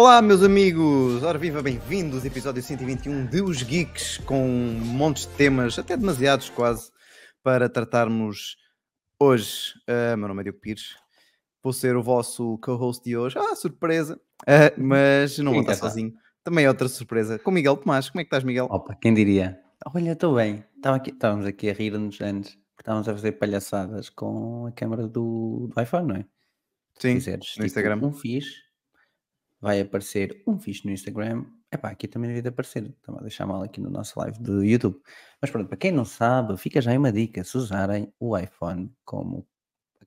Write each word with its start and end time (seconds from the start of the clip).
Olá, 0.00 0.22
meus 0.22 0.44
amigos! 0.44 1.24
Ora 1.24 1.36
viva, 1.36 1.60
bem-vindos, 1.60 2.24
episódio 2.24 2.62
121 2.62 3.26
de 3.26 3.42
Os 3.42 3.64
Geeks, 3.64 4.18
com 4.18 4.46
montes 4.46 5.26
de 5.26 5.34
temas, 5.34 5.76
até 5.76 5.96
demasiados 5.96 6.48
quase, 6.50 6.92
para 7.42 7.68
tratarmos 7.68 8.56
hoje. 9.18 9.74
Uh, 9.90 10.16
meu 10.16 10.28
nome 10.28 10.42
é 10.42 10.44
Diogo 10.44 10.60
Pires, 10.60 10.94
vou 11.60 11.72
ser 11.72 11.96
o 11.96 12.02
vosso 12.02 12.58
co-host 12.58 13.02
de 13.04 13.16
hoje. 13.16 13.36
Ah, 13.36 13.56
surpresa! 13.56 14.20
Uh, 14.42 14.80
mas 14.80 15.36
não 15.40 15.50
vou 15.50 15.62
estar 15.62 15.74
sozinho. 15.74 16.14
Também 16.44 16.66
é 16.66 16.68
outra 16.68 16.86
surpresa. 16.86 17.36
Com 17.36 17.50
Miguel 17.50 17.76
Tomás. 17.76 18.08
Como 18.08 18.20
é 18.20 18.22
que 18.22 18.28
estás, 18.28 18.44
Miguel? 18.44 18.68
Opa, 18.70 18.94
quem 18.94 19.12
diria? 19.12 19.58
Olha, 19.84 20.12
estou 20.12 20.36
bem. 20.36 20.64
Aqui, 20.80 21.10
estávamos 21.10 21.44
aqui 21.44 21.70
a 21.70 21.72
rir-nos 21.72 22.20
antes, 22.20 22.52
porque 22.52 22.82
estávamos 22.82 23.08
a 23.08 23.14
fazer 23.14 23.32
palhaçadas 23.32 24.08
com 24.10 24.64
a 24.66 24.70
câmera 24.70 25.08
do, 25.08 25.68
do 25.74 25.82
iPhone, 25.82 26.06
não 26.06 26.14
é? 26.14 26.24
Sim, 27.00 27.14
no 27.14 27.20
tipo, 27.20 27.64
Instagram. 27.64 27.98
Um 28.00 28.12
fixe, 28.12 28.67
vai 29.60 29.80
aparecer 29.80 30.42
um 30.46 30.58
fixe 30.58 30.86
no 30.86 30.92
Instagram. 30.92 31.44
Epá, 31.72 31.90
aqui 31.90 32.08
também 32.08 32.32
devia 32.32 32.50
aparecer. 32.50 32.84
Estava 32.84 33.18
a 33.18 33.22
deixar 33.22 33.46
mal 33.46 33.62
aqui 33.62 33.80
no 33.80 33.90
nosso 33.90 34.18
live 34.20 34.38
do 34.38 34.64
YouTube. 34.64 35.00
Mas 35.40 35.50
pronto, 35.50 35.68
para 35.68 35.76
quem 35.76 35.92
não 35.92 36.04
sabe, 36.04 36.56
fica 36.56 36.80
já 36.80 36.90
aí 36.92 36.98
uma 36.98 37.12
dica. 37.12 37.44
Se 37.44 37.56
usarem 37.56 38.12
o 38.18 38.36
iPhone 38.36 38.92
como 39.04 39.46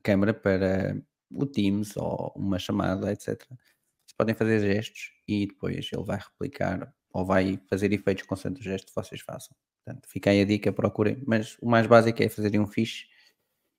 câmera 0.02 0.34
para 0.34 1.02
o 1.30 1.46
Teams 1.46 1.96
ou 1.98 2.34
uma 2.36 2.58
chamada, 2.58 3.12
etc. 3.12 3.42
Vocês 3.50 4.14
podem 4.18 4.36
fazer 4.36 4.60
gestos 4.60 5.12
e 5.28 5.48
depois 5.48 5.90
ele 5.92 6.04
vai 6.04 6.18
replicar 6.18 6.94
ou 7.14 7.26
vai 7.26 7.60
fazer 7.70 7.92
efeitos 7.94 8.26
consoante 8.26 8.62
o 8.62 8.64
gesto 8.64 8.88
que 8.88 8.96
vocês 8.96 9.22
façam. 9.22 9.56
Portanto, 9.84 10.08
fica 10.08 10.30
aí 10.30 10.42
a 10.42 10.46
dica, 10.46 10.72
procurem. 10.72 11.22
Mas 11.26 11.58
o 11.62 11.70
mais 11.70 11.88
básico 11.88 12.22
é 12.22 12.30
fazerem 12.30 12.60
um 12.60 12.68
fixe 12.68 13.06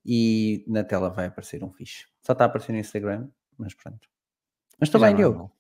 e 0.05 0.65
na 0.67 0.85
tela 0.85 1.11
vai 1.11 1.27
aparecer 1.27 1.63
um 1.65 1.71
fixe. 1.71 2.07
Só 2.23 2.33
está 2.33 2.45
a 2.45 2.47
aparecer 2.47 2.73
no 2.73 2.79
Instagram, 2.79 3.29
mas 3.57 3.75
pronto. 3.75 4.09
Mas 4.79 4.89
estou 4.89 5.01
bem, 5.01 5.15
Diogo. 5.15 5.51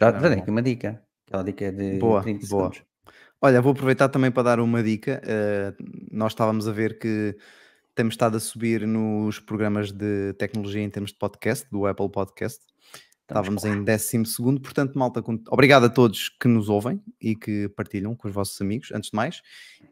Já, 0.00 0.12
já 0.12 0.28
dei 0.28 0.38
aqui 0.38 0.50
uma 0.50 0.62
dica. 0.62 1.02
Aquela 1.26 1.44
dica 1.44 1.72
de 1.72 1.98
boa, 1.98 2.22
30 2.22 2.46
boa. 2.46 2.72
segundos. 2.72 2.82
Olha, 3.40 3.60
vou 3.60 3.72
aproveitar 3.72 4.08
também 4.08 4.30
para 4.30 4.42
dar 4.42 4.60
uma 4.60 4.82
dica. 4.82 5.22
Uh, 5.24 5.84
nós 6.10 6.32
estávamos 6.32 6.66
a 6.66 6.72
ver 6.72 6.98
que 6.98 7.36
temos 7.94 8.14
estado 8.14 8.36
a 8.36 8.40
subir 8.40 8.86
nos 8.86 9.40
programas 9.40 9.92
de 9.92 10.32
tecnologia 10.34 10.82
em 10.82 10.90
termos 10.90 11.12
de 11.12 11.18
podcast, 11.18 11.68
do 11.70 11.86
Apple 11.86 12.08
Podcast. 12.08 12.64
Estávamos 13.28 13.62
em 13.66 13.84
12 13.84 14.24
segundo, 14.24 14.58
portanto, 14.58 14.98
malta, 14.98 15.22
obrigado 15.50 15.84
a 15.84 15.88
todos 15.90 16.30
que 16.30 16.48
nos 16.48 16.70
ouvem 16.70 16.98
e 17.20 17.36
que 17.36 17.68
partilham 17.68 18.16
com 18.16 18.26
os 18.26 18.32
vossos 18.32 18.58
amigos, 18.58 18.90
antes 18.90 19.10
de 19.10 19.16
mais, 19.16 19.42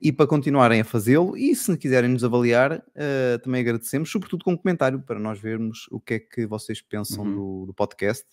e 0.00 0.10
para 0.10 0.26
continuarem 0.26 0.80
a 0.80 0.84
fazê-lo, 0.84 1.36
e 1.36 1.54
se 1.54 1.76
quiserem 1.76 2.08
nos 2.08 2.24
avaliar, 2.24 2.78
uh, 2.78 3.38
também 3.42 3.60
agradecemos, 3.60 4.10
sobretudo 4.10 4.42
com 4.42 4.52
um 4.52 4.56
comentário, 4.56 5.02
para 5.02 5.18
nós 5.18 5.38
vermos 5.38 5.86
o 5.90 6.00
que 6.00 6.14
é 6.14 6.18
que 6.18 6.46
vocês 6.46 6.80
pensam 6.80 7.24
uhum. 7.24 7.34
do, 7.34 7.66
do, 7.66 7.74
podcast, 7.74 8.24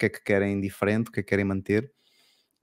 que 0.00 0.06
é 0.06 0.08
que 0.08 0.24
querem 0.24 0.58
diferente, 0.60 1.08
o 1.08 1.12
que 1.12 1.20
é 1.20 1.22
que 1.22 1.28
querem 1.28 1.44
manter. 1.44 1.92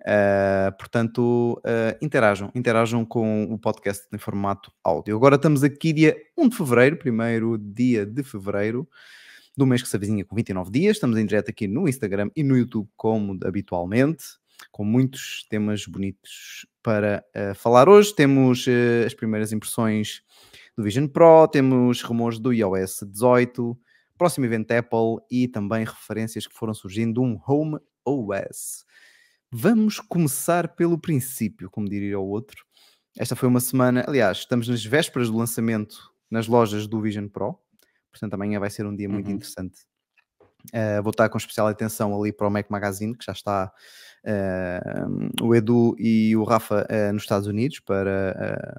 Uh, 0.01 0.75
portanto, 0.77 1.61
uh, 1.65 1.97
interajam, 2.01 2.51
interajam 2.55 3.05
com 3.05 3.43
o 3.45 3.59
podcast 3.59 4.07
em 4.11 4.17
formato 4.17 4.71
áudio. 4.83 5.15
Agora 5.15 5.35
estamos 5.35 5.63
aqui 5.63 5.93
dia 5.93 6.15
1 6.35 6.49
de 6.49 6.57
fevereiro, 6.57 6.97
primeiro 6.97 7.57
dia 7.57 8.05
de 8.05 8.23
fevereiro, 8.23 8.87
do 9.55 9.65
mês 9.65 9.81
que 9.81 9.87
se 9.87 9.95
avizinha 9.95 10.25
com 10.25 10.35
29 10.35 10.71
dias. 10.71 10.95
Estamos 10.95 11.17
em 11.17 11.25
direto 11.25 11.49
aqui 11.49 11.67
no 11.67 11.87
Instagram 11.87 12.29
e 12.35 12.43
no 12.43 12.57
YouTube, 12.57 12.89
como 12.95 13.37
habitualmente, 13.43 14.23
com 14.71 14.83
muitos 14.83 15.45
temas 15.49 15.85
bonitos 15.85 16.65
para 16.81 17.23
uh, 17.35 17.53
falar 17.53 17.87
hoje. 17.87 18.15
Temos 18.15 18.65
as 19.05 19.13
primeiras 19.13 19.51
impressões 19.51 20.21
do 20.75 20.83
Vision 20.83 21.07
Pro, 21.07 21.47
temos 21.47 22.01
rumores 22.01 22.39
do 22.39 22.53
iOS 22.53 23.03
18, 23.03 23.77
próximo 24.17 24.45
evento 24.45 24.71
Apple 24.71 25.23
e 25.29 25.47
também 25.47 25.85
referências 25.85 26.47
que 26.47 26.53
foram 26.55 26.73
surgindo 26.73 27.21
um 27.21 27.39
Home 27.47 27.79
OS. 28.05 28.85
Vamos 29.51 29.99
começar 29.99 30.75
pelo 30.75 30.97
princípio, 30.97 31.69
como 31.69 31.89
diria 31.89 32.19
o 32.19 32.27
outro. 32.27 32.65
Esta 33.17 33.35
foi 33.35 33.47
uma 33.47 33.59
semana, 33.59 34.03
aliás, 34.07 34.39
estamos 34.39 34.67
nas 34.67 34.83
vésperas 34.83 35.29
do 35.29 35.37
lançamento 35.37 36.11
nas 36.29 36.47
lojas 36.47 36.87
do 36.87 37.01
Vision 37.01 37.27
Pro. 37.27 37.57
Portanto, 38.11 38.33
amanhã 38.33 38.59
vai 38.59 38.69
ser 38.69 38.85
um 38.85 38.95
dia 38.95 39.07
muito 39.07 39.27
uhum. 39.27 39.35
interessante. 39.35 39.85
Uh, 40.73 41.01
vou 41.01 41.11
estar 41.11 41.29
com 41.29 41.37
especial 41.37 41.67
atenção 41.67 42.19
ali 42.19 42.33
para 42.33 42.47
o 42.47 42.51
Mac 42.51 42.69
Magazine, 42.69 43.15
que 43.15 43.25
já 43.25 43.31
está 43.31 43.71
uh, 44.25 45.45
o 45.45 45.55
Edu 45.55 45.95
e 45.97 46.35
o 46.35 46.43
Rafa 46.43 46.85
uh, 46.89 47.13
nos 47.13 47.23
Estados 47.23 47.47
Unidos 47.47 47.79
para 47.79 48.75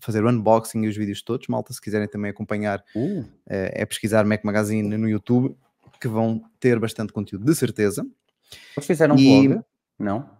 fazer 0.00 0.24
o 0.24 0.30
unboxing 0.30 0.82
e 0.84 0.88
os 0.88 0.96
vídeos 0.96 1.22
todos. 1.22 1.48
Malta, 1.48 1.72
se 1.72 1.80
quiserem 1.80 2.08
também 2.08 2.30
acompanhar, 2.30 2.82
uh. 2.94 3.24
é 3.46 3.84
pesquisar 3.86 4.24
Mac 4.24 4.44
Magazine 4.44 4.96
no 4.96 5.08
YouTube, 5.08 5.56
que 6.00 6.08
vão 6.08 6.42
ter 6.60 6.78
bastante 6.78 7.12
conteúdo, 7.12 7.44
de 7.44 7.54
certeza. 7.54 8.06
Vocês 8.74 8.86
fizeram 8.86 9.14
um 9.14 9.18
e... 9.18 9.48
vlog? 9.48 9.64
Não? 9.98 10.30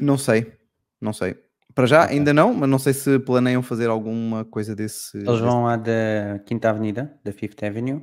Não 0.00 0.18
sei, 0.18 0.52
não 1.00 1.12
sei. 1.12 1.36
Para 1.74 1.86
já 1.86 2.04
okay. 2.04 2.16
ainda 2.16 2.32
não, 2.32 2.54
mas 2.54 2.68
não 2.68 2.78
sei 2.78 2.94
se 2.94 3.18
planeiam 3.18 3.62
fazer 3.62 3.88
alguma 3.88 4.44
coisa 4.46 4.74
desse. 4.74 5.18
Eles 5.18 5.40
vão 5.40 5.64
lá 5.64 5.76
da 5.76 6.40
Quinta 6.46 6.70
Avenida, 6.70 7.14
da 7.22 7.32
Fifth 7.32 7.62
Avenue? 7.62 8.02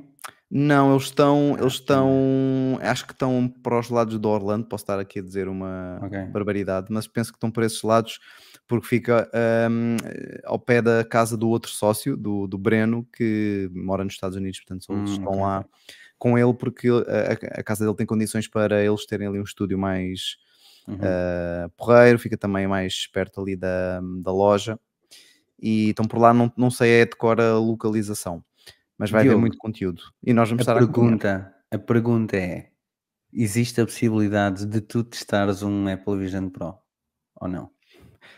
Não, 0.50 0.92
eles 0.92 1.04
estão, 1.04 1.56
ah, 1.56 1.60
eles 1.60 1.72
estão, 1.72 2.78
acho 2.80 3.04
que 3.04 3.12
estão 3.12 3.52
para 3.62 3.78
os 3.78 3.90
lados 3.90 4.16
do 4.18 4.28
Orlando, 4.28 4.66
posso 4.66 4.84
estar 4.84 5.00
aqui 5.00 5.18
a 5.18 5.22
dizer 5.22 5.48
uma 5.48 6.00
okay. 6.04 6.26
barbaridade, 6.26 6.86
mas 6.90 7.08
penso 7.08 7.32
que 7.32 7.36
estão 7.36 7.50
por 7.50 7.64
esses 7.64 7.82
lados 7.82 8.20
porque 8.66 8.86
fica 8.86 9.30
um, 9.70 9.96
ao 10.44 10.58
pé 10.58 10.80
da 10.80 11.04
casa 11.04 11.36
do 11.36 11.48
outro 11.48 11.70
sócio, 11.70 12.16
do, 12.16 12.46
do 12.46 12.56
Breno, 12.56 13.06
que 13.12 13.70
mora 13.72 14.04
nos 14.04 14.14
Estados 14.14 14.36
Unidos, 14.36 14.60
portanto 14.60 14.86
hum, 14.90 15.04
estão 15.04 15.32
okay. 15.32 15.40
lá 15.40 15.64
com 16.18 16.38
ele 16.38 16.54
porque 16.54 16.88
a, 16.88 17.60
a, 17.60 17.62
casa 17.62 17.84
dele 17.84 17.96
tem 17.96 18.06
condições 18.06 18.48
para 18.48 18.82
eles 18.82 19.04
terem 19.04 19.28
ali 19.28 19.38
um 19.38 19.44
estúdio 19.44 19.78
mais 19.78 20.38
uhum. 20.88 20.94
uh, 20.94 21.70
porreiro, 21.76 22.18
fica 22.18 22.36
também 22.36 22.66
mais 22.66 23.06
perto 23.06 23.40
ali 23.40 23.56
da, 23.56 24.00
da 24.22 24.32
loja. 24.32 24.78
E 25.60 25.90
estão 25.90 26.06
por 26.06 26.18
lá, 26.18 26.32
não, 26.34 26.52
não 26.56 26.70
sei 26.70 27.02
é 27.02 27.04
de 27.04 27.16
cor 27.16 27.40
a 27.40 27.58
localização, 27.58 28.44
mas 28.98 29.10
vai 29.10 29.22
Diogo, 29.22 29.34
haver 29.34 29.40
muito 29.40 29.58
conteúdo. 29.58 30.02
E 30.22 30.32
nós 30.32 30.48
vamos 30.48 30.66
a 30.66 30.72
estar 30.72 30.78
pergunta, 30.78 31.54
a, 31.70 31.76
a 31.76 31.78
pergunta 31.78 32.36
é: 32.36 32.70
existe 33.32 33.80
a 33.80 33.84
possibilidade 33.86 34.66
de 34.66 34.80
tu 34.80 35.04
testares 35.04 35.62
um 35.62 35.88
Apple 35.88 36.18
Vision 36.18 36.48
Pro 36.48 36.74
ou 37.36 37.48
não? 37.48 37.73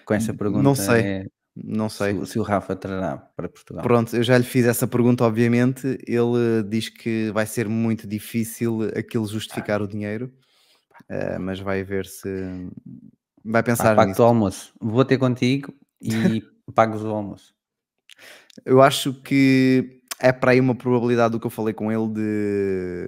Com 0.04 0.14
essa 0.14 0.32
pergunta, 0.34 0.62
não 0.62 0.74
sei. 0.74 1.00
É, 1.00 1.26
não 1.56 1.88
sei. 1.88 2.18
Se, 2.20 2.32
se, 2.32 2.38
o 2.38 2.42
Rafa 2.42 2.76
trará 2.76 3.16
para 3.16 3.48
Portugal. 3.48 3.82
Pronto, 3.82 4.14
eu 4.14 4.22
já 4.22 4.36
lhe 4.36 4.44
fiz 4.44 4.66
essa 4.66 4.86
pergunta, 4.86 5.24
obviamente. 5.24 5.98
Ele 6.06 6.62
diz 6.68 6.88
que 6.88 7.30
vai 7.32 7.46
ser 7.46 7.68
muito 7.68 8.06
difícil 8.06 8.82
aquilo 8.96 9.26
justificar 9.26 9.80
ah. 9.80 9.84
o 9.84 9.88
dinheiro. 9.88 10.32
Uh, 11.10 11.38
mas 11.38 11.60
vai 11.60 11.84
ver 11.84 12.06
se 12.06 12.28
vai 13.44 13.62
pensar 13.62 13.92
ah, 13.92 13.96
pago 13.96 14.12
o 14.20 14.24
almoço. 14.24 14.72
Vou 14.80 15.04
ter 15.04 15.18
contigo 15.18 15.72
e 16.00 16.42
pago 16.74 16.98
o 16.98 17.10
almoço. 17.10 17.54
Eu 18.64 18.82
acho 18.82 19.14
que 19.14 20.00
é 20.20 20.32
para 20.32 20.52
aí 20.52 20.60
uma 20.60 20.74
probabilidade 20.74 21.32
do 21.32 21.40
que 21.40 21.46
eu 21.46 21.50
falei 21.50 21.74
com 21.74 21.92
ele 21.92 22.08
de 22.08 23.06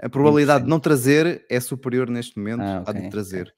a 0.00 0.08
probabilidade 0.08 0.62
20%. 0.62 0.64
de 0.64 0.70
não 0.70 0.80
trazer 0.80 1.44
é 1.50 1.60
superior 1.60 2.08
neste 2.08 2.38
momento 2.38 2.62
ah, 2.62 2.82
okay, 2.86 3.00
à 3.00 3.04
de 3.04 3.10
trazer. 3.10 3.42
Okay. 3.42 3.52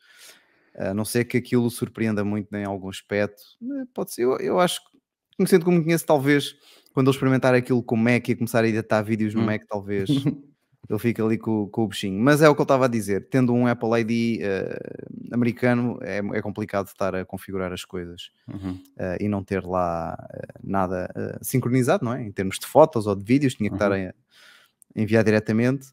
A 0.77 0.95
não 0.95 1.05
ser 1.05 1.25
que 1.25 1.37
aquilo 1.37 1.71
surpreenda 1.71 2.25
muito 2.25 2.55
em 2.55 2.65
algum 2.65 2.89
aspecto. 2.89 3.43
Eh, 3.63 3.85
pode 3.93 4.13
ser, 4.15 4.23
eu, 4.23 4.37
eu 4.39 4.61
acho 4.61 4.81
que 4.85 4.91
conhecendo 5.37 5.65
como 5.65 5.83
conheço, 5.83 6.05
talvez 6.05 6.55
quando 6.93 7.09
ele 7.09 7.17
experimentar 7.17 7.55
aquilo 7.55 7.83
com 7.83 7.95
o 7.95 7.99
Mac 7.99 8.29
e 8.29 8.37
começar 8.37 8.65
a 8.65 8.69
editar 8.69 9.01
vídeos 9.03 9.35
no 9.35 9.41
hum. 9.41 9.47
Mac, 9.47 9.63
talvez 9.67 10.09
ele 10.89 10.99
fica 10.99 11.25
ali 11.25 11.39
com, 11.39 11.69
com, 11.69 11.85
o 11.85 11.89
bichinho. 11.89 12.21
Mas 12.21 12.43
é 12.43 12.49
o 12.49 12.55
que 12.55 12.61
ele 12.61 12.65
estava 12.65 12.87
a 12.87 12.89
dizer, 12.89 13.29
tendo 13.29 13.55
um 13.55 13.67
Apple 13.67 14.01
ID 14.01 14.43
uh, 14.43 15.35
americano 15.35 15.99
é, 16.03 16.19
é, 16.19 16.43
complicado 16.43 16.89
estar 16.89 17.15
a 17.15 17.25
configurar 17.25 17.73
as 17.73 17.85
coisas 17.85 18.31
uhum. 18.49 18.73
uh, 18.73 19.17
e 19.21 19.29
não 19.29 19.45
ter 19.45 19.65
lá 19.65 20.19
uh, 20.19 20.59
nada 20.63 21.09
sincronizado, 21.41 22.05
não 22.05 22.13
é? 22.13 22.23
Em 22.23 22.33
termos 22.33 22.59
de 22.59 22.67
fotos 22.67 23.07
ou 23.07 23.15
de 23.15 23.25
vídeos, 23.25 23.55
tinha 23.55 23.71
que 23.71 23.75
uhum. 23.75 23.77
estar 23.77 23.93
a, 23.93 23.97
a 23.97 25.01
enviar 25.01 25.25
diretamente. 25.25 25.87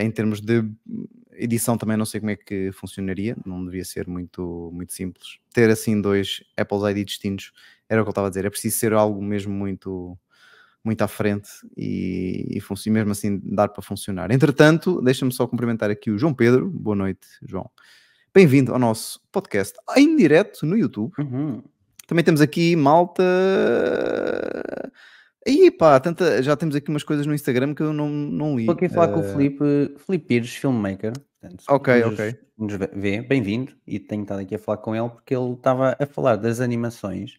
em 0.00 0.10
termos 0.10 0.40
de 0.40 0.64
edição 1.34 1.76
também 1.76 1.96
não 1.96 2.04
sei 2.04 2.20
como 2.20 2.30
é 2.30 2.36
que 2.36 2.72
funcionaria, 2.72 3.36
não 3.44 3.64
devia 3.64 3.84
ser 3.84 4.06
muito, 4.06 4.70
muito 4.72 4.92
simples. 4.92 5.38
Ter 5.52 5.70
assim 5.70 6.00
dois 6.00 6.42
Apple 6.56 6.78
ID 6.90 7.06
distintos 7.06 7.52
era 7.88 8.00
o 8.00 8.04
que 8.04 8.08
ele 8.08 8.12
estava 8.12 8.26
a 8.26 8.30
dizer, 8.30 8.44
é 8.44 8.50
preciso 8.50 8.78
ser 8.78 8.92
algo 8.92 9.22
mesmo 9.22 9.52
muito 9.52 10.18
muito 10.84 11.02
à 11.02 11.08
frente 11.08 11.48
e, 11.76 12.58
e, 12.58 12.90
mesmo 12.90 13.12
assim 13.12 13.40
dar 13.44 13.68
para 13.68 13.82
funcionar. 13.82 14.32
Entretanto, 14.32 15.00
deixa-me 15.00 15.32
só 15.32 15.46
cumprimentar 15.46 15.90
aqui 15.90 16.10
o 16.10 16.18
João 16.18 16.34
Pedro. 16.34 16.68
Boa 16.68 16.96
noite, 16.96 17.26
João. 17.46 17.70
Bem-vindo 18.34 18.72
ao 18.72 18.78
nosso 18.78 19.20
podcast 19.30 19.78
em 19.96 20.16
direto 20.16 20.66
no 20.66 20.76
YouTube. 20.76 21.12
Uhum. 21.18 21.62
Também 22.06 22.24
temos 22.24 22.40
aqui 22.40 22.74
malta. 22.74 23.22
Aí 25.46 25.70
pá, 25.70 25.98
tanta... 25.98 26.42
já 26.42 26.56
temos 26.56 26.74
aqui 26.76 26.88
umas 26.88 27.02
coisas 27.02 27.26
no 27.26 27.34
Instagram 27.34 27.74
que 27.74 27.82
eu 27.82 27.92
não, 27.92 28.08
não 28.08 28.56
li. 28.56 28.62
Estou 28.62 28.74
aqui 28.74 28.86
a 28.86 28.90
falar 28.90 29.10
uh... 29.10 29.14
com 29.14 29.20
o 29.20 29.24
eh, 29.24 29.32
Felipe, 29.32 29.64
Felipe 29.98 30.26
Pires, 30.26 30.54
filmmaker. 30.54 31.12
Portanto, 31.40 31.64
ok, 31.68 32.04
nos, 32.04 32.12
ok. 32.12 32.38
Nos 32.56 32.74
vê, 32.92 33.22
bem-vindo. 33.22 33.74
E 33.86 33.98
tenho 33.98 34.22
estado 34.22 34.40
aqui 34.40 34.54
a 34.54 34.58
falar 34.58 34.78
com 34.78 34.94
ele 34.94 35.08
porque 35.08 35.34
ele 35.34 35.52
estava 35.52 35.96
a 35.98 36.06
falar 36.06 36.36
das 36.36 36.60
animações 36.60 37.36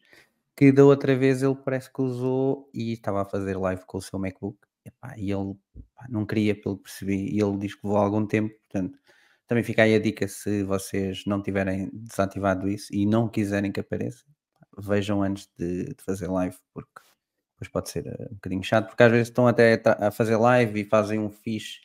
que 0.56 0.72
da 0.72 0.86
outra 0.86 1.16
vez 1.16 1.42
ele 1.42 1.56
parece 1.56 1.92
que 1.92 2.02
usou 2.02 2.70
e 2.74 2.94
estava 2.94 3.22
a 3.22 3.26
fazer 3.26 3.58
live 3.58 3.84
com 3.86 3.98
o 3.98 4.02
seu 4.02 4.20
MacBook. 4.20 4.58
E, 4.86 4.90
epá, 4.90 5.14
e 5.18 5.32
ele 5.32 5.56
pá, 5.96 6.06
não 6.10 6.26
queria, 6.26 6.54
pelo 6.60 6.78
que 6.78 6.84
percebi, 6.84 7.34
e 7.34 7.42
ele 7.42 7.58
diz 7.58 7.74
que 7.74 7.86
levou 7.86 8.00
algum 8.00 8.26
tempo, 8.26 8.54
portanto, 8.60 9.00
Também 9.48 9.64
fica 9.64 9.84
aí 9.84 9.96
a 9.96 10.00
dica 10.00 10.28
se 10.28 10.64
vocês 10.64 11.26
não 11.26 11.42
tiverem 11.42 11.90
desativado 11.94 12.68
isso 12.68 12.94
e 12.94 13.06
não 13.06 13.28
quiserem 13.28 13.72
que 13.72 13.80
apareça, 13.80 14.24
vejam 14.78 15.22
antes 15.22 15.50
de, 15.58 15.86
de 15.86 16.04
fazer 16.04 16.28
live, 16.28 16.56
porque 16.74 17.02
depois 17.64 17.68
pode 17.68 17.90
ser 17.90 18.06
uh, 18.08 18.32
um 18.32 18.36
bocadinho 18.36 18.64
chato, 18.64 18.88
porque 18.88 19.04
às 19.04 19.12
vezes 19.12 19.28
estão 19.30 19.48
até 19.48 19.82
a 19.86 20.12
fazer 20.12 20.36
live 20.38 20.82
e 20.82 20.86
fazem 20.86 21.20
um 21.20 21.30
fixe 21.30 21.80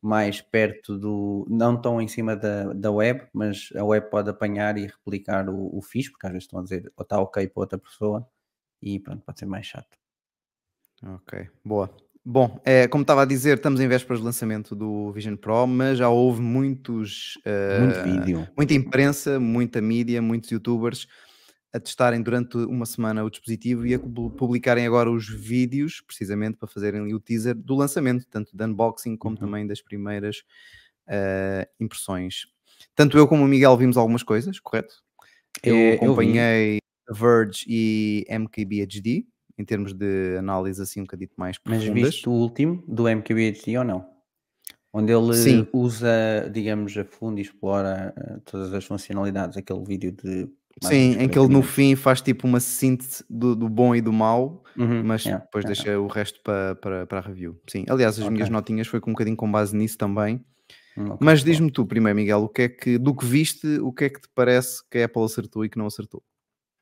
mais 0.00 0.40
perto 0.40 0.98
do. 0.98 1.46
não 1.48 1.74
estão 1.74 2.00
em 2.00 2.08
cima 2.08 2.36
da, 2.36 2.72
da 2.72 2.90
web, 2.90 3.26
mas 3.32 3.70
a 3.74 3.84
web 3.84 4.10
pode 4.10 4.28
apanhar 4.28 4.76
e 4.76 4.86
replicar 4.86 5.48
o, 5.48 5.76
o 5.76 5.80
fixe, 5.82 6.10
porque 6.10 6.26
às 6.26 6.32
vezes 6.32 6.44
estão 6.44 6.60
a 6.60 6.62
dizer 6.62 6.92
ou 6.96 7.02
está 7.02 7.18
ok 7.20 7.46
para 7.48 7.60
outra 7.60 7.78
pessoa 7.78 8.26
e 8.82 8.98
pronto, 9.00 9.22
pode 9.24 9.38
ser 9.38 9.46
mais 9.46 9.66
chato. 9.66 9.96
Ok, 11.02 11.48
boa. 11.64 11.90
Bom, 12.26 12.58
é, 12.64 12.88
como 12.88 13.02
estava 13.02 13.22
a 13.22 13.26
dizer, 13.26 13.58
estamos 13.58 13.80
em 13.80 13.88
vésperas 13.88 14.20
de 14.20 14.24
lançamento 14.24 14.74
do 14.74 15.12
Vision 15.12 15.36
Pro, 15.36 15.66
mas 15.66 15.98
já 15.98 16.08
houve 16.08 16.40
muitos. 16.40 17.36
Uh, 17.44 17.82
Muito 17.82 18.02
vídeo. 18.02 18.48
Muita 18.56 18.72
imprensa, 18.72 19.38
muita 19.38 19.80
mídia, 19.82 20.22
muitos 20.22 20.50
youtubers 20.50 21.06
a 21.74 21.80
testarem 21.80 22.22
durante 22.22 22.56
uma 22.56 22.86
semana 22.86 23.24
o 23.24 23.28
dispositivo 23.28 23.84
e 23.84 23.94
a 23.94 23.98
publicarem 23.98 24.86
agora 24.86 25.10
os 25.10 25.28
vídeos, 25.28 26.00
precisamente 26.00 26.56
para 26.56 26.68
fazerem 26.68 27.12
o 27.12 27.18
teaser 27.18 27.56
do 27.56 27.74
lançamento, 27.74 28.24
tanto 28.30 28.56
de 28.56 28.64
unboxing 28.64 29.16
como 29.16 29.34
uhum. 29.34 29.40
também 29.40 29.66
das 29.66 29.82
primeiras 29.82 30.44
uh, 31.08 31.68
impressões. 31.80 32.46
Tanto 32.94 33.18
eu 33.18 33.26
como 33.26 33.42
o 33.42 33.48
Miguel 33.48 33.76
vimos 33.76 33.96
algumas 33.96 34.22
coisas, 34.22 34.60
correto? 34.60 34.94
Eu 35.64 35.74
é, 35.74 35.94
acompanhei 35.94 36.76
eu 37.08 37.14
Verge 37.14 37.64
e 37.68 38.24
MKBHD 38.30 39.26
em 39.58 39.64
termos 39.64 39.92
de 39.92 40.36
análise 40.38 40.80
assim 40.80 41.00
um 41.00 41.04
bocadinho 41.04 41.30
mais 41.36 41.58
profundas. 41.58 41.88
Mas 41.88 42.04
viste 42.04 42.28
o 42.28 42.32
último 42.32 42.84
do 42.86 43.08
MKBHD 43.08 43.78
ou 43.78 43.84
não? 43.84 44.14
Onde 44.92 45.12
ele 45.12 45.34
Sim. 45.34 45.66
usa, 45.72 46.48
digamos, 46.52 46.96
a 46.96 47.04
fundo 47.04 47.40
e 47.40 47.42
explora 47.42 48.14
uh, 48.16 48.40
todas 48.42 48.72
as 48.72 48.84
funcionalidades, 48.84 49.56
aquele 49.56 49.84
vídeo 49.84 50.12
de 50.12 50.48
Sim, 50.82 51.16
em 51.18 51.28
que 51.28 51.38
ele 51.38 51.48
no 51.48 51.62
fim 51.62 51.94
faz 51.94 52.20
tipo 52.20 52.46
uma 52.46 52.60
síntese 52.60 53.24
do, 53.30 53.54
do 53.54 53.68
bom 53.68 53.94
e 53.94 54.00
do 54.00 54.12
mau, 54.12 54.62
uhum, 54.76 55.02
mas 55.04 55.24
yeah, 55.24 55.44
depois 55.44 55.64
yeah. 55.64 55.82
deixa 55.82 56.00
o 56.00 56.06
resto 56.06 56.40
para, 56.42 56.74
para, 56.74 57.06
para 57.06 57.18
a 57.18 57.22
review. 57.22 57.58
Sim, 57.68 57.84
aliás, 57.88 58.14
as 58.14 58.20
okay. 58.20 58.30
minhas 58.30 58.48
notinhas 58.48 58.86
foi 58.86 59.00
com 59.00 59.10
um 59.10 59.12
bocadinho 59.12 59.36
com 59.36 59.50
base 59.50 59.76
nisso 59.76 59.96
também. 59.96 60.44
Hum, 60.96 61.06
okay, 61.06 61.18
mas 61.20 61.44
diz-me 61.44 61.70
tu 61.70 61.86
primeiro, 61.86 62.16
Miguel, 62.16 62.42
o 62.42 62.48
que 62.48 62.62
é 62.62 62.68
que, 62.68 62.98
do 62.98 63.14
que 63.14 63.24
viste, 63.24 63.66
o 63.78 63.92
que 63.92 64.04
é 64.04 64.10
que 64.10 64.20
te 64.20 64.28
parece 64.34 64.82
que 64.90 64.98
a 64.98 65.04
Apple 65.06 65.24
acertou 65.24 65.64
e 65.64 65.68
que 65.68 65.78
não 65.78 65.86
acertou? 65.86 66.22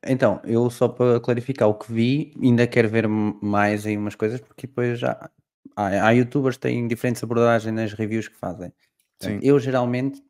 Então, 0.04 0.40
eu 0.44 0.68
só 0.68 0.88
para 0.88 1.20
clarificar 1.20 1.68
o 1.68 1.74
que 1.74 1.92
vi, 1.92 2.34
ainda 2.42 2.66
quero 2.66 2.88
ver 2.88 3.06
mais 3.08 3.86
em 3.86 3.96
umas 3.96 4.16
coisas, 4.16 4.40
porque 4.40 4.66
depois 4.66 4.98
já 4.98 5.30
há, 5.76 6.06
há 6.06 6.10
youtubers 6.10 6.56
que 6.56 6.62
têm 6.62 6.88
diferentes 6.88 7.22
abordagens 7.22 7.72
nas 7.72 7.92
reviews 7.92 8.26
que 8.26 8.36
fazem. 8.36 8.72
Sim. 9.20 9.38
Eu 9.42 9.60
geralmente 9.60 10.20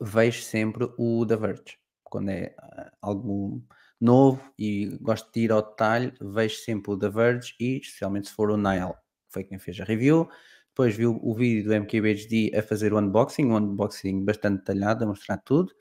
vejo 0.00 0.42
sempre 0.42 0.90
o 0.98 1.24
da 1.24 1.36
Verge 1.36 1.78
quando 2.14 2.28
é 2.28 2.54
ah, 2.58 2.92
algo 3.02 3.60
novo 4.00 4.40
e 4.56 4.96
gosto 5.00 5.32
de 5.32 5.40
ir 5.40 5.50
ao 5.50 5.62
detalhe, 5.62 6.12
vejo 6.20 6.56
sempre 6.58 6.92
o 6.92 6.96
The 6.96 7.08
Verge 7.08 7.56
e 7.58 7.78
especialmente 7.78 8.28
se 8.28 8.34
for 8.34 8.50
o 8.50 8.56
Nile, 8.56 8.94
foi 9.28 9.42
quem 9.42 9.58
fez 9.58 9.80
a 9.80 9.84
review. 9.84 10.28
Depois 10.68 10.94
vi 10.96 11.06
o 11.06 11.34
vídeo 11.34 11.64
do 11.64 11.74
MKBHD 11.74 12.56
a 12.56 12.62
fazer 12.62 12.92
o 12.92 12.98
unboxing, 13.00 13.46
um 13.46 13.56
unboxing 13.56 14.24
bastante 14.24 14.58
detalhado, 14.58 15.02
a 15.02 15.08
mostrar 15.08 15.38
tudo. 15.38 15.72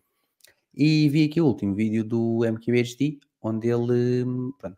E 0.73 1.07
vi 1.09 1.25
aqui 1.25 1.39
o 1.39 1.45
último 1.45 1.75
vídeo 1.75 2.03
do 2.03 2.39
MKBHD, 2.43 3.19
onde 3.39 3.67
ele 3.67 4.25
pronto, 4.57 4.77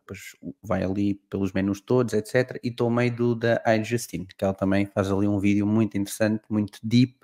vai 0.61 0.83
ali 0.83 1.15
pelos 1.29 1.53
menus 1.53 1.79
todos, 1.79 2.13
etc. 2.13 2.59
E 2.61 2.67
estou 2.67 2.89
meio 2.89 3.15
do 3.15 3.33
da 3.33 3.61
iJustine, 3.77 4.27
que 4.27 4.43
ela 4.43 4.53
também 4.53 4.85
faz 4.87 5.09
ali 5.09 5.25
um 5.25 5.39
vídeo 5.39 5.65
muito 5.65 5.97
interessante, 5.97 6.43
muito 6.49 6.79
deep 6.83 7.17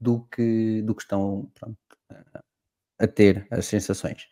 do 0.00 0.20
que, 0.24 0.82
do 0.82 0.94
que 0.94 1.02
estão 1.02 1.50
pronto, 1.54 1.78
a 2.98 3.06
ter 3.06 3.46
as 3.50 3.66
sensações. 3.66 4.28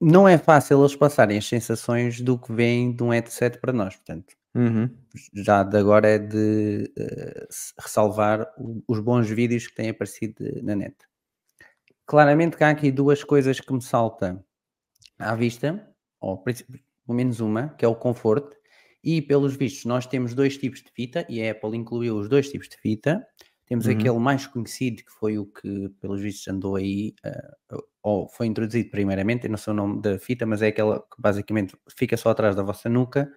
Não 0.00 0.26
é 0.26 0.36
fácil 0.36 0.80
eles 0.80 0.96
passarem 0.96 1.38
as 1.38 1.46
sensações 1.46 2.20
do 2.20 2.38
que 2.38 2.52
vem 2.52 2.94
de 2.94 3.02
um 3.02 3.10
headset 3.10 3.58
para 3.58 3.72
nós, 3.72 3.94
portanto, 3.94 4.34
uhum. 4.54 4.90
já 5.32 5.62
de 5.62 5.76
agora 5.76 6.08
é 6.08 6.18
de 6.18 6.92
uh, 6.98 7.46
ressalvar 7.78 8.52
os 8.88 8.98
bons 8.98 9.28
vídeos 9.30 9.68
que 9.68 9.74
têm 9.76 9.90
aparecido 9.90 10.44
na 10.62 10.74
net. 10.74 10.96
Claramente 12.04 12.56
que 12.56 12.64
há 12.64 12.70
aqui 12.70 12.90
duas 12.90 13.22
coisas 13.22 13.60
que 13.60 13.72
me 13.72 13.80
saltam 13.80 14.44
à 15.18 15.36
vista, 15.36 15.88
ou 16.20 16.36
pelo 16.42 16.56
menos 17.08 17.38
uma, 17.38 17.68
que 17.68 17.84
é 17.84 17.88
o 17.88 17.94
conforto, 17.94 18.56
e 19.04 19.22
pelos 19.22 19.56
vistos 19.56 19.84
nós 19.84 20.06
temos 20.06 20.34
dois 20.34 20.56
tipos 20.56 20.82
de 20.82 20.90
fita, 20.90 21.24
e 21.28 21.42
a 21.42 21.52
Apple 21.52 21.76
incluiu 21.76 22.16
os 22.16 22.28
dois 22.28 22.50
tipos 22.50 22.68
de 22.68 22.76
fita, 22.76 23.24
temos 23.66 23.86
uhum. 23.86 23.92
aquele 23.92 24.18
mais 24.18 24.46
conhecido, 24.46 25.02
que 25.02 25.12
foi 25.12 25.38
o 25.38 25.46
que, 25.46 25.88
pelos 26.00 26.20
vistos, 26.20 26.46
andou 26.48 26.76
aí, 26.76 27.14
uh, 27.24 27.82
ou 28.02 28.28
foi 28.28 28.46
introduzido 28.46 28.90
primeiramente, 28.90 29.44
eu 29.44 29.50
não 29.50 29.56
sei 29.56 29.72
o 29.72 29.76
nome 29.76 30.02
da 30.02 30.18
fita, 30.18 30.44
mas 30.44 30.62
é 30.62 30.68
aquela 30.68 31.00
que 31.00 31.20
basicamente 31.20 31.76
fica 31.96 32.16
só 32.16 32.30
atrás 32.30 32.56
da 32.56 32.62
vossa 32.62 32.88
nuca. 32.88 33.32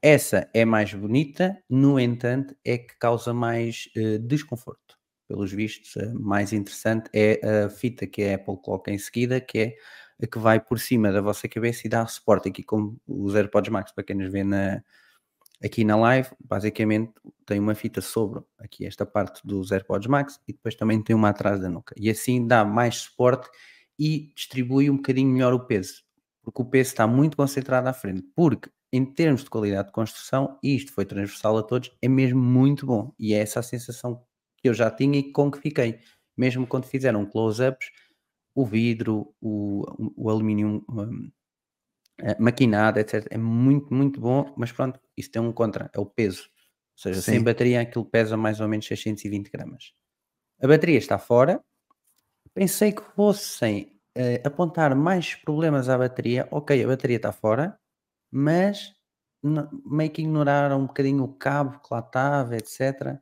Essa 0.00 0.48
é 0.54 0.64
mais 0.64 0.92
bonita, 0.94 1.58
no 1.68 1.98
entanto, 1.98 2.54
é 2.64 2.78
que 2.78 2.96
causa 2.98 3.32
mais 3.32 3.88
uh, 3.96 4.18
desconforto. 4.18 4.98
Pelos 5.26 5.50
vistos, 5.52 5.96
uh, 5.96 6.20
mais 6.20 6.52
interessante 6.52 7.10
é 7.12 7.64
a 7.64 7.68
fita 7.68 8.06
que 8.06 8.22
a 8.22 8.36
Apple 8.36 8.56
coloca 8.62 8.90
em 8.90 8.98
seguida, 8.98 9.40
que 9.40 9.58
é 9.58 9.76
a 10.22 10.26
que 10.26 10.38
vai 10.38 10.60
por 10.60 10.78
cima 10.78 11.10
da 11.10 11.20
vossa 11.20 11.48
cabeça 11.48 11.86
e 11.86 11.90
dá 11.90 12.06
suporte 12.06 12.48
aqui, 12.48 12.62
como 12.62 12.96
os 13.06 13.34
AirPods 13.34 13.70
Max, 13.70 13.92
para 13.92 14.04
quem 14.04 14.16
nos 14.16 14.30
vê 14.30 14.44
na, 14.44 14.82
Aqui 15.62 15.84
na 15.84 15.96
live, 15.96 16.28
basicamente, 16.44 17.12
tem 17.46 17.58
uma 17.58 17.74
fita 17.74 18.00
sobre 18.00 18.42
aqui 18.58 18.84
esta 18.86 19.06
parte 19.06 19.40
dos 19.46 19.72
AirPods 19.72 20.08
Max 20.08 20.40
e 20.48 20.52
depois 20.52 20.74
também 20.74 21.02
tem 21.02 21.14
uma 21.14 21.30
atrás 21.30 21.60
da 21.60 21.68
nuca. 21.68 21.94
E 21.98 22.10
assim 22.10 22.46
dá 22.46 22.64
mais 22.64 22.96
suporte 22.96 23.48
e 23.98 24.32
distribui 24.34 24.90
um 24.90 24.96
bocadinho 24.96 25.30
melhor 25.30 25.54
o 25.54 25.66
peso, 25.66 26.02
porque 26.42 26.60
o 26.60 26.64
peso 26.64 26.90
está 26.90 27.06
muito 27.06 27.36
concentrado 27.36 27.88
à 27.88 27.92
frente. 27.92 28.22
Porque, 28.34 28.70
em 28.92 29.04
termos 29.04 29.44
de 29.44 29.50
qualidade 29.50 29.88
de 29.88 29.92
construção, 29.92 30.58
e 30.62 30.76
isto 30.76 30.92
foi 30.92 31.04
transversal 31.04 31.56
a 31.58 31.62
todos, 31.62 31.90
é 32.02 32.08
mesmo 32.08 32.40
muito 32.40 32.86
bom. 32.86 33.12
E 33.18 33.34
é 33.34 33.38
essa 33.38 33.60
a 33.60 33.62
sensação 33.62 34.22
que 34.58 34.68
eu 34.68 34.74
já 34.74 34.90
tinha 34.90 35.18
e 35.18 35.32
com 35.32 35.50
que 35.50 35.58
fiquei. 35.58 35.98
Mesmo 36.36 36.66
quando 36.66 36.86
fizeram 36.86 37.24
close-ups, 37.26 37.90
o 38.54 38.64
vidro, 38.64 39.34
o, 39.40 39.84
o 40.16 40.30
alumínio 40.30 40.84
um, 40.88 41.30
eh, 42.20 42.36
maquinado, 42.38 42.98
etc. 43.00 43.26
É 43.30 43.38
muito, 43.38 43.92
muito 43.92 44.20
bom, 44.20 44.54
mas 44.56 44.70
pronto, 44.72 45.00
isso 45.16 45.30
tem 45.30 45.42
um 45.42 45.52
contra, 45.52 45.90
é 45.92 45.98
o 45.98 46.06
peso. 46.06 46.44
Ou 46.96 47.02
seja, 47.02 47.20
Sim. 47.20 47.32
sem 47.32 47.42
bateria 47.42 47.80
aquilo 47.80 48.04
pesa 48.04 48.36
mais 48.36 48.60
ou 48.60 48.68
menos 48.68 48.86
620 48.86 49.50
gramas. 49.50 49.92
A 50.62 50.68
bateria 50.68 50.98
está 50.98 51.18
fora. 51.18 51.62
Pensei 52.54 52.92
que 52.92 53.02
fossem 53.02 54.00
uh, 54.16 54.46
apontar 54.46 54.94
mais 54.94 55.34
problemas 55.34 55.88
à 55.88 55.98
bateria. 55.98 56.46
Ok, 56.52 56.82
a 56.82 56.86
bateria 56.86 57.16
está 57.16 57.32
fora, 57.32 57.76
mas 58.30 58.94
meio 59.84 60.10
que 60.10 60.22
ignoraram 60.22 60.80
um 60.80 60.86
bocadinho 60.86 61.24
o 61.24 61.34
cabo 61.34 61.80
que 61.80 61.88
lá 61.92 62.00
estava, 62.00 62.56
etc. 62.56 63.18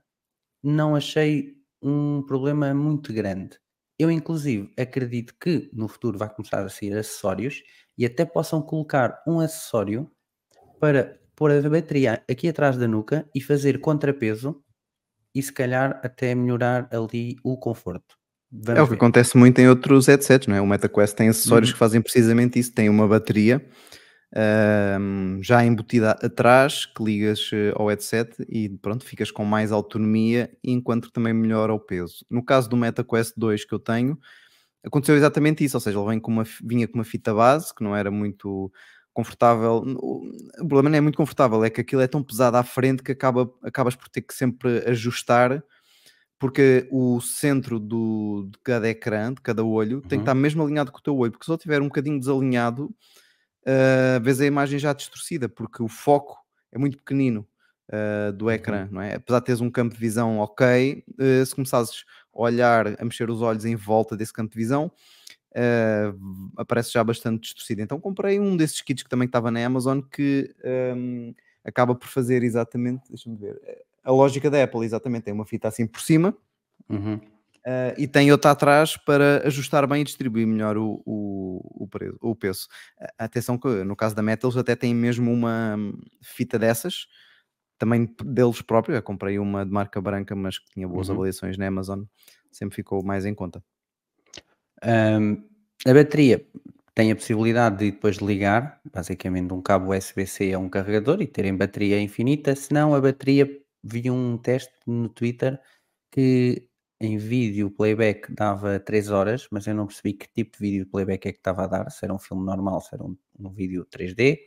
Não 0.62 0.94
achei 0.94 1.56
um 1.82 2.22
problema 2.22 2.72
muito 2.72 3.12
grande. 3.12 3.58
Eu, 3.98 4.10
inclusive, 4.10 4.72
acredito 4.78 5.34
que 5.40 5.70
no 5.72 5.88
futuro 5.88 6.18
vai 6.18 6.32
começar 6.32 6.64
a 6.64 6.68
sair 6.68 6.96
acessórios 6.96 7.62
e 7.96 8.06
até 8.06 8.24
possam 8.24 8.62
colocar 8.62 9.22
um 9.26 9.40
acessório 9.40 10.10
para 10.80 11.18
pôr 11.36 11.50
a 11.50 11.68
bateria 11.68 12.22
aqui 12.30 12.48
atrás 12.48 12.76
da 12.76 12.88
nuca 12.88 13.28
e 13.34 13.40
fazer 13.40 13.80
contrapeso 13.80 14.62
e 15.34 15.42
se 15.42 15.52
calhar 15.52 16.00
até 16.02 16.34
melhorar 16.34 16.88
ali 16.92 17.36
o 17.42 17.56
conforto. 17.56 18.16
Vamos 18.50 18.78
é 18.78 18.82
o 18.82 18.84
que 18.84 18.90
ver. 18.90 18.96
acontece 18.96 19.36
muito 19.36 19.58
em 19.60 19.68
outros 19.68 20.06
headsets, 20.06 20.46
não 20.46 20.54
é? 20.54 20.60
O 20.60 20.66
MetaQuest 20.66 21.16
tem 21.16 21.28
acessórios 21.28 21.70
uhum. 21.70 21.74
que 21.74 21.78
fazem 21.78 22.02
precisamente 22.02 22.58
isso, 22.58 22.72
tem 22.72 22.88
uma 22.88 23.08
bateria 23.08 23.66
um, 24.34 25.38
já 25.42 25.64
embutida 25.64 26.12
atrás 26.12 26.86
que 26.86 27.04
ligas 27.04 27.50
eh, 27.52 27.72
ao 27.74 27.88
headset 27.88 28.34
e 28.48 28.68
pronto, 28.80 29.04
ficas 29.04 29.30
com 29.30 29.44
mais 29.44 29.70
autonomia 29.70 30.50
enquanto 30.64 31.10
também 31.10 31.34
melhora 31.34 31.72
o 31.74 31.78
peso. 31.78 32.24
No 32.30 32.42
caso 32.42 32.68
do 32.68 32.76
MetaQuest 32.76 33.34
2 33.36 33.64
que 33.66 33.74
eu 33.74 33.78
tenho, 33.78 34.18
aconteceu 34.84 35.16
exatamente 35.16 35.64
isso, 35.64 35.76
ou 35.76 35.80
seja, 35.80 35.98
ele 35.98 36.08
vem 36.08 36.20
com 36.20 36.30
uma, 36.30 36.44
vinha 36.62 36.88
com 36.88 36.94
uma 36.94 37.04
fita 37.04 37.34
base 37.34 37.74
que 37.74 37.84
não 37.84 37.94
era 37.94 38.10
muito 38.10 38.72
confortável. 39.12 39.82
O 40.58 40.68
problema 40.68 40.90
não 40.90 40.98
é 40.98 41.00
muito 41.00 41.16
confortável, 41.16 41.64
é 41.64 41.70
que 41.70 41.80
aquilo 41.80 42.02
é 42.02 42.06
tão 42.06 42.22
pesado 42.22 42.56
à 42.56 42.62
frente 42.62 43.02
que 43.02 43.12
acaba, 43.12 43.52
acabas 43.62 43.94
por 43.94 44.08
ter 44.08 44.22
que 44.22 44.34
sempre 44.34 44.78
ajustar 44.88 45.62
porque 46.42 46.88
o 46.90 47.20
centro 47.20 47.78
do, 47.78 48.48
de 48.50 48.58
cada 48.64 48.88
ecrã, 48.88 49.32
de 49.32 49.40
cada 49.40 49.62
olho, 49.62 49.98
uhum. 49.98 50.00
tem 50.00 50.08
que 50.08 50.14
uhum. 50.16 50.22
estar 50.22 50.34
mesmo 50.34 50.60
alinhado 50.60 50.90
com 50.90 50.98
o 50.98 51.00
teu 51.00 51.16
olho, 51.16 51.30
porque 51.30 51.44
se 51.44 51.50
ele 51.52 51.56
estiver 51.56 51.80
um 51.80 51.84
bocadinho 51.84 52.18
desalinhado, 52.18 52.86
uh, 53.62 54.20
vês 54.20 54.40
a 54.40 54.46
imagem 54.46 54.76
já 54.76 54.92
distorcida, 54.92 55.48
porque 55.48 55.80
o 55.84 55.86
foco 55.86 56.36
é 56.72 56.78
muito 56.78 56.96
pequenino 56.96 57.46
uh, 57.92 58.32
do 58.32 58.50
ecrã, 58.50 58.86
uhum. 58.86 58.94
não 58.94 59.00
é? 59.00 59.14
Apesar 59.14 59.38
de 59.38 59.44
teres 59.44 59.60
um 59.60 59.70
campo 59.70 59.94
de 59.94 60.00
visão 60.00 60.38
ok, 60.38 61.04
uh, 61.10 61.46
se 61.46 61.54
começares 61.54 62.04
olhar, 62.32 63.00
a 63.00 63.04
mexer 63.04 63.30
os 63.30 63.42
olhos 63.42 63.64
em 63.64 63.74
volta 63.74 64.16
desse 64.16 64.32
campo 64.32 64.52
de 64.52 64.58
visão, 64.58 64.90
uh, 65.50 66.52
aparece 66.56 66.92
já 66.92 67.02
bastante 67.02 67.42
distorcido. 67.42 67.82
Então 67.82 68.00
comprei 68.00 68.38
um 68.40 68.56
desses 68.56 68.80
kits 68.80 69.02
que 69.02 69.10
também 69.10 69.26
estava 69.26 69.50
na 69.50 69.64
Amazon 69.64 70.00
que 70.00 70.54
um, 70.96 71.34
acaba 71.64 71.94
por 71.94 72.08
fazer 72.08 72.42
exatamente, 72.42 73.08
deixa-me 73.08 73.36
ver, 73.36 73.60
a 74.02 74.10
lógica 74.10 74.50
da 74.50 74.62
Apple, 74.62 74.84
exatamente, 74.84 75.24
tem 75.24 75.34
uma 75.34 75.46
fita 75.46 75.68
assim 75.68 75.86
por 75.86 76.00
cima. 76.00 76.36
Uhum 76.88 77.20
Uh, 77.62 77.94
e 77.96 78.08
tem 78.08 78.32
outra 78.32 78.50
atrás 78.50 78.96
para 78.96 79.46
ajustar 79.46 79.86
bem 79.86 80.00
e 80.00 80.04
distribuir 80.04 80.44
melhor 80.44 80.76
o, 80.76 81.00
o, 81.06 81.84
o, 81.84 81.86
preço, 81.86 82.18
o 82.20 82.34
peso. 82.34 82.66
Atenção 83.16 83.56
que 83.56 83.68
no 83.84 83.94
caso 83.94 84.16
da 84.16 84.22
Meta 84.22 84.46
eles 84.46 84.56
até 84.56 84.74
têm 84.74 84.92
mesmo 84.92 85.32
uma 85.32 85.76
fita 86.20 86.58
dessas, 86.58 87.06
também 87.82 88.08
deles 88.24 88.62
próprios. 88.62 88.94
Eu 88.94 89.02
comprei 89.02 89.40
uma 89.40 89.66
de 89.66 89.72
marca 89.72 90.00
branca, 90.00 90.36
mas 90.36 90.56
que 90.56 90.70
tinha 90.70 90.86
boas 90.86 91.08
uhum. 91.08 91.16
avaliações 91.16 91.58
na 91.58 91.66
Amazon, 91.66 92.04
sempre 92.52 92.76
ficou 92.76 93.02
mais 93.02 93.26
em 93.26 93.34
conta. 93.34 93.60
Um, 94.84 95.42
a 95.84 95.92
bateria 95.92 96.46
tem 96.94 97.10
a 97.10 97.16
possibilidade 97.16 97.78
de 97.78 97.90
depois 97.90 98.18
ligar, 98.18 98.80
basicamente 98.92 99.52
um 99.52 99.60
cabo 99.60 99.92
USB-C 99.92 100.52
a 100.52 100.60
um 100.60 100.68
carregador 100.68 101.20
e 101.20 101.26
terem 101.26 101.56
bateria 101.56 102.00
infinita, 102.00 102.54
se 102.54 102.72
não 102.72 102.94
a 102.94 103.00
bateria, 103.00 103.50
vi 103.82 104.08
um 104.08 104.38
teste 104.38 104.72
no 104.86 105.08
Twitter 105.08 105.60
que 106.12 106.68
em 107.00 107.18
vídeo 107.18 107.68
playback 107.68 108.32
dava 108.32 108.78
3 108.78 109.10
horas, 109.10 109.48
mas 109.50 109.66
eu 109.66 109.74
não 109.74 109.88
percebi 109.88 110.12
que 110.12 110.28
tipo 110.32 110.56
de 110.56 110.58
vídeo 110.60 110.86
playback 110.86 111.26
é 111.26 111.32
que 111.32 111.38
estava 111.38 111.64
a 111.64 111.66
dar, 111.66 111.90
se 111.90 112.04
era 112.04 112.14
um 112.14 112.18
filme 112.18 112.44
normal, 112.44 112.80
se 112.80 112.94
era 112.94 113.02
um, 113.02 113.16
um 113.40 113.50
vídeo 113.50 113.84
3D, 113.86 114.38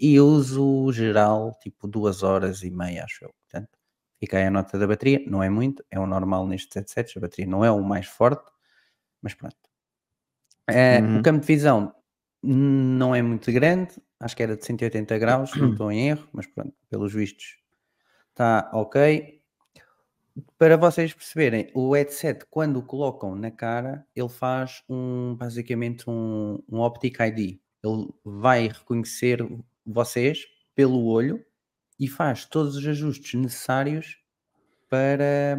e 0.00 0.20
uso 0.20 0.90
geral 0.92 1.56
tipo 1.60 1.86
2 1.86 2.22
horas 2.22 2.62
e 2.62 2.70
meia, 2.70 3.04
acho 3.04 3.24
eu. 3.24 3.34
Portanto, 3.42 3.78
fica 4.18 4.38
aí 4.38 4.44
a 4.44 4.50
nota 4.50 4.78
da 4.78 4.86
bateria, 4.86 5.22
não 5.26 5.42
é 5.42 5.50
muito, 5.50 5.84
é 5.90 5.98
o 5.98 6.06
normal 6.06 6.46
nestes 6.46 6.74
headsets, 6.74 7.16
a 7.16 7.20
bateria 7.20 7.46
não 7.46 7.64
é 7.64 7.70
o 7.70 7.82
mais 7.82 8.06
forte, 8.06 8.50
mas 9.20 9.34
pronto. 9.34 9.56
É, 10.66 11.00
uhum. 11.00 11.18
O 11.18 11.22
campo 11.22 11.40
de 11.40 11.46
visão 11.46 11.94
não 12.42 13.14
é 13.14 13.20
muito 13.20 13.52
grande, 13.52 13.94
acho 14.18 14.36
que 14.36 14.42
era 14.42 14.56
de 14.56 14.64
180 14.64 15.18
graus, 15.18 15.54
não 15.54 15.72
estou 15.72 15.92
em 15.92 16.08
erro, 16.08 16.28
mas 16.32 16.46
pronto, 16.46 16.74
pelos 16.88 17.12
vistos 17.12 17.58
está 18.30 18.70
ok 18.72 19.40
para 20.58 20.76
vocês 20.76 21.12
perceberem, 21.12 21.70
o 21.74 21.94
headset, 21.94 22.44
quando 22.50 22.78
o 22.78 22.82
colocam 22.82 23.34
na 23.34 23.50
cara, 23.50 24.06
ele 24.14 24.28
faz 24.28 24.82
um 24.88 25.34
basicamente 25.34 26.08
um, 26.08 26.62
um 26.68 26.80
Optic 26.80 27.18
ID. 27.20 27.58
Ele 27.82 28.08
vai 28.24 28.68
reconhecer 28.68 29.42
vocês 29.92 30.44
pelo 30.74 31.04
olho 31.04 31.44
e 31.98 32.08
faz 32.08 32.44
todos 32.46 32.76
os 32.76 32.86
ajustes 32.86 33.38
necessários 33.38 34.16
para, 34.88 35.58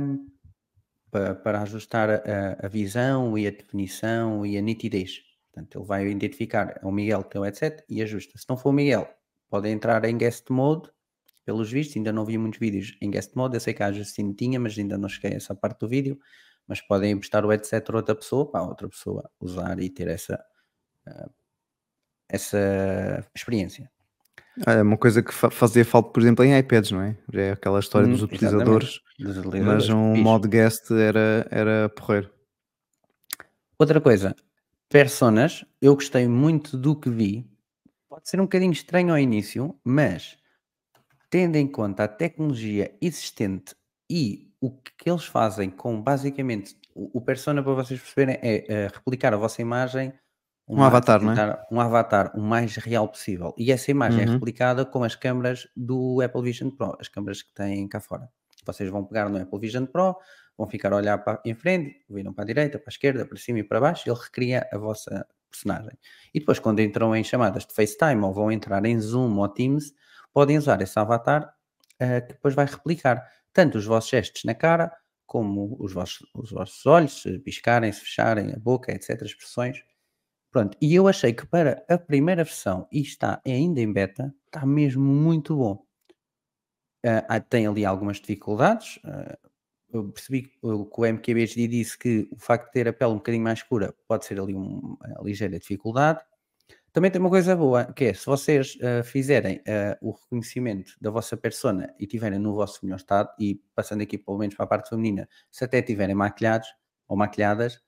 para, 1.10 1.36
para 1.36 1.62
ajustar 1.62 2.10
a, 2.10 2.66
a, 2.66 2.68
visão 2.68 3.38
e 3.38 3.48
a 3.48 3.52
definição 3.52 4.46
e 4.46 4.58
a 4.58 4.62
nitidez. 4.62 5.22
Portanto, 5.52 5.78
ele 5.78 5.86
vai 5.86 6.08
identificar 6.08 6.80
é 6.82 6.86
o 6.86 6.92
Miguel 6.92 7.24
que 7.24 7.32
tem 7.32 7.42
o 7.42 7.44
headset 7.44 7.84
e 7.88 8.02
ajusta. 8.02 8.38
Se 8.38 8.46
não 8.50 8.58
for 8.58 8.70
o 8.70 8.74
Miguel, 8.74 9.08
pode 9.50 9.70
entrar 9.70 10.04
em 10.06 10.18
guest 10.18 10.50
mode 10.50 10.90
pelos 11.46 11.72
vistos, 11.72 11.98
ainda 11.98 12.12
não 12.12 12.26
vi 12.26 12.38
muitos 12.38 12.60
vídeos 12.60 12.98
em 13.02 13.12
guest 13.12 13.36
mode. 13.36 13.56
Eu 13.56 13.60
sei 13.60 13.74
que 13.74 13.84
a 13.84 13.92
Justine 13.92 14.34
tinha, 14.34 14.60
mas 14.60 14.78
ainda 14.78 14.98
não 14.98 15.10
cheguei 15.10 15.34
a 15.34 15.36
essa 15.36 15.54
parte 15.54 15.80
do 15.80 15.88
vídeo. 15.88 16.20
Mas 16.68 16.82
podem 16.82 17.12
emprestar 17.12 17.46
o 17.46 17.50
headset 17.50 17.92
outra 17.92 18.16
pessoa, 18.16 18.50
para 18.50 18.64
outra 18.64 18.88
pessoa 18.88 19.30
usar 19.40 19.80
e 19.80 19.90
ter 19.90 20.08
essa, 20.08 20.44
uh, 21.08 21.32
essa 22.30 23.28
experiência. 23.36 23.92
É 24.66 24.82
uma 24.82 24.98
coisa 24.98 25.24
que 25.24 25.32
fazia 25.32 25.86
falta, 25.86 26.10
por 26.10 26.22
exemplo, 26.22 26.44
em 26.44 26.58
iPads, 26.58 26.92
não 26.92 27.02
é? 27.02 27.18
Já 27.32 27.42
é 27.42 27.52
aquela 27.52 27.80
história 27.80 28.08
hum, 28.08 28.12
dos, 28.12 28.22
utilizadores, 28.22 29.00
dos, 29.18 29.38
utilizadores, 29.38 29.66
mas 29.66 29.90
um 29.90 30.12
Bicho. 30.14 30.24
modo 30.24 30.48
guest 30.48 30.92
era, 30.92 31.48
era 31.50 31.90
porreiro. 31.90 32.30
Outra 33.80 34.02
coisa, 34.02 34.36
personas, 34.90 35.66
eu 35.82 35.96
gostei 35.96 36.28
muito 36.28 36.78
do 36.78 36.96
que 36.96 37.10
vi. 37.10 37.50
Pode 38.10 38.30
ser 38.30 38.40
um 38.40 38.44
bocadinho 38.44 38.74
estranho 38.74 39.12
ao 39.12 39.18
início, 39.18 39.74
mas 39.84 40.38
tendo 41.30 41.56
em 41.56 41.66
conta 41.66 42.04
a 42.04 42.08
tecnologia 42.10 42.94
existente 43.02 43.74
e 44.10 44.52
o 44.60 44.70
que 44.70 45.10
eles 45.10 45.24
fazem 45.24 45.70
com 45.70 46.00
basicamente 46.02 46.76
o, 46.94 47.20
o 47.20 47.22
persona 47.22 47.64
para 47.64 47.74
vocês 47.74 48.00
perceberem 48.00 48.38
é, 48.42 48.66
é 48.72 48.88
replicar 48.88 49.34
a 49.34 49.38
vossa 49.38 49.62
imagem 49.62 50.14
um 50.68 50.82
avatar, 50.84 51.22
não 51.22 51.34
é? 51.34 51.66
Um 51.72 51.82
avatar 51.82 52.32
o 52.36 52.42
mais 52.42 52.76
real 52.78 53.08
possível. 53.08 53.54
E 53.58 53.72
essa 53.72 53.92
imagem 53.92 54.22
é 54.22 54.24
uhum. 54.26 54.30
é 54.30 54.34
replicada 54.34 54.86
com 54.86 55.04
as 55.04 55.16
câmaras 55.16 55.68
do 55.76 56.22
Apple 56.22 56.42
Vision 56.44 56.70
Pro, 56.70 56.96
as 57.00 57.08
câmaras 57.08 57.42
que 57.42 57.54
têm 57.54 57.88
cá 57.88 58.00
fora. 58.00 58.30
Vocês 58.66 58.90
vão 58.90 59.04
pegar 59.04 59.28
no 59.28 59.42
Apple 59.42 59.60
Vision 59.60 59.86
Pro, 59.86 60.16
vão 60.58 60.68
ficar 60.68 60.94
a 60.94 60.98
olhar 60.98 61.18
para 61.18 61.42
em 61.44 61.54
frente, 61.54 62.04
viram 62.10 62.34
para 62.34 62.44
a 62.44 62.48
direita, 62.48 62.78
para 62.78 62.90
a 62.90 62.94
esquerda, 62.94 63.26
para 63.26 63.38
cima 63.38 63.60
e 63.60 63.64
para 63.64 63.80
baixo, 63.80 64.08
ele 64.08 64.18
recria 64.18 64.68
a 64.72 64.78
vossa 64.78 65.26
personagem. 65.50 65.98
E 66.34 66.40
depois, 66.40 66.60
quando 66.60 66.80
entram 66.80 67.16
em 67.16 67.24
chamadas 67.24 67.66
de 67.66 67.74
FaceTime 67.74 68.22
ou 68.24 68.34
vão 68.34 68.52
entrar 68.52 68.86
em 68.86 69.00
Zoom 69.00 69.38
ou 69.38 69.50
Teams, 69.50 69.94
podem 70.34 70.58
usar 70.58 70.82
esse 70.82 70.98
avatar 70.98 71.54
uh, 72.02 72.26
que 72.26 72.34
depois 72.34 72.56
vai 72.56 72.66
replicar 72.66 73.22
tanto 73.52 73.78
os 73.78 73.86
vossos 73.86 74.10
gestos 74.10 74.44
na 74.46 74.56
cara, 74.56 74.92
como 75.26 75.78
os 75.80 75.94
vossos, 75.94 76.26
os 76.34 76.52
vossos 76.52 76.86
olhos, 76.86 77.22
se 77.22 77.40
piscarem, 77.40 77.92
se 77.92 78.02
fecharem, 78.02 78.54
a 78.54 78.60
boca, 78.60 78.92
etc. 78.94 79.22
Expressões. 79.22 79.78
Pronto, 80.52 80.78
e 80.82 80.94
eu 80.94 81.08
achei 81.08 81.32
que 81.32 81.46
para 81.46 81.84
a 81.88 81.98
primeira 81.98 82.44
versão, 82.44 82.86
e 82.92 83.02
está 83.02 83.42
ainda 83.46 83.80
em 83.80 83.92
beta, 83.92 84.36
está 84.46 84.66
mesmo 84.66 85.02
muito 85.04 85.56
bom. 85.56 85.86
Uh, 87.06 87.42
tem 87.50 87.66
ali 87.66 87.86
algumas 87.86 88.18
dificuldades. 88.18 88.98
Uh, 88.98 89.50
eu 89.94 90.12
percebi 90.12 90.44
que 90.44 90.58
o 90.62 91.06
MKBHD 91.06 91.68
disse 91.68 91.98
que 91.98 92.28
o 92.32 92.38
facto 92.38 92.66
de 92.68 92.72
ter 92.74 92.88
a 92.88 92.94
pele 92.94 93.12
um 93.12 93.16
bocadinho 93.16 93.44
mais 93.44 93.60
escura 93.60 93.94
pode 94.08 94.26
ser 94.26 94.40
ali 94.40 94.54
uma 94.54 94.98
ligeira 95.22 95.58
dificuldade. 95.58 96.20
Também 96.94 97.10
tem 97.10 97.22
uma 97.22 97.30
coisa 97.30 97.56
boa, 97.56 97.86
que 97.86 98.06
é 98.06 98.14
se 98.14 98.26
vocês 98.26 98.76
uh, 98.76 99.04
fizerem 99.04 99.60
uh, 99.60 99.98
o 100.02 100.12
reconhecimento 100.12 100.94
da 101.00 101.10
vossa 101.10 101.38
persona 101.38 101.94
e 101.98 102.06
tiverem 102.06 102.40
no 102.40 102.54
vosso 102.54 102.80
melhor 102.84 102.98
estado, 102.98 103.30
e 103.40 103.62
passando 103.74 104.02
aqui 104.02 104.18
pelo 104.18 104.38
menos 104.38 104.56
para 104.56 104.66
a 104.66 104.68
parte 104.68 104.90
feminina, 104.90 105.28
se 105.50 105.64
até 105.64 105.82
tiverem 105.82 106.14
maquilhados 106.14 106.68
ou 107.08 107.16
maquilhadas, 107.16 107.82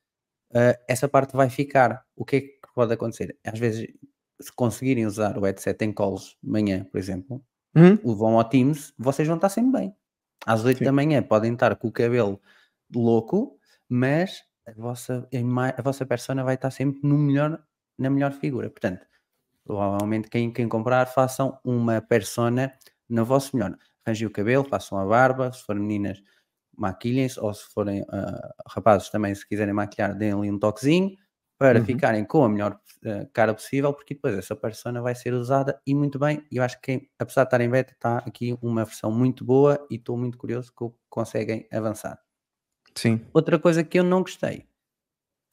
uh, 0.54 0.84
essa 0.88 1.08
parte 1.08 1.36
vai 1.36 1.50
ficar. 1.50 2.06
O 2.16 2.26
que 2.26 2.36
é 2.36 2.42
que 2.42 2.60
pode 2.74 2.94
acontecer? 2.94 3.38
Às 3.44 3.60
vezes, 3.60 3.88
se 4.42 4.52
conseguirem 4.54 5.06
usar 5.06 5.38
o 5.38 5.42
headset 5.42 5.84
em 5.84 5.92
calls 5.92 6.38
de 6.42 6.50
manhã, 6.50 6.84
por 6.86 6.98
exemplo, 6.98 7.44
uhum. 7.76 8.16
vão 8.16 8.38
ao 8.38 8.44
Teams, 8.44 8.94
vocês 8.98 9.28
vão 9.28 9.38
estar 9.38 9.50
sempre 9.50 9.80
bem. 9.80 9.96
Às 10.46 10.64
8 10.66 10.80
Sim. 10.80 10.86
da 10.86 10.92
manhã 10.92 11.24
podem 11.24 11.54
estar 11.54 11.76
com 11.76 11.88
o 11.88 11.92
cabelo 11.92 12.42
louco, 12.94 13.58
mas 13.88 14.44
a 14.68 14.74
vossa, 14.74 15.28
a 15.78 15.82
vossa 15.82 16.06
persona 16.06 16.44
vai 16.44 16.56
estar 16.56 16.72
sempre 16.72 17.00
no 17.04 17.18
melhor 17.18 17.62
na 17.98 18.10
melhor 18.10 18.32
figura. 18.34 18.70
Portanto, 18.70 19.06
provavelmente 19.64 20.30
quem, 20.30 20.52
quem 20.52 20.68
comprar, 20.68 21.06
façam 21.08 21.58
uma 21.64 22.02
persona 22.02 22.74
na 23.10 23.24
vosso 23.24 23.56
melhor. 23.56 23.78
Arranjem 24.06 24.28
o 24.28 24.32
cabelo, 24.32 24.64
façam 24.64 24.98
a 24.98 25.06
barba, 25.06 25.52
se 25.52 25.64
forem 25.64 25.82
meninas, 25.82 26.22
maquilhem-se, 26.78 27.40
ou 27.40 27.54
se 27.54 27.66
forem 27.74 28.02
uh, 28.02 28.54
rapazes 28.68 29.10
também, 29.10 29.34
se 29.34 29.48
quiserem 29.48 29.74
maquilhar, 29.74 30.16
deem 30.16 30.34
ali 30.34 30.52
um 30.52 30.60
toquezinho 30.60 31.16
para 31.58 31.80
uhum. 31.80 31.86
ficarem 31.86 32.26
com 32.26 32.44
a 32.44 32.50
melhor 32.50 32.80
uh, 33.06 33.30
cara 33.32 33.54
possível, 33.54 33.94
porque 33.94 34.14
depois 34.14 34.38
essa 34.38 34.56
persona 34.56 35.02
vai 35.02 35.16
ser 35.16 35.34
usada 35.34 35.80
e 35.86 35.96
muito 35.96 36.20
bem. 36.20 36.44
E 36.52 36.58
eu 36.58 36.64
acho 36.64 36.80
que, 36.82 37.08
apesar 37.18 37.44
de 37.44 37.48
estar 37.48 37.62
em 37.62 37.70
beta, 37.70 37.94
está 37.94 38.18
aqui 38.18 38.58
uma 38.62 38.84
versão 38.84 39.12
muito 39.12 39.46
boa 39.46 39.86
e 39.90 39.96
estou 39.96 40.18
muito 40.18 40.38
curioso 40.38 40.74
que 40.74 40.86
conseguem 41.10 41.68
avançar. 41.72 42.20
Sim. 42.96 43.22
Outra 43.34 43.58
coisa 43.58 43.84
que 43.84 43.98
eu 43.98 44.04
não 44.04 44.22
gostei 44.22 44.68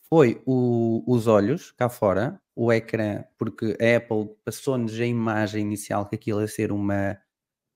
foi 0.08 0.42
o, 0.44 1.04
os 1.06 1.26
olhos 1.26 1.70
cá 1.72 1.88
fora, 1.88 2.40
o 2.56 2.72
ecrã, 2.72 3.24
porque 3.38 3.76
a 3.80 3.96
Apple 3.96 4.34
passou-nos 4.44 4.98
a 4.98 5.06
imagem 5.06 5.62
inicial 5.62 6.06
que 6.06 6.16
aquilo 6.16 6.40
ia 6.40 6.48
ser 6.48 6.72
uma, 6.72 7.16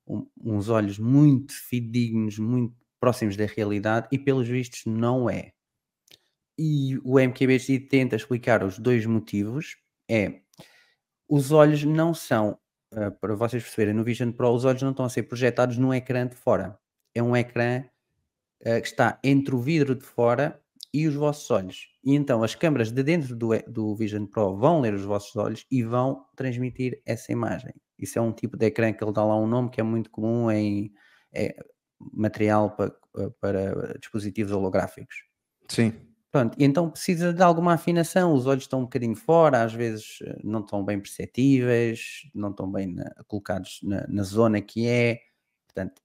um, 0.06 0.26
uns 0.42 0.68
olhos 0.68 0.98
muito 0.98 1.54
fidedignos, 1.54 2.38
muito 2.38 2.74
próximos 3.04 3.36
da 3.36 3.44
realidade, 3.44 4.08
e 4.10 4.18
pelos 4.18 4.48
vistos 4.48 4.86
não 4.86 5.28
é. 5.28 5.52
E 6.58 6.98
o 7.04 7.18
MKBHD 7.20 7.80
tenta 7.80 8.16
explicar 8.16 8.64
os 8.64 8.78
dois 8.78 9.04
motivos. 9.04 9.76
É, 10.10 10.40
os 11.28 11.52
olhos 11.52 11.84
não 11.84 12.14
são, 12.14 12.58
uh, 12.94 13.10
para 13.20 13.34
vocês 13.34 13.62
perceberem, 13.62 13.92
no 13.92 14.02
Vision 14.02 14.32
Pro, 14.32 14.54
os 14.54 14.64
olhos 14.64 14.80
não 14.80 14.92
estão 14.92 15.04
a 15.04 15.10
ser 15.10 15.24
projetados 15.24 15.76
num 15.76 15.92
ecrã 15.92 16.26
de 16.26 16.34
fora. 16.34 16.78
É 17.14 17.22
um 17.22 17.36
ecrã 17.36 17.84
uh, 18.62 18.80
que 18.80 18.86
está 18.86 19.20
entre 19.22 19.54
o 19.54 19.60
vidro 19.60 19.94
de 19.94 20.02
fora 20.02 20.58
e 20.90 21.06
os 21.06 21.14
vossos 21.14 21.50
olhos. 21.50 21.88
E 22.02 22.14
então 22.14 22.42
as 22.42 22.54
câmaras 22.54 22.90
de 22.90 23.02
dentro 23.02 23.36
do, 23.36 23.50
do 23.68 23.94
Vision 23.94 24.24
Pro 24.24 24.56
vão 24.56 24.80
ler 24.80 24.94
os 24.94 25.02
vossos 25.02 25.36
olhos 25.36 25.66
e 25.70 25.82
vão 25.82 26.24
transmitir 26.34 27.02
essa 27.04 27.30
imagem. 27.32 27.74
Isso 27.98 28.18
é 28.18 28.22
um 28.22 28.32
tipo 28.32 28.56
de 28.56 28.64
ecrã 28.64 28.94
que 28.94 29.04
ele 29.04 29.12
dá 29.12 29.22
lá 29.22 29.36
um 29.36 29.46
nome 29.46 29.68
que 29.68 29.78
é 29.78 29.84
muito 29.84 30.08
comum 30.08 30.50
em 30.50 30.90
é, 31.34 31.54
material 32.12 32.70
para, 32.70 32.92
para 33.40 33.98
dispositivos 33.98 34.52
holográficos. 34.52 35.24
Sim. 35.68 35.92
Pronto, 36.34 36.56
e 36.58 36.64
então 36.64 36.90
precisa 36.90 37.32
de 37.32 37.40
alguma 37.40 37.74
afinação, 37.74 38.34
os 38.34 38.44
olhos 38.44 38.64
estão 38.64 38.80
um 38.80 38.84
bocadinho 38.84 39.14
fora, 39.14 39.62
às 39.62 39.72
vezes 39.72 40.18
eh, 40.22 40.36
não 40.42 40.60
estão 40.60 40.84
bem 40.84 40.98
perceptíveis, 40.98 42.28
não 42.34 42.50
estão 42.50 42.68
bem 42.68 42.88
na, 42.92 43.08
colocados 43.28 43.78
na, 43.84 44.04
na, 44.08 44.24
zona 44.24 44.60
que 44.60 44.84
é, 44.84 45.20
portanto, 45.68 46.02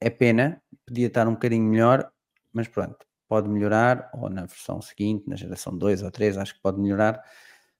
é 0.00 0.08
pena, 0.08 0.62
podia 0.86 1.08
estar 1.08 1.26
um 1.26 1.32
bocadinho 1.32 1.64
melhor, 1.64 2.08
mas 2.52 2.68
pronto, 2.68 3.04
pode 3.28 3.48
melhorar, 3.48 4.08
ou 4.14 4.30
na 4.30 4.46
versão 4.46 4.80
seguinte, 4.80 5.28
na 5.28 5.34
geração 5.34 5.76
2 5.76 6.00
ou 6.04 6.12
3, 6.12 6.38
acho 6.38 6.54
que 6.54 6.62
pode 6.62 6.80
melhorar, 6.80 7.20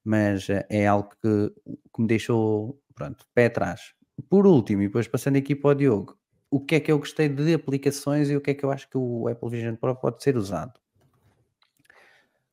mas 0.05 0.51
eh, 0.51 0.67
é 0.69 0.89
algo 0.89 1.09
que, 1.23 1.53
que 1.95 2.03
me 2.03 2.09
deixou, 2.09 2.83
pronto, 2.97 3.25
pé 3.33 3.47
atrás. 3.47 3.95
Por 4.29 4.45
último, 4.45 4.83
e 4.83 4.87
depois 4.89 5.07
passando 5.07 5.37
aqui 5.37 5.55
para 5.55 5.71
o 5.71 5.75
Diogo, 5.75 6.19
o 6.53 6.61
que 6.61 6.75
é 6.75 6.81
que 6.81 6.93
eu 6.93 6.99
gostei 6.99 7.31
de 7.31 7.55
aplicações 7.55 8.29
e 8.29 8.37
o 8.37 8.41
que 8.41 8.51
é 8.51 8.55
que 8.55 8.63
eu 8.63 8.71
acho 8.71 8.87
que 8.91 8.99
o 8.99 9.27
Apple 9.27 9.49
Vision 9.49 9.75
Pro 9.75 9.97
pode 9.97 10.23
ser 10.23 10.37
usado? 10.37 10.79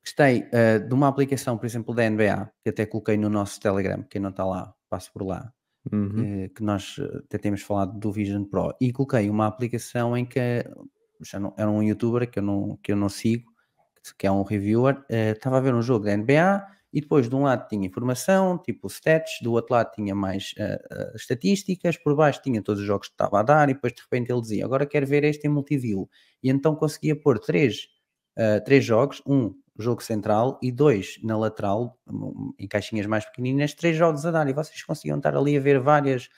Gostei 0.02 0.48
uh, 0.48 0.88
de 0.88 0.94
uma 0.94 1.06
aplicação, 1.06 1.58
por 1.58 1.66
exemplo, 1.66 1.94
da 1.94 2.08
NBA, 2.08 2.50
que 2.62 2.70
até 2.70 2.86
coloquei 2.86 3.18
no 3.18 3.28
nosso 3.28 3.60
Telegram, 3.60 4.02
quem 4.02 4.18
não 4.18 4.30
está 4.30 4.46
lá, 4.46 4.74
passo 4.88 5.12
por 5.12 5.22
lá, 5.22 5.52
Uhum. 5.90 6.10
que, 6.10 6.48
que 6.50 6.62
nós 6.62 6.96
eh, 7.00 7.22
até 7.24 7.38
temos 7.38 7.62
falado 7.62 7.98
do 7.98 8.12
Vision 8.12 8.44
Pro, 8.44 8.74
e 8.78 8.92
coloquei 8.92 9.30
uma 9.30 9.46
aplicação 9.46 10.14
em 10.14 10.26
que 10.26 10.62
já 11.22 11.40
não, 11.40 11.54
era 11.56 11.70
um 11.70 11.82
youtuber 11.82 12.30
que 12.30 12.38
eu 12.38 12.42
não, 12.42 12.78
que 12.82 12.92
eu 12.92 12.96
não 12.96 13.08
sigo, 13.08 13.50
que 14.18 14.26
é 14.26 14.30
um 14.30 14.42
reviewer, 14.42 14.98
uh, 14.98 15.32
estava 15.32 15.56
a 15.56 15.60
ver 15.60 15.74
um 15.74 15.80
jogo 15.80 16.04
da 16.04 16.16
NBA 16.16 16.66
e 16.92 17.00
depois 17.00 17.28
de 17.28 17.34
um 17.34 17.42
lado 17.42 17.68
tinha 17.68 17.86
informação, 17.86 18.58
tipo 18.58 18.88
stats, 18.88 19.38
do 19.42 19.52
outro 19.52 19.74
lado 19.74 19.92
tinha 19.92 20.14
mais 20.14 20.54
uh, 20.58 21.12
uh, 21.12 21.16
estatísticas, 21.16 21.96
por 21.96 22.16
baixo 22.16 22.42
tinha 22.42 22.60
todos 22.62 22.80
os 22.80 22.86
jogos 22.86 23.08
que 23.08 23.14
estava 23.14 23.40
a 23.40 23.42
dar 23.42 23.70
e 23.70 23.74
depois 23.74 23.92
de 23.92 24.02
repente 24.02 24.32
ele 24.32 24.40
dizia, 24.40 24.64
agora 24.64 24.84
quero 24.84 25.06
ver 25.06 25.22
este 25.24 25.46
em 25.46 25.50
multiview. 25.50 26.08
E 26.42 26.50
então 26.50 26.74
conseguia 26.74 27.14
pôr 27.14 27.38
três, 27.38 27.86
uh, 28.36 28.62
três 28.64 28.84
jogos, 28.84 29.22
um 29.26 29.54
jogo 29.78 30.02
central 30.02 30.58
e 30.62 30.72
dois 30.72 31.18
na 31.22 31.38
lateral, 31.38 31.98
em 32.58 32.66
caixinhas 32.66 33.06
mais 33.06 33.24
pequeninas, 33.24 33.72
três 33.72 33.96
jogos 33.96 34.26
a 34.26 34.30
dar 34.30 34.48
e 34.48 34.52
vocês 34.52 34.82
conseguiam 34.82 35.16
estar 35.16 35.34
ali 35.36 35.56
a 35.56 35.60
ver 35.60 35.80
várias 35.80 36.28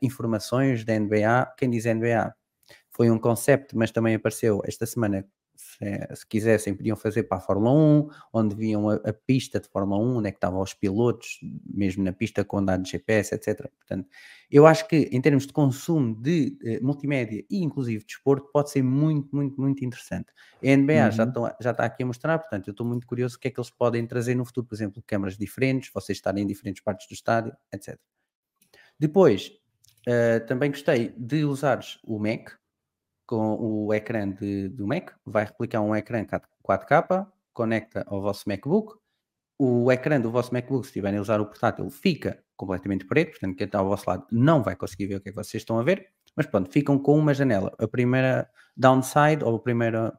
informações 0.00 0.84
da 0.84 0.98
NBA. 0.98 1.54
Quem 1.58 1.68
diz 1.68 1.84
NBA 1.84 2.34
foi 2.90 3.10
um 3.10 3.18
conceito, 3.18 3.76
mas 3.76 3.90
também 3.90 4.14
apareceu 4.14 4.62
esta 4.64 4.86
semana 4.86 5.26
se, 5.60 6.16
se, 6.16 6.26
quisessem, 6.26 6.74
podiam 6.74 6.96
fazer 6.96 7.24
para 7.24 7.38
a 7.38 7.40
Fórmula 7.40 7.72
1, 7.72 8.08
onde 8.32 8.54
viam 8.54 8.88
a, 8.88 8.94
a, 8.94 9.12
pista 9.12 9.60
de 9.60 9.68
Fórmula 9.68 10.00
1, 10.02 10.16
onde 10.16 10.28
é 10.28 10.30
que 10.30 10.36
estavam 10.36 10.60
os 10.60 10.74
pilotos, 10.74 11.38
mesmo 11.64 12.02
na 12.02 12.12
pista 12.12 12.44
com 12.44 12.64
dados 12.64 12.84
de 12.84 12.92
GPS, 12.92 13.34
etc. 13.34 13.68
Portanto, 13.78 14.08
eu 14.50 14.66
acho 14.66 14.88
que 14.88 15.08
em 15.12 15.20
termos 15.20 15.46
de 15.46 15.52
consumo 15.52 16.14
de 16.14 16.58
uh, 16.62 16.84
multimédia 16.84 17.44
e 17.50 17.62
inclusive 17.62 18.04
de 18.04 18.12
esporte, 18.12 18.48
pode 18.52 18.70
ser 18.70 18.82
muito, 18.82 19.34
muito, 19.34 19.60
muito 19.60 19.84
interessante. 19.84 20.32
A 20.62 20.76
NBA 20.76 21.04
uhum. 21.04 21.10
já, 21.10 21.24
estão, 21.24 21.54
já 21.60 21.70
está 21.70 21.84
aqui 21.84 22.02
a 22.02 22.06
mostrar, 22.06 22.38
portanto, 22.38 22.68
eu 22.68 22.72
estou 22.72 22.86
muito 22.86 23.06
curioso 23.06 23.36
o 23.36 23.38
que 23.38 23.48
é 23.48 23.50
que 23.50 23.60
eles 23.60 23.70
podem 23.70 24.06
trazer 24.06 24.34
no 24.34 24.44
futuro, 24.44 24.66
por 24.66 24.74
exemplo, 24.74 25.02
câmaras 25.06 25.36
diferentes, 25.36 25.90
vocês 25.92 26.18
estarem 26.18 26.44
em 26.44 26.46
diferentes 26.46 26.82
partes 26.82 27.06
do 27.06 27.12
estádio, 27.12 27.52
etc. 27.72 27.98
Depois, 28.98 29.50
uh, 30.06 30.46
também 30.46 30.70
gostei 30.70 31.14
de 31.16 31.44
usares 31.44 31.98
o 32.04 32.18
Mac, 32.18 32.59
com 33.30 33.56
o 33.60 33.94
ecrã 33.94 34.28
de, 34.28 34.68
do 34.70 34.88
Mac, 34.88 35.12
vai 35.24 35.44
replicar 35.44 35.80
um 35.80 35.94
ecrã 35.94 36.26
4K, 36.66 37.28
conecta 37.52 38.04
ao 38.08 38.20
vosso 38.20 38.48
MacBook. 38.48 38.98
O 39.56 39.92
ecrã 39.92 40.20
do 40.20 40.32
vosso 40.32 40.52
MacBook, 40.52 40.84
se 40.84 40.90
estiverem 40.90 41.20
a 41.20 41.22
usar 41.22 41.40
o 41.40 41.46
portátil, 41.46 41.88
fica 41.90 42.42
completamente 42.56 43.06
preto, 43.06 43.30
portanto, 43.30 43.56
quem 43.56 43.66
está 43.66 43.78
ao 43.78 43.86
vosso 43.86 44.10
lado 44.10 44.26
não 44.32 44.64
vai 44.64 44.74
conseguir 44.74 45.06
ver 45.06 45.14
o 45.14 45.20
que 45.20 45.28
é 45.28 45.32
que 45.32 45.36
vocês 45.36 45.60
estão 45.60 45.78
a 45.78 45.84
ver, 45.84 46.08
mas 46.36 46.44
pronto, 46.46 46.72
ficam 46.72 46.98
com 46.98 47.16
uma 47.16 47.32
janela. 47.32 47.72
A 47.78 47.86
primeira 47.86 48.50
downside, 48.76 49.44
ou 49.44 49.54
a 49.54 49.60
primeira, 49.60 50.12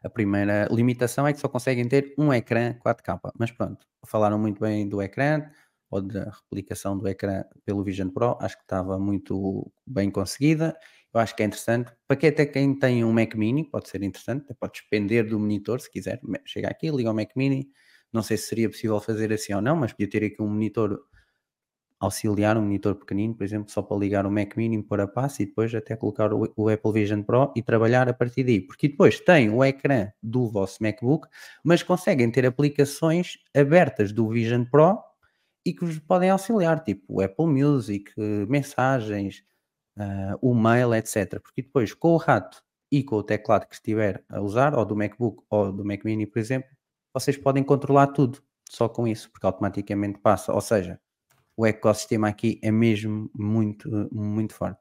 a 0.00 0.08
primeira 0.08 0.68
limitação 0.70 1.26
é 1.26 1.32
que 1.32 1.40
só 1.40 1.48
conseguem 1.48 1.88
ter 1.88 2.14
um 2.16 2.32
ecrã 2.32 2.74
4K, 2.74 3.32
mas 3.36 3.50
pronto, 3.50 3.84
falaram 4.06 4.38
muito 4.38 4.60
bem 4.60 4.88
do 4.88 5.02
ecrã, 5.02 5.50
ou 5.90 6.00
da 6.00 6.30
replicação 6.30 6.96
do 6.96 7.08
ecrã 7.08 7.42
pelo 7.64 7.82
Vision 7.82 8.10
Pro, 8.10 8.38
acho 8.40 8.56
que 8.56 8.62
estava 8.62 9.00
muito 9.00 9.72
bem 9.84 10.10
conseguida 10.12 10.76
eu 11.14 11.20
acho 11.20 11.34
que 11.34 11.42
é 11.42 11.46
interessante. 11.46 11.90
Para 12.06 12.16
quem 12.16 12.28
até 12.30 12.46
quem 12.46 12.78
tem 12.78 13.04
um 13.04 13.12
Mac 13.12 13.34
Mini, 13.34 13.64
pode 13.64 13.88
ser 13.88 14.02
interessante, 14.02 14.54
pode 14.58 14.74
despender 14.74 15.28
do 15.28 15.38
monitor 15.38 15.80
se 15.80 15.90
quiser. 15.90 16.20
Chega 16.44 16.68
aqui, 16.68 16.90
liga 16.90 17.10
o 17.10 17.14
Mac 17.14 17.30
Mini. 17.34 17.68
Não 18.12 18.22
sei 18.22 18.36
se 18.36 18.48
seria 18.48 18.68
possível 18.68 19.00
fazer 19.00 19.32
assim 19.32 19.54
ou 19.54 19.62
não, 19.62 19.76
mas 19.76 19.92
podia 19.92 20.08
ter 20.08 20.24
aqui 20.24 20.42
um 20.42 20.48
monitor 20.48 20.98
auxiliar, 22.00 22.56
um 22.56 22.62
monitor 22.62 22.94
pequenino, 22.94 23.34
por 23.34 23.42
exemplo, 23.42 23.70
só 23.70 23.82
para 23.82 23.96
ligar 23.96 24.24
o 24.24 24.30
Mac 24.30 24.56
Mini, 24.56 24.82
pôr 24.82 25.00
a 25.00 25.08
passe 25.08 25.42
e 25.42 25.46
depois 25.46 25.74
até 25.74 25.96
colocar 25.96 26.32
o, 26.32 26.52
o, 26.56 26.68
Apple 26.68 26.92
Vision 26.92 27.22
Pro 27.22 27.52
e 27.56 27.62
trabalhar 27.62 28.08
a 28.08 28.14
partir 28.14 28.44
daí. 28.44 28.60
Porque 28.60 28.88
depois 28.88 29.18
tem 29.18 29.50
o 29.50 29.64
ecrã 29.64 30.10
do 30.22 30.48
vosso 30.48 30.82
MacBook, 30.82 31.26
mas 31.64 31.82
conseguem 31.82 32.30
ter 32.30 32.46
aplicações 32.46 33.38
abertas 33.54 34.12
do 34.12 34.28
Vision 34.28 34.64
Pro 34.64 34.98
e 35.66 35.72
que 35.72 35.84
vos 35.84 35.98
podem 35.98 36.30
auxiliar, 36.30 36.82
tipo 36.84 37.04
o 37.08 37.20
Apple 37.20 37.46
Music, 37.46 38.12
mensagens, 38.48 39.42
uh, 39.98 40.38
o 40.40 40.54
mail, 40.54 40.94
etc. 40.94 41.40
Porque 41.40 41.62
depois, 41.62 41.92
com 41.92 42.12
o 42.12 42.16
rato 42.16 42.62
e 42.90 43.02
com 43.02 43.16
o 43.16 43.22
teclado 43.22 43.66
que 43.66 43.74
estiver 43.74 44.24
a 44.28 44.40
usar, 44.40 44.74
ou 44.74 44.84
do 44.84 44.96
MacBook 44.96 45.42
ou 45.50 45.72
do 45.72 45.84
Mac 45.84 46.04
Mini, 46.04 46.26
por 46.26 46.38
exemplo, 46.38 46.70
vocês 47.12 47.36
podem 47.36 47.64
controlar 47.64 48.08
tudo 48.08 48.42
só 48.70 48.88
com 48.88 49.06
isso, 49.06 49.30
porque 49.30 49.46
automaticamente 49.46 50.18
passa. 50.20 50.52
Ou 50.52 50.60
seja, 50.60 51.00
o 51.56 51.66
ecossistema 51.66 52.28
aqui 52.28 52.58
é 52.62 52.70
mesmo 52.70 53.30
muito, 53.34 53.88
muito 54.12 54.54
forte. 54.54 54.80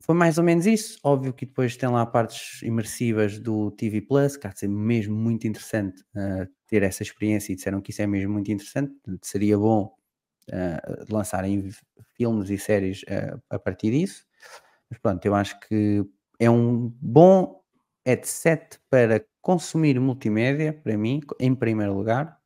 Foi 0.00 0.14
mais 0.14 0.38
ou 0.38 0.44
menos 0.44 0.66
isso. 0.66 1.00
Óbvio 1.02 1.34
que 1.34 1.44
depois 1.44 1.76
tem 1.76 1.88
lá 1.88 2.06
partes 2.06 2.62
imersivas 2.62 3.40
do 3.40 3.72
TV 3.72 4.00
Plus, 4.02 4.36
que 4.36 4.46
há 4.46 4.50
de 4.50 4.60
ser 4.60 4.68
mesmo 4.68 5.16
muito 5.16 5.48
interessante 5.48 6.00
uh, 6.14 6.46
ter 6.68 6.84
essa 6.84 7.02
experiência 7.02 7.52
e 7.52 7.56
disseram 7.56 7.80
que 7.80 7.90
isso 7.90 8.02
é 8.02 8.06
mesmo 8.06 8.32
muito 8.32 8.52
interessante. 8.52 8.94
Seria 9.22 9.58
bom 9.58 9.92
uh, 10.50 11.06
lançarem 11.12 11.70
filmes 12.16 12.50
e 12.50 12.58
séries 12.58 13.02
uh, 13.04 13.40
a 13.50 13.58
partir 13.58 13.90
disso. 13.90 14.26
Mas 14.90 14.98
pronto, 15.00 15.24
eu 15.26 15.34
acho 15.34 15.58
que 15.60 16.04
é 16.38 16.50
um 16.50 16.88
bom 17.00 17.62
headset 18.06 18.78
para 18.90 19.24
consumir 19.42 19.98
multimédia, 20.00 20.72
para 20.72 20.96
mim, 20.96 21.20
em 21.40 21.54
primeiro 21.54 21.94
lugar, 21.94 22.38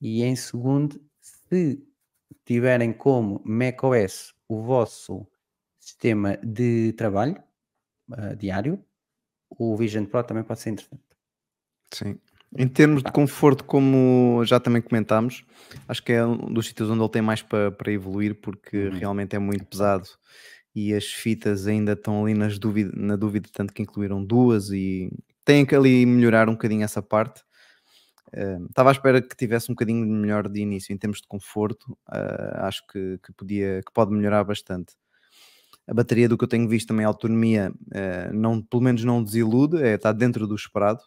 e 0.00 0.22
em 0.22 0.36
segundo, 0.36 1.00
se 1.20 1.82
tiverem 2.44 2.92
como 2.92 3.40
macOS 3.44 4.34
o 4.48 4.62
vosso 4.62 5.26
sistema 5.78 6.36
de 6.38 6.92
trabalho 6.94 7.42
uh, 8.10 8.36
diário, 8.36 8.84
o 9.50 9.76
Vision 9.76 10.06
Pro 10.06 10.24
também 10.24 10.44
pode 10.44 10.60
ser 10.60 10.70
interessante. 10.70 11.04
Sim. 11.92 12.18
Em 12.56 12.68
termos 12.68 13.02
de 13.02 13.10
conforto, 13.10 13.64
como 13.64 14.42
já 14.44 14.60
também 14.60 14.82
comentámos, 14.82 15.44
acho 15.88 16.02
que 16.02 16.12
é 16.12 16.24
um 16.24 16.52
dos 16.52 16.66
sítios 16.66 16.90
onde 16.90 17.00
ele 17.00 17.08
tem 17.08 17.22
mais 17.22 17.40
para, 17.40 17.70
para 17.70 17.90
evoluir, 17.90 18.34
porque 18.34 18.88
uhum. 18.88 18.98
realmente 18.98 19.34
é 19.34 19.38
muito 19.38 19.64
pesado 19.64 20.06
e 20.74 20.94
as 20.94 21.06
fitas 21.06 21.66
ainda 21.66 21.92
estão 21.92 22.24
ali 22.24 22.34
nas 22.34 22.58
dúvida, 22.58 22.92
na 22.94 23.16
dúvida, 23.16 23.48
tanto 23.52 23.72
que 23.72 23.82
incluíram 23.82 24.24
duas 24.24 24.70
e 24.70 25.10
têm 25.44 25.64
que 25.64 25.74
ali 25.74 26.04
melhorar 26.04 26.48
um 26.48 26.52
bocadinho 26.52 26.84
essa 26.84 27.02
parte. 27.02 27.42
Uh, 28.34 28.66
estava 28.66 28.90
à 28.90 28.92
espera 28.92 29.20
que 29.20 29.36
tivesse 29.36 29.70
um 29.70 29.74
bocadinho 29.74 30.06
melhor 30.06 30.48
de 30.48 30.60
início 30.60 30.92
em 30.92 30.98
termos 30.98 31.20
de 31.20 31.28
conforto, 31.28 31.92
uh, 32.08 32.64
acho 32.66 32.82
que, 32.86 33.18
que, 33.22 33.32
podia, 33.32 33.80
que 33.84 33.92
pode 33.92 34.12
melhorar 34.12 34.44
bastante. 34.44 34.94
A 35.86 35.92
bateria 35.92 36.28
do 36.28 36.38
que 36.38 36.44
eu 36.44 36.48
tenho 36.48 36.68
visto 36.68 36.88
também, 36.88 37.04
a 37.04 37.08
autonomia, 37.08 37.70
uh, 37.70 38.32
não, 38.34 38.62
pelo 38.62 38.82
menos 38.82 39.04
não 39.04 39.22
desilude, 39.22 39.82
é, 39.82 39.94
está 39.94 40.12
dentro 40.12 40.46
do 40.46 40.54
esperado 40.54 41.02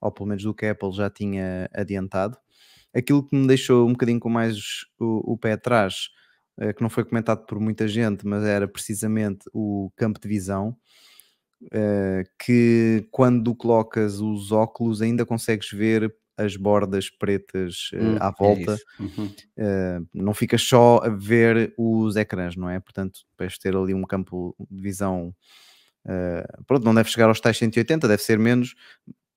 ou 0.00 0.12
pelo 0.12 0.28
menos 0.28 0.42
do 0.42 0.54
que 0.54 0.66
a 0.66 0.72
Apple 0.72 0.92
já 0.92 1.10
tinha 1.10 1.68
adiantado. 1.72 2.36
Aquilo 2.94 3.26
que 3.26 3.36
me 3.36 3.46
deixou 3.46 3.86
um 3.86 3.92
bocadinho 3.92 4.20
com 4.20 4.28
mais 4.28 4.84
o, 4.98 5.32
o 5.32 5.38
pé 5.38 5.52
atrás, 5.52 6.08
eh, 6.58 6.72
que 6.72 6.82
não 6.82 6.90
foi 6.90 7.04
comentado 7.04 7.46
por 7.46 7.60
muita 7.60 7.86
gente, 7.86 8.26
mas 8.26 8.44
era 8.44 8.66
precisamente 8.66 9.48
o 9.52 9.90
campo 9.96 10.20
de 10.20 10.28
visão. 10.28 10.76
Uh, 11.60 12.22
que 12.38 13.08
quando 13.10 13.52
colocas 13.52 14.20
os 14.20 14.52
óculos 14.52 15.02
ainda 15.02 15.26
consegues 15.26 15.68
ver 15.72 16.14
as 16.36 16.54
bordas 16.54 17.10
pretas 17.10 17.90
uh, 17.92 17.96
hum, 18.00 18.16
à 18.20 18.28
é 18.28 18.32
volta, 18.38 18.74
é 18.74 19.02
uhum. 19.02 19.26
uh, 19.26 20.08
não 20.14 20.32
ficas 20.32 20.62
só 20.62 21.00
a 21.02 21.08
ver 21.08 21.74
os 21.76 22.14
ecrãs, 22.14 22.54
não 22.54 22.70
é? 22.70 22.78
Portanto, 22.78 23.22
para 23.36 23.48
ter 23.60 23.74
ali 23.74 23.92
um 23.92 24.04
campo 24.04 24.54
de 24.70 24.80
visão, 24.80 25.34
pronto, 26.64 26.84
não 26.84 26.94
deve 26.94 27.10
chegar 27.10 27.26
aos 27.26 27.40
tais 27.40 27.58
180, 27.58 28.06
deve 28.06 28.22
ser 28.22 28.38
menos, 28.38 28.76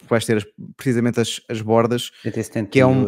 vais 0.10 0.26
ter 0.26 0.38
as, 0.38 0.46
precisamente 0.76 1.20
as, 1.20 1.42
as 1.50 1.62
bordas, 1.62 2.12
que 2.70 2.80
é 2.80 2.86
um 2.86 3.08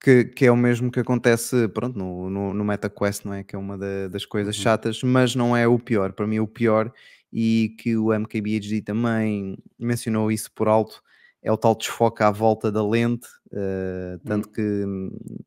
que, 0.00 0.24
que, 0.24 0.46
é 0.46 0.50
o 0.50 0.56
mesmo 0.56 0.90
que 0.90 1.00
acontece 1.00 1.68
pronto, 1.68 1.98
no, 1.98 2.30
no, 2.30 2.54
no 2.54 2.64
MetaQuest, 2.64 3.24
não 3.24 3.34
é? 3.34 3.42
Que 3.42 3.56
é 3.56 3.58
uma 3.58 3.76
da, 3.76 4.08
das 4.08 4.24
coisas 4.24 4.56
uhum. 4.56 4.62
chatas, 4.62 5.02
mas 5.02 5.34
não 5.34 5.56
é 5.56 5.66
o 5.66 5.78
pior. 5.78 6.12
Para 6.12 6.26
mim, 6.26 6.36
é 6.36 6.40
o 6.40 6.46
pior, 6.46 6.92
e 7.32 7.74
que 7.78 7.96
o 7.96 8.12
MKBHD 8.12 8.82
também 8.82 9.58
mencionou 9.78 10.30
isso 10.30 10.50
por 10.52 10.68
alto, 10.68 11.02
é 11.42 11.50
o 11.50 11.56
tal 11.56 11.74
desfoque 11.74 12.22
à 12.22 12.30
volta 12.30 12.70
da 12.70 12.86
lente, 12.86 13.26
uh, 13.52 14.18
tanto 14.24 14.46
uhum. 14.46 14.52
que 14.52 15.46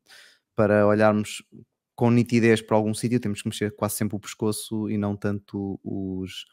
para 0.54 0.86
olharmos 0.86 1.42
com 1.94 2.10
nitidez 2.10 2.62
para 2.62 2.76
algum 2.76 2.94
sítio 2.94 3.20
temos 3.20 3.42
que 3.42 3.48
mexer 3.48 3.74
quase 3.74 3.96
sempre 3.96 4.16
o 4.16 4.20
pescoço 4.20 4.88
e 4.88 4.96
não 4.96 5.16
tanto 5.16 5.78
os, 5.84 6.46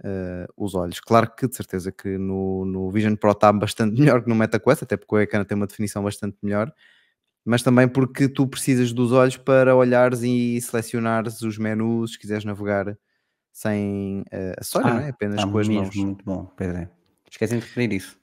uh, 0.00 0.52
os 0.56 0.74
olhos. 0.74 1.00
Claro 1.00 1.30
que 1.34 1.46
de 1.46 1.56
certeza 1.56 1.92
que 1.92 2.18
no, 2.18 2.64
no 2.64 2.90
Vision 2.90 3.14
Pro 3.14 3.32
está 3.32 3.52
bastante 3.52 3.98
melhor 4.00 4.22
que 4.22 4.28
no 4.28 4.34
MetaQuest, 4.34 4.82
até 4.82 4.96
porque 4.96 5.14
o 5.14 5.20
ecrã 5.20 5.44
tem 5.44 5.56
uma 5.56 5.66
definição 5.66 6.02
bastante 6.02 6.36
melhor, 6.42 6.72
mas 7.44 7.62
também 7.62 7.88
porque 7.88 8.28
tu 8.28 8.46
precisas 8.46 8.92
dos 8.92 9.12
olhos 9.12 9.36
para 9.36 9.74
olhares 9.74 10.22
e 10.22 10.60
selecionares 10.60 11.42
os 11.42 11.58
menus, 11.58 12.12
se 12.12 12.18
quiseres 12.18 12.44
navegar 12.44 12.96
sem 13.52 14.22
uh, 14.32 14.54
a 14.58 14.62
história, 14.62 14.92
ah, 14.92 15.02
é? 15.02 15.08
Apenas 15.10 15.44
com 15.44 15.58
as 15.58 15.68
mãos. 15.68 15.94
Muito 15.94 16.24
bom, 16.24 16.46
Pedro. 16.56 16.88
Esquecem 17.30 17.58
de 17.58 17.64
referir 17.64 17.92
isso. 17.92 18.18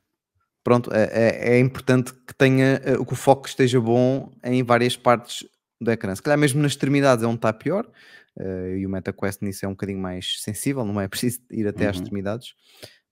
Pronto, 0.64 0.92
é, 0.94 1.04
é, 1.12 1.54
é 1.54 1.60
importante 1.60 2.14
que 2.14 2.36
tenha 2.36 2.82
uh, 3.00 3.06
que 3.06 3.14
o 3.14 3.16
foco 3.16 3.48
esteja 3.48 3.80
bom 3.80 4.32
em 4.44 4.64
várias 4.64 4.98
partes 4.98 5.48
do 5.80 5.92
ecrã. 5.92 6.14
Se 6.14 6.22
calhar 6.22 6.38
mesmo 6.38 6.62
nas 6.62 6.72
extremidades 6.72 7.24
é 7.24 7.28
onde 7.28 7.38
está 7.38 7.54
pior, 7.54 7.90
Uh, 8.40 8.78
e 8.78 8.86
o 8.86 8.90
MetaQuest 8.90 9.42
nisso 9.42 9.66
é 9.66 9.68
um 9.68 9.72
bocadinho 9.72 10.00
mais 10.00 10.42
sensível, 10.42 10.86
não 10.86 11.02
é 11.02 11.08
preciso 11.10 11.42
ir 11.52 11.68
até 11.68 11.86
uhum. 11.86 11.90
às 11.90 11.96
extremidades, 11.98 12.54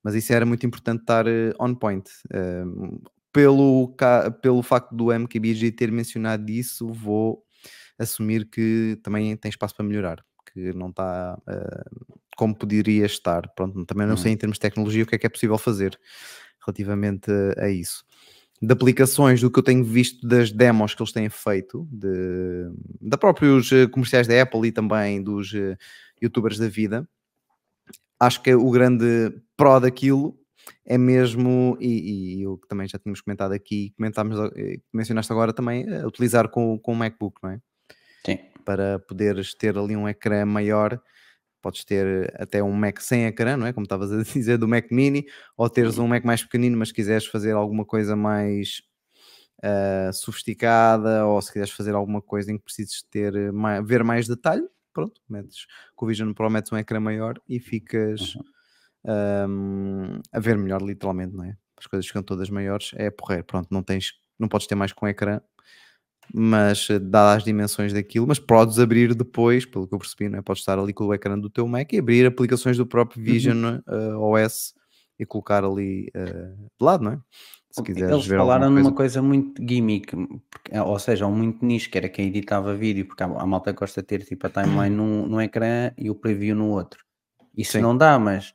Mas 0.03 0.13
isso 0.13 0.31
era 0.31 0.45
muito 0.45 0.65
importante 0.65 1.01
estar 1.01 1.25
uh, 1.27 1.53
on 1.59 1.73
point. 1.73 2.09
Uh, 2.27 3.01
pelo, 3.33 3.93
pelo 4.41 4.63
facto 4.63 4.95
do 4.95 5.11
MKBG 5.11 5.71
ter 5.71 5.91
mencionado 5.91 6.49
isso, 6.49 6.87
vou 6.87 7.43
assumir 7.99 8.49
que 8.49 8.97
também 9.03 9.35
tem 9.35 9.49
espaço 9.49 9.75
para 9.75 9.85
melhorar, 9.85 10.23
que 10.53 10.71
não 10.73 10.89
está 10.89 11.37
uh, 11.37 12.19
como 12.37 12.55
poderia 12.55 13.05
estar. 13.05 13.49
Pronto, 13.55 13.85
também 13.85 14.07
não 14.07 14.15
sei 14.15 14.31
uhum. 14.31 14.35
em 14.35 14.37
termos 14.37 14.55
de 14.55 14.61
tecnologia 14.61 15.03
o 15.03 15.07
que 15.07 15.15
é 15.15 15.17
que 15.17 15.25
é 15.25 15.29
possível 15.29 15.57
fazer 15.57 15.99
relativamente 16.65 17.29
a 17.57 17.69
isso. 17.69 18.03
De 18.61 18.71
aplicações, 18.71 19.41
do 19.41 19.51
que 19.51 19.59
eu 19.59 19.63
tenho 19.63 19.83
visto 19.83 20.25
das 20.25 20.51
demos 20.51 20.95
que 20.95 21.01
eles 21.01 21.11
têm 21.11 21.29
feito, 21.29 21.87
de, 21.91 22.69
da 23.01 23.17
próprios 23.17 23.71
eh, 23.71 23.85
comerciais 23.87 24.27
da 24.27 24.41
Apple 24.41 24.67
e 24.67 24.71
também 24.71 25.21
dos 25.21 25.51
uh, 25.53 25.77
youtubers 26.21 26.57
da 26.57 26.67
vida, 26.67 27.07
acho 28.19 28.41
que 28.41 28.55
o 28.55 28.71
grande 28.71 29.05
pró 29.57 29.79
daquilo 29.79 30.39
é 30.85 30.97
mesmo, 30.97 31.77
e, 31.79 32.37
e 32.37 32.43
eu 32.43 32.59
também 32.67 32.87
já 32.87 32.97
tínhamos 32.97 33.21
comentado 33.21 33.51
aqui, 33.51 33.93
comentámos, 33.97 34.37
eh, 34.55 34.77
mencionaste 34.93 35.31
agora 35.31 35.51
também, 35.51 35.85
utilizar 36.05 36.49
com, 36.49 36.79
com 36.79 36.93
o 36.93 36.95
MacBook, 36.95 37.37
não 37.43 37.51
é? 37.51 37.59
Sim. 38.25 38.39
Para 38.63 38.99
poderes 38.99 39.53
ter 39.53 39.77
ali 39.77 39.95
um 39.95 40.07
ecrã 40.07 40.45
maior, 40.45 40.99
podes 41.65 41.83
ter 41.83 42.31
até 42.39 42.61
um 42.61 42.71
Mac 42.71 42.99
sem 42.99 43.25
ecrã, 43.25 43.57
não 43.57 43.65
é? 43.65 43.73
Como 43.73 43.85
estavas 43.85 44.11
a 44.11 44.21
dizer, 44.21 44.59
do 44.59 44.67
Mac 44.67 44.91
Mini, 44.91 45.25
ou 45.57 45.67
teres 45.67 45.97
um 45.97 46.07
Mac 46.07 46.23
mais 46.23 46.43
pequenino, 46.43 46.77
mas 46.77 46.91
quiseres 46.91 47.25
fazer 47.25 47.53
alguma 47.53 47.83
coisa 47.83 48.15
mais 48.15 48.83
uh, 49.63 50.13
sofisticada, 50.13 51.25
ou 51.25 51.41
se 51.41 51.51
quiseres 51.51 51.73
fazer 51.73 51.95
alguma 51.95 52.21
coisa 52.21 52.51
em 52.51 52.57
que 52.59 52.63
precises 52.63 53.01
ter 53.09 53.51
mais, 53.51 53.83
ver 53.83 54.03
mais 54.03 54.27
detalhe, 54.27 54.63
pronto, 54.93 55.19
metes 55.27 55.65
com 55.95 56.05
o 56.05 56.07
Vision 56.07 56.31
Pro 56.33 56.51
metes 56.51 56.71
um 56.71 56.77
ecrã 56.77 56.99
maior 56.99 57.41
e 57.49 57.59
ficas 57.59 58.37
um, 59.03 60.19
a 60.31 60.39
ver 60.39 60.59
melhor, 60.59 60.83
literalmente, 60.83 61.35
não 61.35 61.45
é? 61.45 61.57
As 61.79 61.87
coisas 61.87 62.05
ficam 62.05 62.21
todas 62.21 62.47
maiores, 62.51 62.91
é 62.93 63.09
porrer, 63.09 63.43
pronto, 63.43 63.69
não 63.71 63.81
tens, 63.81 64.13
não 64.37 64.47
podes 64.47 64.67
ter 64.67 64.75
mais 64.75 64.93
com 64.93 65.07
ecrã, 65.07 65.41
mas 66.33 66.87
eh, 66.89 66.99
dadas 66.99 67.37
as 67.37 67.43
dimensões 67.43 67.93
daquilo, 67.93 68.27
mas 68.27 68.39
podes 68.39 68.79
abrir 68.79 69.13
depois, 69.13 69.65
pelo 69.65 69.87
que 69.87 69.93
eu 69.93 69.99
percebi, 69.99 70.29
não 70.29 70.39
é? 70.39 70.41
podes 70.41 70.61
estar 70.61 70.79
ali 70.79 70.93
com 70.93 71.05
o 71.05 71.13
ecrã 71.13 71.37
do 71.37 71.49
teu 71.49 71.67
Mac 71.67 71.91
e 71.93 71.99
abrir 71.99 72.25
aplicações 72.25 72.77
do 72.77 72.85
próprio 72.85 73.19
uhum. 73.19 73.25
Vision 73.25 73.63
uhum. 73.63 74.17
uh, 74.17 74.33
OS 74.33 74.73
e 75.19 75.25
colocar 75.25 75.63
ali 75.63 76.11
uh, 76.15 76.55
de 76.55 76.85
lado, 76.85 77.03
não 77.03 77.11
é? 77.13 77.19
Se 77.71 77.83
quiseres 77.83 78.11
Eles 78.11 78.25
ver 78.25 78.37
falaram 78.37 78.67
coisa... 78.67 78.83
numa 78.83 78.95
coisa 78.95 79.21
muito 79.21 79.61
gimmick, 79.61 80.15
porque, 80.49 80.79
ou 80.79 80.97
seja, 80.97 81.27
muito 81.27 81.65
nicho, 81.65 81.89
que 81.89 81.97
era 81.97 82.07
quem 82.07 82.27
editava 82.27 82.73
vídeo, 82.73 83.05
porque 83.05 83.21
a, 83.21 83.25
a 83.25 83.45
malta 83.45 83.73
gosta 83.73 84.01
de 84.01 84.07
ter 84.07 84.23
tipo 84.23 84.47
a 84.47 84.49
timeline 84.49 84.95
num, 84.95 85.27
num 85.27 85.41
ecrã 85.41 85.91
e 85.97 86.09
o 86.09 86.15
preview 86.15 86.55
no 86.55 86.69
outro. 86.69 87.03
Isso 87.55 87.73
Sim. 87.73 87.81
não 87.81 87.97
dá, 87.97 88.17
mas 88.17 88.53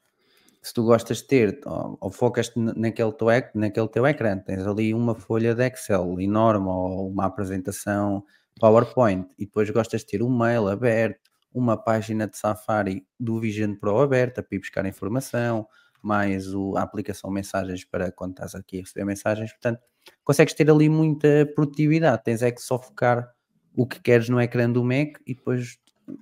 se 0.62 0.74
tu 0.74 0.84
gostas 0.84 1.18
de 1.18 1.26
ter, 1.26 1.60
ou, 1.64 1.96
ou 2.00 2.10
focas 2.10 2.52
naquele 2.54 3.12
teu, 3.12 3.28
naquele 3.54 3.88
teu 3.88 4.06
ecrã, 4.06 4.38
tens 4.38 4.66
ali 4.66 4.92
uma 4.92 5.14
folha 5.14 5.54
de 5.54 5.66
Excel 5.66 6.20
enorme 6.20 6.68
ou 6.68 7.08
uma 7.08 7.26
apresentação 7.26 8.22
PowerPoint 8.58 9.26
e 9.38 9.46
depois 9.46 9.70
gostas 9.70 10.02
de 10.02 10.08
ter 10.08 10.22
um 10.22 10.36
mail 10.36 10.68
aberto, 10.68 11.30
uma 11.52 11.76
página 11.76 12.26
de 12.26 12.36
Safari 12.36 13.06
do 13.18 13.40
Vision 13.40 13.74
Pro 13.74 13.98
aberta 14.00 14.42
para 14.42 14.56
ir 14.56 14.60
buscar 14.60 14.84
informação, 14.86 15.66
mais 16.02 16.54
o, 16.54 16.76
a 16.76 16.82
aplicação 16.82 17.30
mensagens 17.30 17.84
para 17.84 18.12
quando 18.12 18.32
estás 18.32 18.54
aqui 18.54 18.78
a 18.78 18.80
receber 18.80 19.04
mensagens, 19.04 19.50
portanto, 19.52 19.80
consegues 20.22 20.54
ter 20.54 20.70
ali 20.70 20.88
muita 20.88 21.50
produtividade, 21.54 22.22
tens 22.22 22.42
é 22.42 22.50
que 22.50 22.60
só 22.60 22.78
focar 22.78 23.30
o 23.76 23.86
que 23.86 24.00
queres 24.00 24.28
no 24.28 24.40
ecrã 24.40 24.70
do 24.70 24.84
Mac 24.84 25.18
e 25.26 25.34
depois 25.34 25.78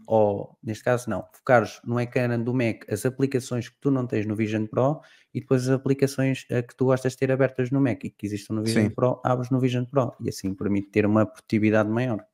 ou 0.06 0.56
neste 0.62 0.84
caso 0.84 1.08
não, 1.08 1.24
focares 1.32 1.80
no 1.84 2.00
ecrã 2.00 2.38
do 2.38 2.54
Mac 2.54 2.84
as 2.90 3.04
aplicações 3.06 3.68
que 3.68 3.76
tu 3.80 3.90
não 3.90 4.06
tens 4.06 4.26
no 4.26 4.34
Vision 4.34 4.66
Pro 4.66 5.00
e 5.34 5.40
depois 5.40 5.68
as 5.68 5.70
aplicações 5.70 6.44
uh, 6.50 6.66
que 6.66 6.74
tu 6.76 6.86
gostas 6.86 7.12
de 7.12 7.18
ter 7.18 7.32
abertas 7.32 7.70
no 7.70 7.80
Mac 7.80 8.04
e 8.04 8.10
que 8.10 8.26
existem 8.26 8.54
no 8.54 8.62
Vision 8.62 8.84
Sim. 8.84 8.90
Pro, 8.90 9.20
abres 9.24 9.50
no 9.50 9.60
Vision 9.60 9.84
Pro 9.84 10.12
e 10.20 10.28
assim 10.28 10.54
permite 10.54 10.88
ter 10.88 11.06
uma 11.06 11.26
produtividade 11.26 11.88
maior. 11.88 12.24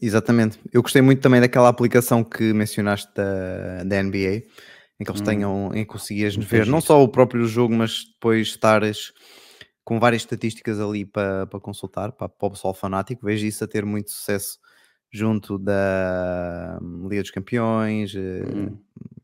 Exatamente. 0.00 0.58
Eu 0.72 0.82
gostei 0.82 1.02
muito 1.02 1.20
também 1.20 1.40
daquela 1.40 1.68
aplicação 1.68 2.24
que 2.24 2.52
mencionaste 2.52 3.12
da, 3.14 3.84
da 3.84 4.02
NBA, 4.02 4.42
em 4.98 5.04
que 5.04 5.10
eles 5.10 5.20
hum. 5.20 5.24
tenham, 5.24 5.70
em 5.74 5.84
que 5.84 5.86
conseguias 5.86 6.34
ver 6.34 6.66
não 6.66 6.80
só 6.80 7.02
o 7.02 7.08
próprio 7.08 7.46
jogo, 7.46 7.74
mas 7.74 8.04
depois 8.04 8.48
estares 8.48 9.12
com 9.84 10.00
várias 10.00 10.22
estatísticas 10.22 10.80
ali 10.80 11.04
para, 11.04 11.46
para 11.46 11.60
consultar, 11.60 12.10
para, 12.12 12.28
para 12.28 12.48
o 12.48 12.50
pessoal 12.50 12.74
fanático. 12.74 13.24
Vejo 13.24 13.46
isso 13.46 13.62
a 13.62 13.68
ter 13.68 13.84
muito 13.84 14.10
sucesso 14.10 14.58
junto 15.10 15.58
da 15.58 16.78
hum, 16.82 17.08
Liga 17.08 17.22
dos 17.22 17.30
Campeões, 17.30 18.14
uhum. 18.14 18.78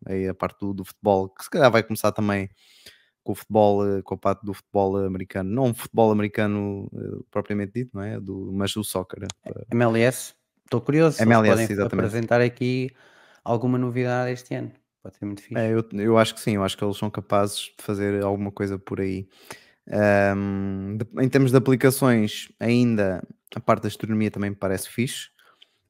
aí 0.07 0.29
a 0.29 0.35
parte 0.35 0.61
do, 0.61 0.73
do, 0.73 0.85
futebol, 0.85 1.29
que 1.29 1.45
se 1.45 1.51
calhar 1.51 1.71
vai 1.71 1.83
começar 1.83 2.13
também 2.13 2.49
com 3.23 3.33
o 3.33 3.35
futebol, 3.35 3.87
eh, 3.87 4.03
com 4.03 4.15
a 4.15 4.19
parte 4.19 4.45
do 4.45 4.53
futebol 4.53 4.97
americano, 4.97 5.51
não 5.51 5.71
o 5.71 5.75
futebol 5.75 6.11
americano 6.11 6.89
uh, 6.93 7.25
propriamente 7.31 7.73
dito, 7.73 7.91
não 7.95 8.03
é? 8.03 8.19
Do, 8.19 8.51
mas 8.53 8.75
o 8.75 8.83
soccer. 8.83 9.27
MLS, 9.71 10.35
estou 10.65 10.81
curioso, 10.81 11.23
MLS, 11.23 11.49
podem 11.49 11.65
exatamente. 11.65 11.95
apresentar 11.95 12.41
aqui 12.41 12.91
alguma 13.45 13.79
novidade 13.79 14.33
este 14.33 14.55
ano. 14.55 14.73
Pode 15.03 15.17
ser 15.17 15.25
muito 15.25 15.43
fixe. 15.43 15.57
É, 15.57 15.73
eu, 15.73 15.85
eu 15.93 16.19
acho 16.19 16.35
que 16.35 16.41
sim, 16.41 16.57
eu 16.57 16.65
acho 16.65 16.77
que 16.77 16.85
eles 16.85 16.97
são 16.97 17.11
capazes 17.11 17.59
de 17.59 17.75
fazer 17.79 18.23
alguma 18.23 18.53
coisa 18.53 18.79
por 18.79 19.01
aí. 19.01 19.29
Um, 20.37 20.97
de, 20.97 21.07
em 21.25 21.29
termos 21.29 21.51
de 21.51 21.57
aplicações, 21.57 22.49
ainda 22.61 23.23
a 23.55 23.61
parte 23.61 23.83
da 23.83 23.89
astronomia 23.89 24.31
também 24.31 24.51
me 24.51 24.57
parece 24.57 24.89
fixe. 24.89 25.32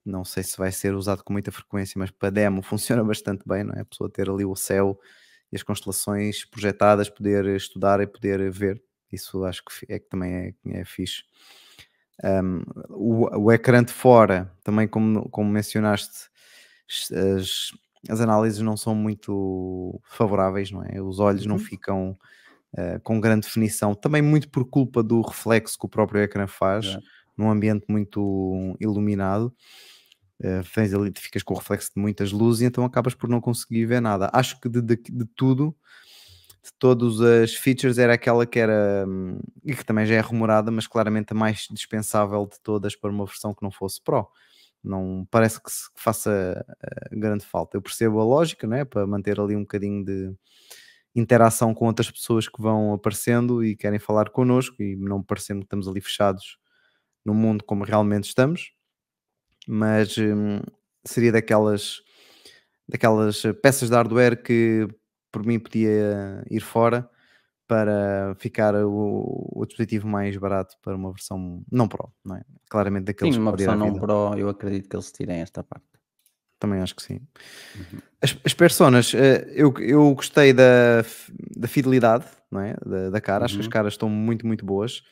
Não 0.04 0.24
sei 0.24 0.42
se 0.42 0.56
vai 0.56 0.72
ser 0.72 0.94
usado 0.94 1.22
com 1.22 1.32
muita 1.32 1.52
frequência, 1.52 1.98
mas 1.98 2.10
para 2.10 2.30
demo 2.30 2.62
funciona 2.62 3.04
bastante 3.04 3.42
bem, 3.46 3.64
não 3.64 3.74
é? 3.74 3.80
A 3.80 3.84
pessoa 3.84 4.10
ter 4.10 4.28
ali 4.28 4.44
o 4.44 4.56
céu 4.56 4.98
e 5.50 5.56
as 5.56 5.62
constelações 5.62 6.44
projetadas, 6.44 7.08
poder 7.08 7.44
estudar 7.46 8.00
e 8.00 8.06
poder 8.06 8.50
ver. 8.50 8.82
Isso 9.12 9.44
acho 9.44 9.62
que 9.64 9.92
é 9.92 9.98
que 9.98 10.08
também 10.08 10.56
é, 10.66 10.80
é 10.80 10.84
fixe. 10.84 11.24
Um, 12.24 12.62
o, 12.88 13.46
o 13.46 13.52
ecrã 13.52 13.82
de 13.82 13.92
fora, 13.92 14.50
também 14.64 14.88
como, 14.88 15.28
como 15.28 15.50
mencionaste, 15.50 16.30
as, 16.88 17.72
as 18.08 18.20
análises 18.20 18.60
não 18.60 18.76
são 18.76 18.94
muito 18.94 20.00
favoráveis, 20.04 20.70
não 20.70 20.82
é? 20.84 21.00
Os 21.00 21.18
olhos 21.18 21.42
uhum. 21.42 21.50
não 21.50 21.58
ficam 21.58 22.18
uh, 22.74 23.00
com 23.02 23.20
grande 23.20 23.46
definição, 23.46 23.94
também 23.94 24.22
muito 24.22 24.48
por 24.48 24.64
culpa 24.64 25.02
do 25.02 25.20
reflexo 25.20 25.78
que 25.78 25.86
o 25.86 25.88
próprio 25.88 26.22
ecrã 26.22 26.46
faz, 26.46 26.96
num 27.36 27.50
ambiente 27.50 27.84
muito 27.88 28.76
iluminado 28.80 29.54
uh, 30.42 30.96
ali, 31.00 31.12
ficas 31.16 31.42
com 31.42 31.54
o 31.54 31.56
reflexo 31.56 31.90
de 31.94 32.00
muitas 32.00 32.32
luzes 32.32 32.62
e 32.62 32.64
então 32.66 32.84
acabas 32.84 33.14
por 33.14 33.28
não 33.28 33.40
conseguir 33.40 33.86
ver 33.86 34.00
nada. 34.00 34.30
Acho 34.32 34.60
que 34.60 34.68
de, 34.68 34.80
de, 34.82 34.96
de 34.96 35.24
tudo, 35.36 35.74
de 36.62 36.70
todas 36.78 37.20
as 37.20 37.54
features, 37.54 37.98
era 37.98 38.14
aquela 38.14 38.46
que 38.46 38.58
era 38.58 39.04
hum, 39.08 39.38
e 39.64 39.74
que 39.74 39.84
também 39.84 40.06
já 40.06 40.14
é 40.14 40.20
rumorada, 40.20 40.70
mas 40.70 40.86
claramente 40.86 41.32
a 41.32 41.34
mais 41.34 41.66
dispensável 41.70 42.46
de 42.46 42.60
todas 42.60 42.96
para 42.96 43.10
uma 43.10 43.24
versão 43.24 43.54
que 43.54 43.62
não 43.62 43.70
fosse 43.70 44.00
Pro. 44.02 44.28
Não 44.82 45.26
parece 45.30 45.62
que 45.62 45.70
se 45.70 45.88
faça 45.96 46.64
uh, 47.12 47.18
grande 47.18 47.44
falta. 47.46 47.76
Eu 47.76 47.82
percebo 47.82 48.20
a 48.20 48.24
lógica, 48.24 48.66
né? 48.66 48.84
para 48.84 49.06
manter 49.06 49.40
ali 49.40 49.56
um 49.56 49.60
bocadinho 49.60 50.04
de 50.04 50.34
interação 51.14 51.74
com 51.74 51.86
outras 51.86 52.10
pessoas 52.10 52.48
que 52.48 52.60
vão 52.60 52.94
aparecendo 52.94 53.64
e 53.64 53.76
querem 53.76 53.98
falar 53.98 54.30
connosco 54.30 54.82
e 54.82 54.96
não 54.96 55.22
parecendo 55.22 55.60
que 55.60 55.66
estamos 55.66 55.86
ali 55.86 56.00
fechados 56.00 56.58
no 57.24 57.34
mundo 57.34 57.64
como 57.64 57.84
realmente 57.84 58.24
estamos 58.24 58.72
mas 59.66 60.16
hum, 60.18 60.60
seria 61.04 61.32
daquelas, 61.32 62.00
daquelas 62.88 63.42
peças 63.62 63.88
de 63.88 63.96
hardware 63.96 64.42
que 64.42 64.88
por 65.30 65.44
mim 65.44 65.58
podia 65.58 66.44
ir 66.50 66.60
fora 66.60 67.08
para 67.66 68.34
ficar 68.38 68.74
o, 68.74 69.50
o, 69.54 69.64
dispositivo 69.64 70.06
mais 70.06 70.36
barato 70.36 70.76
para 70.82 70.94
uma 70.94 71.10
versão 71.10 71.62
não 71.70 71.88
Pro, 71.88 72.12
não 72.22 72.36
é? 72.36 72.42
Claramente 72.68 73.04
daqueles 73.04 73.34
Sim, 73.34 73.40
uma 73.40 73.52
versão 73.52 73.76
não 73.76 73.94
Pro, 73.94 74.34
eu 74.36 74.48
acredito 74.48 74.90
que 74.90 74.96
eles 74.96 75.10
tirem 75.10 75.40
esta 75.40 75.62
parte. 75.62 75.86
Também 76.58 76.80
acho 76.80 76.94
que 76.94 77.02
sim. 77.02 77.20
Uhum. 77.74 77.98
As, 78.20 78.36
as 78.44 78.54
personas, 78.54 79.14
eh, 79.14 79.50
eu, 79.54 79.72
eu 79.78 80.14
gostei 80.14 80.52
da, 80.52 81.02
da 81.56 81.66
fidelidade 81.66 82.26
não 82.50 82.60
é? 82.60 82.76
da, 82.84 83.10
da 83.10 83.20
cara, 83.20 83.40
uhum. 83.40 83.44
acho 83.46 83.54
que 83.54 83.60
as 83.60 83.66
uhum. 83.66 83.72
caras 83.72 83.94
estão 83.94 84.08
muito, 84.08 84.46
muito 84.46 84.66
boas, 84.66 85.02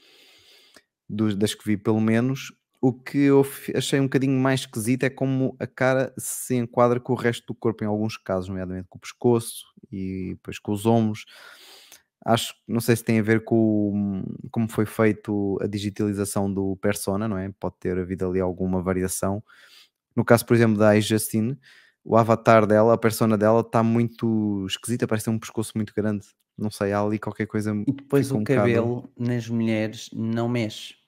dos, 1.11 1.35
das 1.35 1.55
que 1.55 1.65
vi 1.65 1.77
pelo 1.77 2.01
menos. 2.01 2.53
O 2.81 2.95
que 2.95 3.19
eu 3.19 3.45
achei 3.75 4.01
um 4.01 4.05
bocadinho 4.05 4.41
mais 4.41 4.61
esquisito 4.61 5.05
é 5.05 5.11
como 5.11 5.55
a 5.59 5.67
cara 5.67 6.15
se 6.17 6.55
enquadra 6.55 6.99
com 6.99 7.13
o 7.13 7.17
resto 7.17 7.45
do 7.49 7.55
corpo, 7.55 7.85
em 7.85 7.87
alguns 7.87 8.17
casos, 8.17 8.49
nomeadamente 8.49 8.87
com 8.89 8.97
o 8.97 9.01
pescoço 9.01 9.65
e 9.93 10.31
depois 10.31 10.59
com 10.59 10.73
os 10.73 10.87
ombros. 10.87 11.27
Acho, 12.25 12.55
não 12.67 12.81
sei 12.81 12.97
se 12.97 13.05
tem 13.05 13.19
a 13.19 13.23
ver 13.23 13.45
com 13.45 14.23
como 14.51 14.69
foi 14.69 14.87
feito 14.87 15.59
a 15.61 15.67
digitalização 15.67 16.53
do 16.53 16.77
persona, 16.77 17.29
não 17.29 17.37
é? 17.37 17.51
Pode 17.59 17.77
ter 17.81 17.99
havido 17.99 18.27
ali 18.27 18.41
alguma 18.41 18.83
variação. 18.83 19.43
No 20.17 20.25
caso, 20.25 20.47
por 20.47 20.55
exemplo, 20.55 20.79
da 20.79 20.99
Justine, 21.01 21.59
o 22.05 22.17
avatar 22.17 22.67
dela, 22.67 22.95
a 22.95 22.99
persona 22.99 23.37
dela, 23.37 23.61
está 23.61 23.83
muito 23.83 24.67
esquisita, 24.67 25.07
parece 25.07 25.27
ter 25.27 25.31
um 25.31 25.39
pescoço 25.39 25.73
muito 25.75 25.93
grande. 25.95 26.27
Não 26.57 26.71
sei, 26.71 26.93
há 26.93 27.01
ali 27.01 27.19
qualquer 27.19 27.47
coisa. 27.47 27.73
E 27.87 27.93
depois 27.93 28.31
o 28.31 28.39
um 28.39 28.45
cabelo 28.45 29.03
bocado... 29.03 29.13
nas 29.19 29.49
mulheres 29.49 30.11
não 30.13 30.49
mexe 30.49 31.00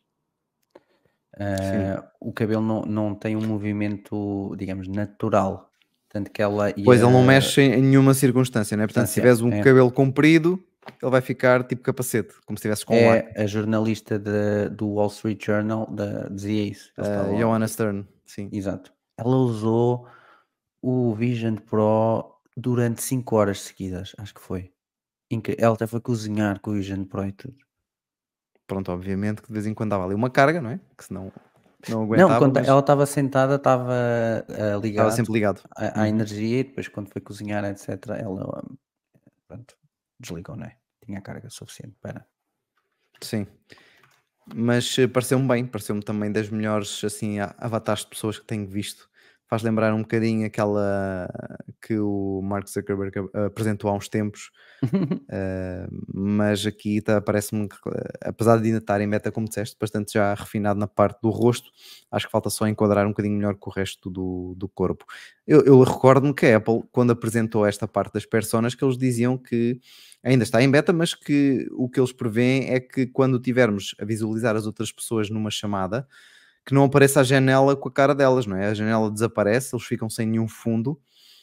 Uh, 1.34 2.02
o 2.20 2.32
cabelo 2.32 2.62
não, 2.62 2.82
não 2.82 3.14
tem 3.14 3.36
um 3.36 3.46
movimento, 3.46 4.54
digamos, 4.56 4.88
natural. 4.88 5.70
Tanto 6.08 6.30
que 6.30 6.42
ela 6.42 6.68
ia... 6.70 6.84
Pois 6.84 7.00
ele 7.00 7.10
não 7.10 7.24
mexe 7.24 7.62
em 7.62 7.80
nenhuma 7.80 8.12
circunstância, 8.12 8.76
não 8.76 8.84
é? 8.84 8.86
Portanto, 8.86 9.06
se 9.06 9.14
tiveres 9.14 9.40
um 9.40 9.50
é. 9.50 9.62
cabelo 9.62 9.90
comprido, 9.90 10.62
ele 11.00 11.10
vai 11.10 11.20
ficar 11.20 11.64
tipo 11.64 11.82
capacete, 11.82 12.34
como 12.44 12.58
se 12.58 12.60
estivesse 12.60 12.84
com 12.84 12.94
é 12.94 13.06
um 13.06 13.12
ar. 13.12 13.24
a 13.36 13.46
jornalista 13.46 14.18
de, 14.18 14.68
do 14.70 14.88
Wall 14.88 15.08
Street 15.08 15.44
Journal 15.44 15.86
da, 15.90 16.28
dizia 16.28 16.64
isso. 16.64 16.92
Uh, 16.98 17.38
Joanna 17.38 17.66
Stern, 17.66 18.06
sim. 18.26 18.50
Exato. 18.52 18.92
Ela 19.16 19.36
usou 19.36 20.06
o 20.82 21.14
Vision 21.14 21.56
Pro 21.56 22.40
durante 22.56 23.02
5 23.02 23.36
horas 23.36 23.60
seguidas, 23.62 24.12
acho 24.18 24.34
que 24.34 24.40
foi. 24.40 24.70
Ela 25.56 25.74
até 25.74 25.86
foi 25.86 26.00
cozinhar 26.00 26.60
com 26.60 26.72
o 26.72 26.74
Vision 26.74 27.04
Pro 27.04 27.26
e 27.26 27.32
tudo. 27.32 27.56
Pronto, 28.66 28.90
obviamente 28.90 29.42
que 29.42 29.48
de 29.48 29.54
vez 29.54 29.66
em 29.66 29.74
quando 29.74 29.90
dava 29.90 30.04
ali 30.04 30.14
uma 30.14 30.30
carga, 30.30 30.60
não 30.60 30.70
é? 30.70 30.80
Que 30.96 31.04
senão 31.04 31.32
não 31.88 32.04
aguentava. 32.04 32.32
Não, 32.32 32.38
quando 32.38 32.54
mas... 32.54 32.68
ela 32.68 32.80
estava 32.80 33.06
sentada, 33.06 33.54
estava 33.56 33.92
uh, 34.48 34.80
ligado. 34.80 35.06
Estava 35.06 35.10
sempre 35.10 35.32
ligado. 35.32 35.62
À, 35.76 36.00
à 36.00 36.02
uhum. 36.02 36.08
energia 36.08 36.60
e 36.60 36.64
depois 36.64 36.88
quando 36.88 37.08
foi 37.08 37.20
cozinhar, 37.20 37.64
etc., 37.64 37.88
ela 38.18 38.62
um, 38.64 38.76
pronto, 39.48 39.76
desligou, 40.18 40.56
não 40.56 40.66
é? 40.66 40.76
Tinha 41.04 41.20
carga 41.20 41.50
suficiente 41.50 41.96
para. 42.00 42.24
Sim. 43.20 43.46
Mas 44.54 44.98
eh, 44.98 45.06
pareceu-me 45.06 45.46
bem, 45.46 45.66
pareceu-me 45.66 46.02
também 46.02 46.30
das 46.30 46.48
melhores 46.48 47.02
assim, 47.04 47.38
avatares 47.58 48.02
de 48.02 48.10
pessoas 48.10 48.38
que 48.38 48.46
tenho 48.46 48.66
visto 48.66 49.08
faz 49.52 49.62
lembrar 49.62 49.92
um 49.92 50.00
bocadinho 50.00 50.46
aquela 50.46 51.28
que 51.82 51.98
o 51.98 52.40
Mark 52.42 52.66
Zuckerberg 52.66 53.28
apresentou 53.34 53.90
há 53.90 53.94
uns 53.94 54.08
tempos, 54.08 54.50
uh, 54.82 55.86
mas 56.10 56.64
aqui 56.64 57.02
tá, 57.02 57.20
parece-me 57.20 57.68
que, 57.68 57.76
apesar 58.22 58.56
de 58.56 58.68
ainda 58.68 58.78
estar 58.78 58.98
em 59.02 59.10
beta, 59.10 59.30
como 59.30 59.46
disseste, 59.46 59.76
bastante 59.78 60.14
já 60.14 60.32
refinado 60.32 60.80
na 60.80 60.86
parte 60.86 61.20
do 61.20 61.28
rosto, 61.28 61.70
acho 62.10 62.24
que 62.24 62.32
falta 62.32 62.48
só 62.48 62.66
enquadrar 62.66 63.04
um 63.04 63.10
bocadinho 63.10 63.36
melhor 63.36 63.54
com 63.56 63.68
o 63.68 63.72
resto 63.74 64.08
do, 64.08 64.54
do 64.56 64.66
corpo. 64.70 65.04
Eu, 65.46 65.62
eu 65.66 65.82
recordo-me 65.82 66.32
que 66.32 66.46
a 66.46 66.56
Apple, 66.56 66.82
quando 66.90 67.10
apresentou 67.10 67.66
esta 67.66 67.86
parte 67.86 68.14
das 68.14 68.24
personas, 68.24 68.74
que 68.74 68.82
eles 68.82 68.96
diziam 68.96 69.36
que 69.36 69.78
ainda 70.24 70.44
está 70.44 70.62
em 70.62 70.70
beta, 70.70 70.94
mas 70.94 71.12
que 71.12 71.68
o 71.72 71.90
que 71.90 72.00
eles 72.00 72.10
prevêem 72.10 72.70
é 72.70 72.80
que 72.80 73.06
quando 73.06 73.38
tivermos 73.38 73.94
a 74.00 74.04
visualizar 74.06 74.56
as 74.56 74.64
outras 74.64 74.90
pessoas 74.90 75.28
numa 75.28 75.50
chamada, 75.50 76.08
que 76.64 76.74
não 76.74 76.84
apareça 76.84 77.20
a 77.20 77.24
janela 77.24 77.76
com 77.76 77.88
a 77.88 77.92
cara 77.92 78.14
delas, 78.14 78.46
não 78.46 78.56
é? 78.56 78.66
A 78.66 78.74
janela 78.74 79.10
desaparece, 79.10 79.74
eles 79.74 79.84
ficam 79.84 80.08
sem 80.08 80.26
nenhum 80.26 80.46
fundo 80.46 81.00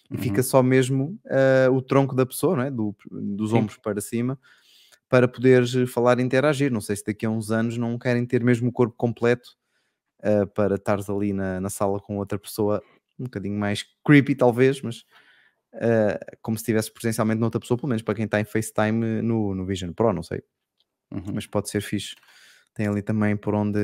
e 0.10 0.16
uhum. 0.16 0.22
fica 0.22 0.42
só 0.42 0.64
mesmo 0.64 1.20
uh, 1.26 1.72
o 1.74 1.82
tronco 1.82 2.16
da 2.16 2.26
pessoa, 2.26 2.56
não 2.56 2.64
é? 2.64 2.72
Do, 2.72 2.96
dos 3.12 3.52
Sim. 3.52 3.58
ombros 3.58 3.78
para 3.78 4.00
cima, 4.02 4.40
para 5.10 5.28
poderes 5.28 5.74
falar 5.92 6.20
e 6.20 6.24
interagir. 6.24 6.72
Não 6.72 6.82
sei 6.82 6.96
se 6.96 7.06
daqui 7.06 7.26
a 7.26 7.30
uns 7.30 7.52
anos 7.52 7.78
não 7.78 7.98
querem 8.00 8.26
ter 8.26 8.44
mesmo 8.44 8.70
o 8.70 8.72
corpo 8.72 8.96
completo 8.96 9.58
uh, 10.20 10.48
para 10.48 10.76
estares 10.76 11.10
ali 11.10 11.34
na, 11.34 11.60
na 11.60 11.70
sala 11.70 12.00
com 12.00 12.18
outra 12.18 12.40
pessoa, 12.40 12.82
um 13.20 13.26
bocadinho 13.26 13.58
mais 13.58 13.86
creepy, 14.06 14.36
talvez, 14.36 14.82
mas. 14.82 15.04
Uh, 15.72 16.18
como 16.42 16.58
se 16.58 16.64
estivesse 16.64 16.92
presencialmente 16.92 17.40
noutra 17.40 17.60
pessoa, 17.60 17.78
pelo 17.78 17.90
menos 17.90 18.02
para 18.02 18.16
quem 18.16 18.26
está 18.26 18.42
em 18.42 18.44
FaceTime 18.44 19.22
no, 19.22 19.54
no 19.54 19.68
Vision 19.68 19.94
Pro, 19.94 20.12
não 20.12 20.24
sei, 20.24 20.42
uhum. 21.12 21.26
mas 21.32 21.46
pode 21.46 21.70
ser 21.70 21.80
fixe 21.80 22.16
tem 22.74 22.88
ali 22.88 23.02
também 23.02 23.36
por 23.36 23.54
onde, 23.56 23.80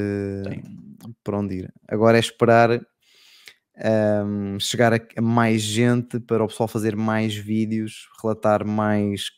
por 1.24 1.36
onde 1.36 1.56
ir. 1.56 1.74
Agora 1.88 2.18
é 2.18 2.20
esperar 2.20 2.80
um, 4.26 4.60
chegar 4.60 4.94
a, 4.94 5.00
a, 5.18 5.22
mais 5.22 5.62
gente 5.62 6.20
para 6.20 6.44
o 6.44 6.48
pessoal 6.48 6.68
fazer 6.68 6.96
mais 6.96 7.36
vídeos, 7.36 8.08
relatar 8.22 8.66
mais 8.66 9.30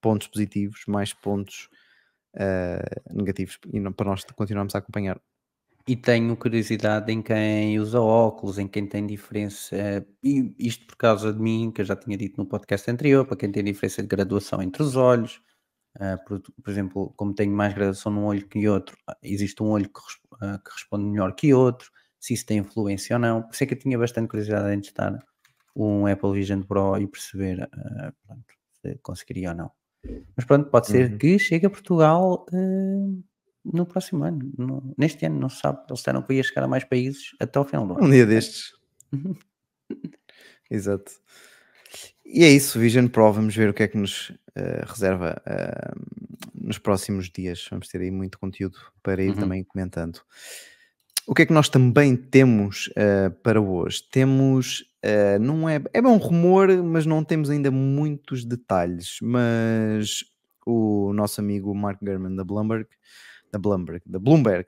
pontos 0.00 0.26
positivos, 0.26 0.82
mais 0.86 1.12
pontos 1.12 1.68
uh, 2.36 3.14
negativos 3.14 3.58
e 3.72 3.80
não, 3.80 3.92
para 3.92 4.10
nós 4.10 4.24
continuarmos 4.24 4.74
a 4.74 4.78
acompanhar. 4.78 5.20
E 5.86 5.94
tenho 5.94 6.34
curiosidade 6.34 7.12
em 7.12 7.20
quem 7.20 7.78
usa 7.78 8.00
óculos, 8.00 8.58
em 8.58 8.66
quem 8.66 8.86
tem 8.86 9.06
diferença, 9.06 9.76
e 10.22 10.54
isto 10.58 10.86
por 10.86 10.96
causa 10.96 11.30
de 11.30 11.38
mim, 11.38 11.70
que 11.70 11.82
eu 11.82 11.84
já 11.84 11.94
tinha 11.94 12.16
dito 12.16 12.38
no 12.38 12.46
podcast 12.46 12.90
anterior, 12.90 13.26
para 13.26 13.36
quem 13.36 13.52
tem 13.52 13.62
diferença 13.62 14.00
de 14.00 14.08
graduação 14.08 14.62
entre 14.62 14.82
os 14.82 14.96
olhos, 14.96 15.42
Uh, 15.96 16.24
por, 16.26 16.40
por, 16.40 16.70
exemplo, 16.70 17.12
como 17.16 17.34
tenho 17.34 17.52
mais 17.52 17.72
graduação 17.72 18.10
num 18.10 18.24
olho 18.24 18.46
que 18.48 18.68
outro, 18.68 18.96
ah, 19.06 19.16
existe 19.22 19.62
um 19.62 19.68
olho 19.68 19.88
que, 19.88 20.00
uh, 20.44 20.58
que, 20.58 20.70
responde 20.72 21.04
melhor 21.04 21.34
que 21.34 21.54
outro, 21.54 21.90
se 22.18 22.34
isso 22.34 22.44
tem 22.44 22.58
influência 22.58 23.14
ou 23.14 23.20
não. 23.20 23.42
Por 23.42 23.54
isso 23.54 23.64
é 23.64 23.66
que 23.66 23.74
eu 23.74 23.78
tinha 23.78 23.98
bastante 23.98 24.28
curiosidade 24.28 24.74
em 24.74 24.80
testar 24.80 25.18
um 25.76 26.06
Apple 26.06 26.32
Vision 26.32 26.62
Pro 26.62 26.98
e 26.98 27.06
perceber 27.06 27.62
uh, 27.62 28.12
pronto, 28.26 28.44
se 28.82 28.98
conseguiria 29.02 29.50
ou 29.50 29.56
não. 29.56 29.70
Mas 30.36 30.44
pronto, 30.44 30.68
pode 30.68 30.88
ser 30.88 31.12
uhum. 31.12 31.18
que 31.18 31.38
chegue 31.38 31.66
a 31.66 31.70
Portugal 31.70 32.44
no 33.64 33.86
próximo 33.86 34.24
ano, 34.24 34.52
no, 34.58 34.94
neste 34.98 35.24
ano, 35.24 35.40
não 35.40 35.48
se 35.48 35.60
sabe. 35.60 35.78
Eles 35.88 36.00
disseram 36.00 36.22
que 36.22 36.34
ia 36.34 36.42
chegar 36.42 36.64
a 36.64 36.68
mais 36.68 36.84
países 36.84 37.34
até 37.40 37.58
ao 37.58 37.64
final 37.64 37.86
do 37.86 37.94
ano. 37.94 38.04
Um 38.06 38.10
dia 38.10 38.26
destes. 38.26 38.72
Exato. 40.70 41.12
E 42.24 42.42
é 42.42 42.48
isso, 42.48 42.78
Vision 42.78 43.06
Pro, 43.06 43.32
vamos 43.32 43.54
ver 43.54 43.68
o 43.68 43.74
que 43.74 43.82
é 43.82 43.88
que 43.88 43.98
nos 43.98 44.30
uh, 44.30 44.86
reserva 44.86 45.40
uh, 45.46 46.00
nos 46.54 46.78
próximos 46.78 47.30
dias. 47.30 47.66
Vamos 47.70 47.88
ter 47.88 48.00
aí 48.00 48.10
muito 48.10 48.38
conteúdo 48.38 48.78
para 49.02 49.22
ir 49.22 49.30
uhum. 49.30 49.36
também 49.36 49.62
comentando. 49.62 50.20
O 51.26 51.34
que 51.34 51.42
é 51.42 51.46
que 51.46 51.52
nós 51.52 51.68
também 51.68 52.16
temos 52.16 52.88
uh, 52.88 53.30
para 53.42 53.60
hoje? 53.60 54.02
Temos, 54.10 54.84
não 55.40 55.68
é, 55.68 55.82
é 55.92 56.00
bom 56.00 56.16
rumor, 56.16 56.68
mas 56.82 57.06
não 57.06 57.22
temos 57.22 57.50
ainda 57.50 57.70
muitos 57.70 58.44
detalhes. 58.44 59.18
Mas 59.22 60.24
o 60.66 61.12
nosso 61.12 61.40
amigo 61.40 61.74
Mark 61.74 61.98
Gurman 62.02 62.34
da 62.34 62.44
Bloomberg, 62.44 62.88
da 63.52 63.58
Bloomberg, 63.58 64.02
da 64.06 64.18
Bloomberg 64.18 64.66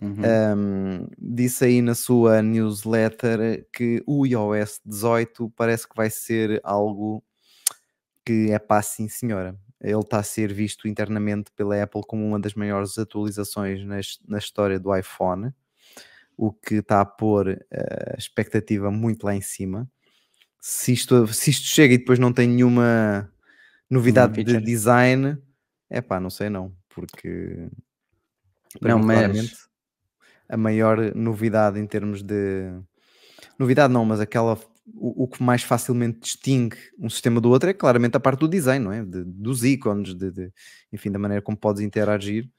Uhum. 0.00 0.16
Um, 0.56 1.08
disse 1.18 1.64
aí 1.66 1.82
na 1.82 1.94
sua 1.94 2.40
newsletter 2.40 3.66
que 3.70 4.02
o 4.06 4.26
iOS 4.26 4.80
18 4.84 5.52
parece 5.54 5.86
que 5.86 5.94
vai 5.94 6.08
ser 6.08 6.58
algo 6.64 7.22
que 8.24 8.50
é 8.50 8.58
pá, 8.58 8.80
sim 8.80 9.08
senhora. 9.08 9.54
Ele 9.80 9.98
está 9.98 10.18
a 10.18 10.22
ser 10.22 10.52
visto 10.52 10.88
internamente 10.88 11.50
pela 11.54 11.82
Apple 11.82 12.02
como 12.06 12.26
uma 12.26 12.38
das 12.38 12.54
maiores 12.54 12.98
atualizações 12.98 13.84
na, 13.84 14.00
na 14.26 14.38
história 14.38 14.78
do 14.78 14.94
iPhone, 14.94 15.52
o 16.36 16.52
que 16.52 16.76
está 16.76 17.00
a 17.00 17.04
pôr 17.04 17.62
a 17.70 18.16
expectativa 18.16 18.90
muito 18.90 19.24
lá 19.24 19.34
em 19.34 19.40
cima. 19.42 19.90
Se 20.60 20.92
isto, 20.92 21.26
se 21.28 21.50
isto 21.50 21.66
chega 21.66 21.94
e 21.94 21.98
depois 21.98 22.18
não 22.18 22.32
tem 22.32 22.48
nenhuma 22.48 23.30
novidade 23.88 24.42
de 24.44 24.60
design, 24.60 25.36
é 25.88 26.00
pá, 26.00 26.20
não 26.20 26.30
sei 26.30 26.48
não, 26.48 26.74
porque 26.88 27.68
não, 28.80 28.98
mas 28.98 29.69
a 30.50 30.56
maior 30.56 31.14
novidade 31.14 31.78
em 31.78 31.86
termos 31.86 32.22
de. 32.22 32.72
Novidade 33.58 33.92
não, 33.92 34.04
mas 34.04 34.20
aquela. 34.20 34.58
O, 34.92 35.24
o, 35.24 35.28
que 35.28 35.40
mais 35.40 35.62
facilmente 35.62 36.18
distingue 36.20 36.76
um 36.98 37.08
sistema 37.08 37.40
do 37.40 37.48
outro 37.48 37.70
é 37.70 37.72
claramente 37.72 38.16
a 38.16 38.20
parte 38.20 38.40
do 38.40 38.48
design, 38.48 38.84
não 38.84 38.92
é? 38.92 39.04
De, 39.04 39.22
dos 39.22 39.62
ícones, 39.62 40.14
de, 40.14 40.32
de, 40.32 40.52
enfim, 40.92 41.12
da 41.12 41.18
maneira 41.18 41.40
como 41.40 41.56
podes 41.56 41.80
interagir. 41.80 42.50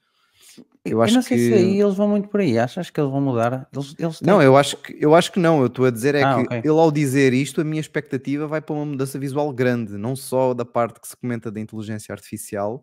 Eu, 0.84 0.92
eu 0.92 1.02
acho 1.02 1.14
não 1.14 1.22
sei 1.22 1.36
que... 1.36 1.48
se 1.48 1.54
aí 1.54 1.80
eles 1.80 1.94
vão 1.94 2.08
muito 2.08 2.28
por 2.28 2.40
aí. 2.40 2.58
Achas 2.58 2.88
que 2.88 2.98
eles 2.98 3.10
vão 3.10 3.20
mudar? 3.20 3.68
Eles, 3.72 3.94
eles 3.98 4.18
têm... 4.18 4.26
Não, 4.26 4.40
eu 4.40 4.56
acho, 4.56 4.78
que, 4.78 4.96
eu 4.98 5.14
acho 5.14 5.30
que 5.30 5.38
não. 5.38 5.60
Eu 5.60 5.66
estou 5.66 5.84
a 5.84 5.90
dizer 5.90 6.14
é 6.14 6.22
ah, 6.22 6.34
que 6.36 6.40
okay. 6.42 6.58
ele, 6.58 6.68
ao 6.68 6.90
dizer 6.90 7.34
isto, 7.34 7.60
a 7.60 7.64
minha 7.64 7.80
expectativa 7.80 8.46
vai 8.46 8.62
para 8.62 8.74
uma 8.74 8.86
mudança 8.86 9.18
visual 9.18 9.52
grande, 9.52 9.98
não 9.98 10.16
só 10.16 10.54
da 10.54 10.64
parte 10.64 11.00
que 11.00 11.08
se 11.08 11.16
comenta 11.16 11.50
da 11.50 11.60
inteligência 11.60 12.12
artificial, 12.14 12.82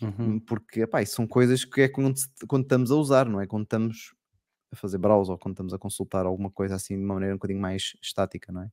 uhum. 0.00 0.40
porque 0.40 0.80
epá, 0.80 1.04
são 1.04 1.26
coisas 1.26 1.64
que 1.64 1.82
é 1.82 1.88
quando, 1.88 2.14
quando 2.46 2.62
estamos 2.62 2.90
a 2.90 2.94
usar, 2.94 3.26
não 3.26 3.40
é? 3.40 3.46
Quando 3.46 3.64
estamos 3.64 4.14
a 4.70 4.76
fazer 4.76 4.98
browse 4.98 5.30
ou 5.30 5.38
quando 5.38 5.54
estamos 5.54 5.74
a 5.74 5.78
consultar 5.78 6.26
alguma 6.26 6.50
coisa 6.50 6.74
assim 6.74 6.96
de 6.96 7.04
uma 7.04 7.14
maneira 7.14 7.34
um 7.34 7.38
bocadinho 7.38 7.60
mais 7.60 7.96
estática, 8.02 8.52
não 8.52 8.62
é? 8.62 8.70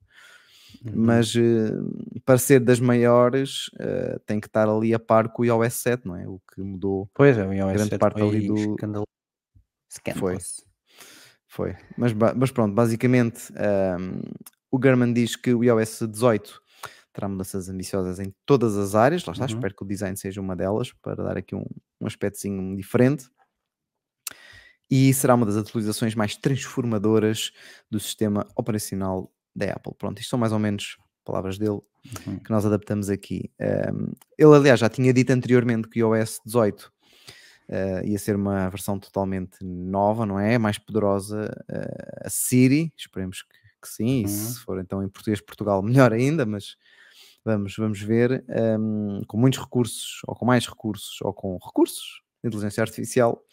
Uhum. 0.85 0.91
Mas 0.93 1.33
uh, 1.35 2.21
para 2.25 2.37
ser 2.37 2.59
das 2.59 2.79
maiores 2.79 3.67
uh, 3.75 4.19
tem 4.25 4.39
que 4.39 4.47
estar 4.47 4.67
ali 4.67 4.93
a 4.93 4.99
par 4.99 5.29
com 5.29 5.43
o 5.43 5.45
iOS 5.45 5.73
7, 5.75 6.07
não 6.07 6.15
é? 6.15 6.27
O 6.27 6.41
que 6.53 6.61
mudou 6.61 7.09
pois 7.13 7.37
é, 7.37 7.47
o 7.47 7.53
iOS 7.53 7.73
grande 7.73 7.89
7 7.89 7.99
parte 7.99 8.21
ali 8.21 8.47
do 8.47 8.55
escandal... 8.55 9.03
foi 10.17 10.37
foi, 11.47 11.73
mas, 11.97 12.11
mas 12.11 12.51
pronto, 12.51 12.73
basicamente 12.73 13.53
um, 13.53 13.55
ehm, 13.55 14.21
o 14.69 14.77
German 14.81 15.13
diz 15.13 15.37
que 15.37 15.53
o 15.53 15.63
iOS 15.63 16.01
18 16.01 16.61
terá 17.13 17.29
mudanças 17.29 17.69
ambiciosas 17.69 18.19
em 18.19 18.35
todas 18.45 18.75
as 18.75 18.93
áreas, 18.93 19.23
lá 19.23 19.31
está, 19.31 19.45
uhum. 19.45 19.51
espero 19.53 19.73
que 19.73 19.83
o 19.83 19.87
design 19.87 20.17
seja 20.17 20.41
uma 20.41 20.53
delas 20.53 20.91
para 21.01 21.23
dar 21.23 21.37
aqui 21.37 21.55
um, 21.55 21.63
um 22.01 22.05
aspectozinho 22.05 22.75
diferente 22.75 23.29
e 24.89 25.13
será 25.13 25.35
uma 25.35 25.45
das 25.45 25.57
atualizações 25.57 26.15
mais 26.15 26.35
transformadoras 26.35 27.51
do 27.89 27.99
sistema 27.99 28.45
operacional 28.55 29.31
da 29.55 29.73
Apple. 29.73 29.93
Pronto, 29.97 30.19
isto 30.19 30.29
são 30.29 30.39
mais 30.39 30.51
ou 30.51 30.59
menos 30.59 30.97
palavras 31.23 31.57
dele 31.57 31.81
uhum. 32.27 32.39
que 32.39 32.51
nós 32.51 32.65
adaptamos 32.65 33.09
aqui. 33.09 33.51
Um, 33.59 34.11
ele, 34.37 34.55
aliás, 34.55 34.79
já 34.79 34.89
tinha 34.89 35.11
dito 35.11 35.31
anteriormente 35.31 35.87
que 35.87 36.03
o 36.03 36.15
iOS 36.15 36.39
18 36.45 36.91
uh, 37.69 38.05
ia 38.05 38.19
ser 38.19 38.35
uma 38.35 38.69
versão 38.69 38.99
totalmente 38.99 39.57
nova, 39.63 40.25
não 40.25 40.39
é? 40.39 40.57
Mais 40.57 40.77
poderosa. 40.77 41.49
Uh, 41.69 42.25
a 42.25 42.29
Siri, 42.29 42.93
esperemos 42.95 43.41
que, 43.41 43.57
que 43.81 43.87
sim, 43.87 44.19
uhum. 44.19 44.25
e 44.25 44.29
se 44.29 44.59
for 44.59 44.79
então 44.79 45.03
em 45.03 45.09
português 45.09 45.41
Portugal, 45.41 45.81
melhor 45.83 46.13
ainda, 46.13 46.45
mas 46.45 46.75
vamos, 47.43 47.75
vamos 47.75 48.01
ver. 48.01 48.45
Um, 48.79 49.21
com 49.27 49.37
muitos 49.37 49.59
recursos, 49.59 50.21
ou 50.27 50.35
com 50.35 50.45
mais 50.45 50.67
recursos, 50.67 51.19
ou 51.21 51.33
com 51.33 51.57
recursos 51.57 52.24
inteligência 52.47 52.81
artificial. 52.81 53.43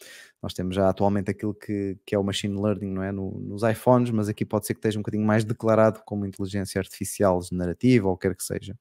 Nós 0.41 0.53
temos 0.53 0.75
já 0.75 0.89
atualmente 0.89 1.31
aquilo 1.31 1.53
que, 1.53 1.97
que 2.05 2.13
é 2.13 2.19
o 2.19 2.23
machine 2.23 2.61
learning 2.61 2.91
não 2.91 3.03
é? 3.03 3.11
No, 3.11 3.31
nos 3.39 3.63
iPhones, 3.63 4.11
mas 4.11 4.27
aqui 4.27 4.43
pode 4.43 4.67
ser 4.67 4.73
que 4.73 4.79
esteja 4.79 4.99
um 4.99 5.01
bocadinho 5.01 5.25
mais 5.25 5.45
declarado 5.45 6.01
como 6.05 6.25
inteligência 6.25 6.79
artificial 6.79 7.41
generativa 7.41 8.09
ou 8.09 8.17
quer 8.17 8.35
que 8.35 8.43
seja. 8.43 8.77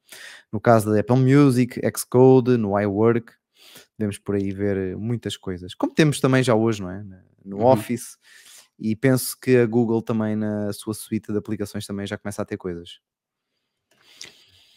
No 0.52 0.60
caso 0.60 0.92
da 0.92 0.98
Apple 0.98 1.16
Music, 1.16 1.80
Xcode, 1.96 2.56
no 2.56 2.78
iWork, 2.78 3.32
podemos 3.96 4.18
por 4.18 4.34
aí 4.34 4.50
ver 4.50 4.96
muitas 4.96 5.36
coisas. 5.36 5.74
Como 5.74 5.94
temos 5.94 6.20
também 6.20 6.42
já 6.42 6.54
hoje, 6.54 6.82
não 6.82 6.90
é? 6.90 7.04
No 7.44 7.58
uhum. 7.58 7.66
Office. 7.66 8.18
E 8.78 8.96
penso 8.96 9.38
que 9.40 9.58
a 9.58 9.66
Google 9.66 10.02
também 10.02 10.34
na 10.34 10.72
sua 10.72 10.94
suite 10.94 11.30
de 11.30 11.38
aplicações 11.38 11.86
também 11.86 12.06
já 12.06 12.18
começa 12.18 12.42
a 12.42 12.44
ter 12.44 12.56
coisas. 12.56 13.00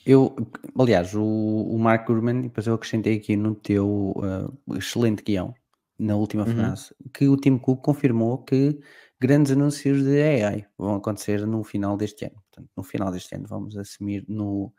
Eu, 0.05 0.35
aliás, 0.77 1.15
o, 1.15 1.23
o 1.23 1.79
Mark 1.79 2.05
Gurman, 2.05 2.41
depois 2.41 2.67
eu 2.67 2.75
acrescentei 2.75 3.17
aqui 3.17 3.35
no 3.35 3.55
teu 3.55 4.13
uh, 4.15 4.75
excelente 4.77 5.23
guião, 5.23 5.53
na 5.97 6.15
última 6.15 6.43
uhum. 6.43 6.55
frase, 6.55 6.93
que 7.13 7.27
o 7.27 7.35
Tim 7.35 7.57
Cook 7.57 7.81
confirmou 7.81 8.37
que 8.39 8.79
grandes 9.19 9.51
anúncios 9.51 10.03
de 10.03 10.21
AI 10.21 10.67
vão 10.77 10.95
acontecer 10.95 11.45
no 11.47 11.63
final 11.63 11.97
deste 11.97 12.25
ano. 12.25 12.35
Portanto, 12.51 12.69
no 12.75 12.83
final 12.83 13.11
deste 13.11 13.33
ano, 13.35 13.47
vamos 13.47 13.75
assumir 13.77 14.23
no, 14.27 14.71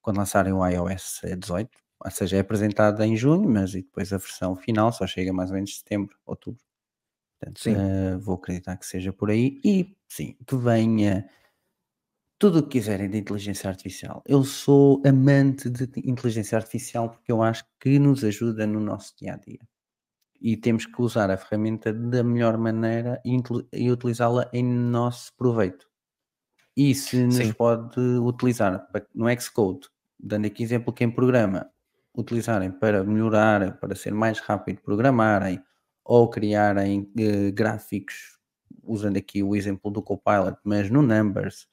quando 0.00 0.18
lançarem 0.18 0.52
o 0.52 0.64
iOS 0.64 1.22
18, 1.38 1.70
ou 2.04 2.10
seja, 2.10 2.36
é 2.36 2.40
apresentada 2.40 3.04
em 3.04 3.16
junho, 3.16 3.48
mas 3.48 3.74
e 3.74 3.82
depois 3.82 4.12
a 4.12 4.18
versão 4.18 4.54
final 4.54 4.92
só 4.92 5.06
chega 5.06 5.32
mais 5.32 5.50
ou 5.50 5.56
menos 5.56 5.70
em 5.70 5.74
setembro, 5.74 6.16
outubro. 6.24 6.62
Portanto, 7.40 7.60
uh, 7.66 8.18
vou 8.20 8.36
acreditar 8.36 8.76
que 8.76 8.86
seja 8.86 9.12
por 9.12 9.30
aí. 9.30 9.60
E 9.64 9.96
sim, 10.08 10.36
que 10.46 10.56
venha 10.56 11.28
tudo 12.38 12.60
o 12.60 12.62
que 12.62 12.78
quiserem 12.78 13.10
de 13.10 13.18
inteligência 13.18 13.68
artificial. 13.68 14.22
Eu 14.24 14.44
sou 14.44 15.02
amante 15.04 15.68
de 15.68 15.88
inteligência 16.08 16.56
artificial 16.56 17.10
porque 17.10 17.32
eu 17.32 17.42
acho 17.42 17.64
que 17.80 17.98
nos 17.98 18.22
ajuda 18.22 18.66
no 18.66 18.78
nosso 18.78 19.16
dia 19.16 19.34
a 19.34 19.36
dia. 19.36 19.60
E 20.40 20.56
temos 20.56 20.86
que 20.86 21.02
usar 21.02 21.30
a 21.32 21.36
ferramenta 21.36 21.92
da 21.92 22.22
melhor 22.22 22.56
maneira 22.56 23.20
e, 23.24 23.90
utilizá-la 23.90 24.48
em 24.52 24.62
nosso 24.62 25.34
proveito. 25.36 25.88
E 26.76 26.94
se 26.94 27.24
nos 27.24 27.34
Sim. 27.34 27.52
pode 27.52 28.00
utilizar 28.00 28.88
no 29.12 29.26
Xcode, 29.40 29.88
dando 30.18 30.46
aqui 30.46 30.62
exemplo, 30.62 30.92
quem 30.92 31.10
programa, 31.10 31.68
utilizarem 32.16 32.70
para 32.70 33.02
melhorar, 33.02 33.80
para 33.80 33.96
ser 33.96 34.14
mais 34.14 34.38
rápido 34.38 34.80
programarem 34.80 35.60
ou 36.04 36.30
criarem 36.30 37.10
eh, 37.18 37.50
gráficos, 37.50 38.38
usando 38.84 39.16
aqui 39.16 39.42
o 39.42 39.56
exemplo 39.56 39.90
do 39.90 40.00
Copilot, 40.00 40.56
mas 40.62 40.88
no 40.88 41.02
Numbers, 41.02 41.66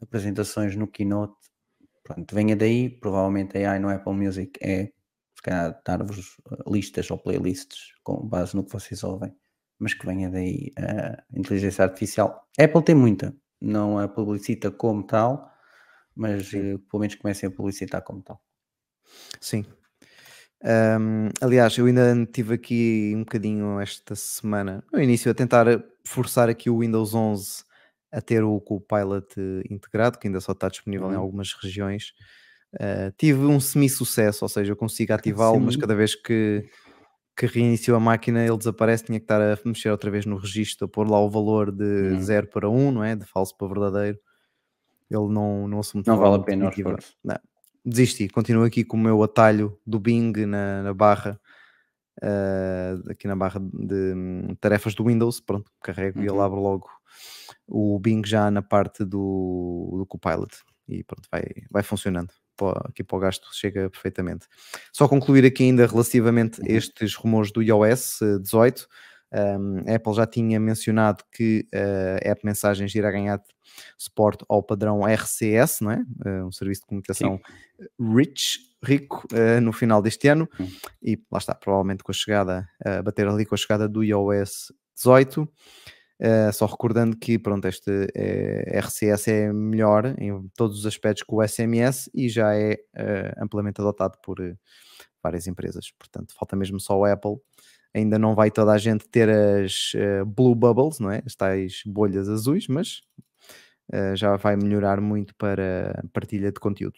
apresentações 0.00 0.76
no 0.76 0.86
Keynote, 0.86 1.36
pronto, 2.02 2.34
venha 2.34 2.56
daí, 2.56 2.88
provavelmente 2.88 3.58
a 3.58 3.72
AI 3.72 3.78
no 3.78 3.88
Apple 3.88 4.14
Music 4.14 4.52
é, 4.62 4.92
se 5.34 5.42
calhar, 5.42 5.80
dar-vos 5.84 6.36
eh, 6.50 6.56
listas 6.66 7.10
ou 7.10 7.18
playlists 7.18 7.94
com 8.02 8.26
base 8.26 8.54
no 8.54 8.64
que 8.64 8.72
vocês 8.72 9.02
ouvem, 9.02 9.34
mas 9.78 9.94
que 9.94 10.06
venha 10.06 10.30
daí 10.30 10.72
a 10.76 11.22
inteligência 11.38 11.84
artificial. 11.84 12.46
Apple 12.58 12.82
tem 12.82 12.94
muita, 12.94 13.34
não 13.60 13.98
a 13.98 14.08
publicita 14.08 14.70
como 14.70 15.02
tal, 15.02 15.50
mas 16.14 16.52
uh, 16.52 16.78
pelo 16.90 17.00
menos 17.00 17.14
comecem 17.14 17.48
a 17.48 17.52
publicitar 17.52 18.02
como 18.02 18.22
tal. 18.22 18.42
Sim. 19.40 19.64
Um, 20.62 21.30
aliás, 21.40 21.78
eu 21.78 21.86
ainda 21.86 22.26
tive 22.26 22.54
aqui 22.54 23.12
um 23.16 23.20
bocadinho 23.20 23.80
esta 23.80 24.14
semana, 24.14 24.84
no 24.92 25.00
início, 25.00 25.30
a 25.30 25.34
tentar 25.34 25.66
forçar 26.04 26.50
aqui 26.50 26.68
o 26.68 26.80
Windows 26.80 27.14
11 27.14 27.64
a 28.12 28.20
ter 28.20 28.42
o 28.42 28.60
Copilot 28.60 29.26
integrado, 29.70 30.18
que 30.18 30.26
ainda 30.26 30.40
só 30.40 30.52
está 30.52 30.68
disponível 30.68 31.06
uhum. 31.06 31.12
em 31.12 31.16
algumas 31.16 31.52
regiões. 31.52 32.12
Uh, 32.74 33.10
tive 33.16 33.40
um 33.40 33.58
semi-sucesso, 33.58 34.44
ou 34.44 34.48
seja, 34.48 34.72
eu 34.72 34.76
consigo 34.76 35.12
ativá-lo, 35.12 35.60
mas 35.60 35.76
cada 35.76 35.94
vez 35.94 36.14
que, 36.14 36.68
que 37.36 37.46
reinicio 37.46 37.96
a 37.96 38.00
máquina 38.00 38.44
ele 38.44 38.56
desaparece, 38.56 39.04
tinha 39.04 39.18
que 39.18 39.24
estar 39.24 39.40
a 39.40 39.58
mexer 39.64 39.90
outra 39.90 40.10
vez 40.10 40.24
no 40.24 40.36
registro, 40.36 40.86
a 40.86 40.88
pôr 40.88 41.08
lá 41.08 41.20
o 41.20 41.30
valor 41.30 41.72
de 41.72 41.84
uhum. 41.84 42.20
0 42.20 42.46
para 42.48 42.68
1, 42.68 42.76
um, 42.76 42.92
não 42.92 43.04
é? 43.04 43.16
De 43.16 43.24
falso 43.24 43.56
para 43.56 43.68
verdadeiro. 43.68 44.18
Ele 45.10 45.28
não, 45.28 45.66
não 45.66 45.80
assume 45.80 46.04
Não 46.06 46.16
vale 46.16 46.36
a 46.36 46.38
pena 46.38 46.70
não. 47.24 47.36
Desisti, 47.84 48.28
continuo 48.28 48.64
aqui 48.64 48.84
com 48.84 48.96
o 48.96 49.00
meu 49.00 49.22
atalho 49.22 49.76
do 49.86 49.98
Bing 49.98 50.32
na, 50.46 50.82
na 50.82 50.94
barra, 50.94 51.40
uh, 52.22 53.10
aqui 53.10 53.26
na 53.26 53.34
barra 53.34 53.58
de 53.58 54.14
um, 54.14 54.54
tarefas 54.60 54.94
do 54.94 55.06
Windows, 55.06 55.40
pronto, 55.40 55.72
carrego 55.82 56.18
uhum. 56.18 56.24
e 56.24 56.28
ele 56.28 56.36
uhum. 56.36 56.42
abre 56.42 56.60
logo 56.60 56.88
o 57.70 57.98
Bing 57.98 58.22
já 58.26 58.50
na 58.50 58.60
parte 58.60 59.04
do, 59.04 59.94
do 59.98 60.06
Copilot 60.06 60.50
e 60.90 61.04
pronto, 61.04 61.28
vai, 61.30 61.44
vai 61.70 61.82
funcionando. 61.82 62.32
Aqui 62.84 63.02
para 63.02 63.16
o 63.16 63.20
gasto 63.20 63.48
chega 63.54 63.88
perfeitamente. 63.88 64.46
Só 64.92 65.08
concluir 65.08 65.46
aqui 65.46 65.62
ainda 65.62 65.86
relativamente 65.86 66.60
a 66.60 66.64
uhum. 66.64 66.76
estes 66.76 67.14
rumores 67.14 67.50
do 67.50 67.62
iOS 67.62 68.18
18. 68.42 68.86
Um, 69.32 69.90
a 69.90 69.94
Apple 69.94 70.12
já 70.12 70.26
tinha 70.26 70.58
mencionado 70.58 71.22
que 71.32 71.66
uh, 71.72 72.28
a 72.28 72.30
App 72.32 72.44
Mensagens 72.44 72.92
irá 72.94 73.10
ganhar 73.10 73.40
suporte 73.96 74.44
ao 74.48 74.62
padrão 74.62 75.06
RCS, 75.06 75.80
não 75.80 75.92
é? 75.92 76.04
Uh, 76.26 76.46
um 76.46 76.52
serviço 76.52 76.82
de 76.82 76.88
comunicação 76.88 77.40
Sim. 77.40 78.14
rich, 78.14 78.58
rico, 78.84 79.26
uh, 79.32 79.60
no 79.60 79.72
final 79.72 80.02
deste 80.02 80.28
ano. 80.28 80.48
E 81.02 81.18
lá 81.30 81.38
está, 81.38 81.54
provavelmente 81.54 82.02
com 82.02 82.10
a 82.10 82.14
chegada, 82.14 82.68
bater 83.04 83.26
ali 83.26 83.46
com 83.46 83.54
a 83.54 83.58
chegada 83.58 83.88
do 83.88 84.02
iOS 84.02 84.72
18. 84.96 85.48
Uh, 86.20 86.52
só 86.52 86.66
recordando 86.66 87.16
que 87.16 87.38
pronto, 87.38 87.66
este 87.66 88.06
é, 88.14 88.78
RCS 88.78 89.28
é 89.28 89.50
melhor 89.50 90.14
em 90.18 90.46
todos 90.54 90.80
os 90.80 90.84
aspectos 90.84 91.22
que 91.22 91.34
o 91.34 91.42
SMS 91.42 92.10
e 92.12 92.28
já 92.28 92.54
é 92.54 92.74
uh, 92.74 93.42
amplamente 93.42 93.80
adotado 93.80 94.18
por 94.22 94.36
várias 95.22 95.46
empresas. 95.46 95.90
Portanto, 95.98 96.34
falta 96.38 96.54
mesmo 96.54 96.78
só 96.78 96.98
o 96.98 97.06
Apple. 97.06 97.36
Ainda 97.94 98.18
não 98.18 98.34
vai 98.34 98.50
toda 98.50 98.72
a 98.72 98.78
gente 98.78 99.08
ter 99.08 99.30
as 99.30 99.92
Blue 100.26 100.54
Bubbles, 100.54 101.00
não 101.00 101.10
é? 101.10 101.22
As 101.26 101.34
tais 101.34 101.82
bolhas 101.84 102.28
azuis, 102.28 102.68
mas 102.68 103.00
já 104.14 104.36
vai 104.36 104.54
melhorar 104.54 105.00
muito 105.00 105.34
para 105.34 106.04
partilha 106.12 106.52
de 106.52 106.60
conteúdo. 106.60 106.96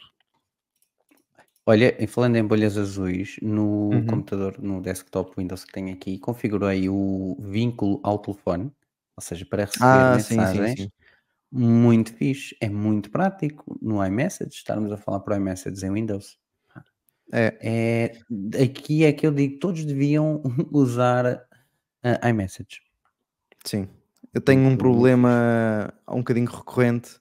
Olha, 1.65 1.97
falando 2.09 2.37
em 2.37 2.45
bolhas 2.45 2.77
azuis, 2.77 3.37
no 3.41 3.89
uhum. 3.89 4.07
computador, 4.07 4.57
no 4.61 4.83
desktop 4.83 5.33
Windows 5.39 5.65
que 5.65 5.73
tenho 5.73 5.95
aqui, 5.95 6.19
configurei 6.19 6.91
o 6.91 7.39
vínculo 7.41 7.99
ao 8.03 8.19
telefone 8.19 8.71
ou 9.16 9.22
seja, 9.22 9.46
para 9.46 9.64
receber 9.64 9.85
Ah, 9.85 10.18
sim, 10.18 10.25
sim, 10.25 10.37
mensagens, 10.37 10.81
sim. 10.81 10.92
muito 11.51 12.14
fixe, 12.14 12.57
é 12.61 12.68
muito 12.68 13.11
prático 13.11 13.79
no 13.81 14.05
iMessage, 14.05 14.55
estarmos 14.55 14.92
a 14.92 14.96
falar 14.96 15.20
por 15.20 15.37
iMessage 15.37 15.85
em 15.85 15.92
Windows. 15.92 16.38
É. 17.33 17.57
É, 17.62 18.62
aqui 18.62 19.05
é 19.05 19.12
que 19.12 19.27
eu 19.27 19.33
digo, 19.33 19.59
todos 19.59 19.85
deviam 19.85 20.42
usar 20.70 21.27
uh, 22.05 22.29
iMessage. 22.29 22.83
Sim. 23.64 23.88
Eu 24.35 24.40
tenho 24.40 24.62
um 24.62 24.77
problema 24.77 25.92
um 26.09 26.18
bocadinho 26.18 26.51
recorrente 26.51 27.18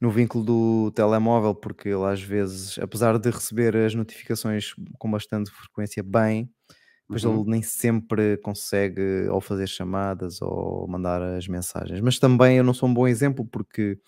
no 0.00 0.10
vínculo 0.10 0.44
do 0.44 0.90
telemóvel, 0.92 1.54
porque 1.54 1.88
ele 1.88 2.04
às 2.04 2.22
vezes, 2.22 2.78
apesar 2.78 3.18
de 3.18 3.30
receber 3.30 3.76
as 3.76 3.94
notificações 3.94 4.74
com 4.98 5.10
bastante 5.10 5.50
frequência 5.50 6.02
bem, 6.02 6.50
Pois 7.06 7.24
uhum. 7.24 7.40
ele 7.40 7.50
nem 7.50 7.62
sempre 7.62 8.38
consegue 8.38 9.28
ou 9.28 9.40
fazer 9.40 9.66
chamadas 9.66 10.40
ou 10.40 10.88
mandar 10.88 11.20
as 11.20 11.46
mensagens. 11.46 12.00
Mas 12.00 12.18
também 12.18 12.56
eu 12.56 12.64
não 12.64 12.72
sou 12.72 12.88
um 12.88 12.94
bom 12.94 13.06
exemplo 13.06 13.44
porque 13.44 13.98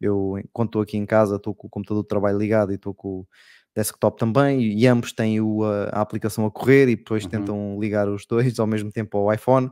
eu, 0.00 0.40
quando 0.52 0.68
estou 0.68 0.82
aqui 0.82 0.96
em 0.96 1.06
casa, 1.06 1.36
estou 1.36 1.54
com 1.54 1.66
o 1.66 1.70
computador 1.70 2.02
de 2.02 2.08
trabalho 2.08 2.38
ligado 2.38 2.72
e 2.72 2.76
estou 2.76 2.94
com 2.94 3.20
o 3.20 3.26
desktop 3.74 4.18
também, 4.18 4.62
e 4.62 4.86
ambos 4.86 5.12
têm 5.12 5.40
o, 5.40 5.64
a, 5.64 5.84
a, 5.86 6.00
aplicação 6.00 6.46
a 6.46 6.50
correr 6.50 6.88
e 6.88 6.96
depois 6.96 7.24
uhum. 7.24 7.30
tentam 7.30 7.80
ligar 7.80 8.08
os 8.08 8.24
dois 8.24 8.58
ao 8.58 8.66
mesmo 8.66 8.92
tempo 8.92 9.18
ao 9.18 9.32
iPhone. 9.32 9.70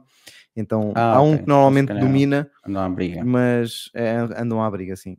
Então 0.57 0.93
ah, 0.95 1.15
há 1.17 1.23
um 1.23 1.39
que 1.39 1.47
normalmente 1.47 1.95
domina, 1.95 2.51
andam 2.67 2.83
à 2.83 2.89
briga. 2.89 3.25
mas 3.25 3.91
é, 3.95 4.17
andam 4.37 4.63
à 4.63 4.71
briga, 4.71 4.97
sim. 4.97 5.17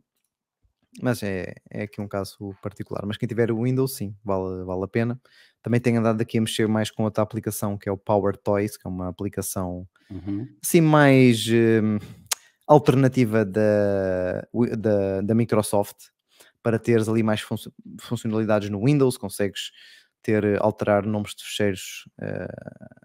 Mas 1.02 1.22
é, 1.22 1.54
é 1.70 1.82
aqui 1.82 2.00
um 2.00 2.06
caso 2.06 2.54
particular. 2.62 3.04
Mas 3.04 3.16
quem 3.16 3.28
tiver 3.28 3.50
o 3.50 3.62
Windows, 3.62 3.96
sim, 3.96 4.14
vale, 4.24 4.64
vale 4.64 4.84
a 4.84 4.88
pena. 4.88 5.20
Também 5.64 5.80
tenho 5.80 5.98
andado 5.98 6.20
aqui 6.20 6.36
a 6.36 6.42
mexer 6.42 6.68
mais 6.68 6.90
com 6.90 7.04
outra 7.04 7.22
aplicação 7.22 7.78
que 7.78 7.88
é 7.88 7.92
o 7.92 7.96
Power 7.96 8.36
Toys, 8.36 8.76
que 8.76 8.86
é 8.86 8.90
uma 8.90 9.08
aplicação 9.08 9.88
uhum. 10.10 10.46
assim 10.62 10.82
mais 10.82 11.46
um, 11.48 11.98
alternativa 12.66 13.46
da, 13.46 14.46
da, 14.76 15.22
da, 15.22 15.34
Microsoft 15.34 15.96
para 16.62 16.78
teres 16.78 17.08
ali 17.08 17.22
mais 17.22 17.40
fun 17.40 17.56
funcionalidades 17.98 18.68
no 18.68 18.84
Windows, 18.84 19.16
consegues 19.16 19.70
ter, 20.22 20.60
alterar 20.60 21.06
nomes 21.06 21.34
de 21.34 21.42
fecheiros 21.42 22.06
uh, 22.20 23.04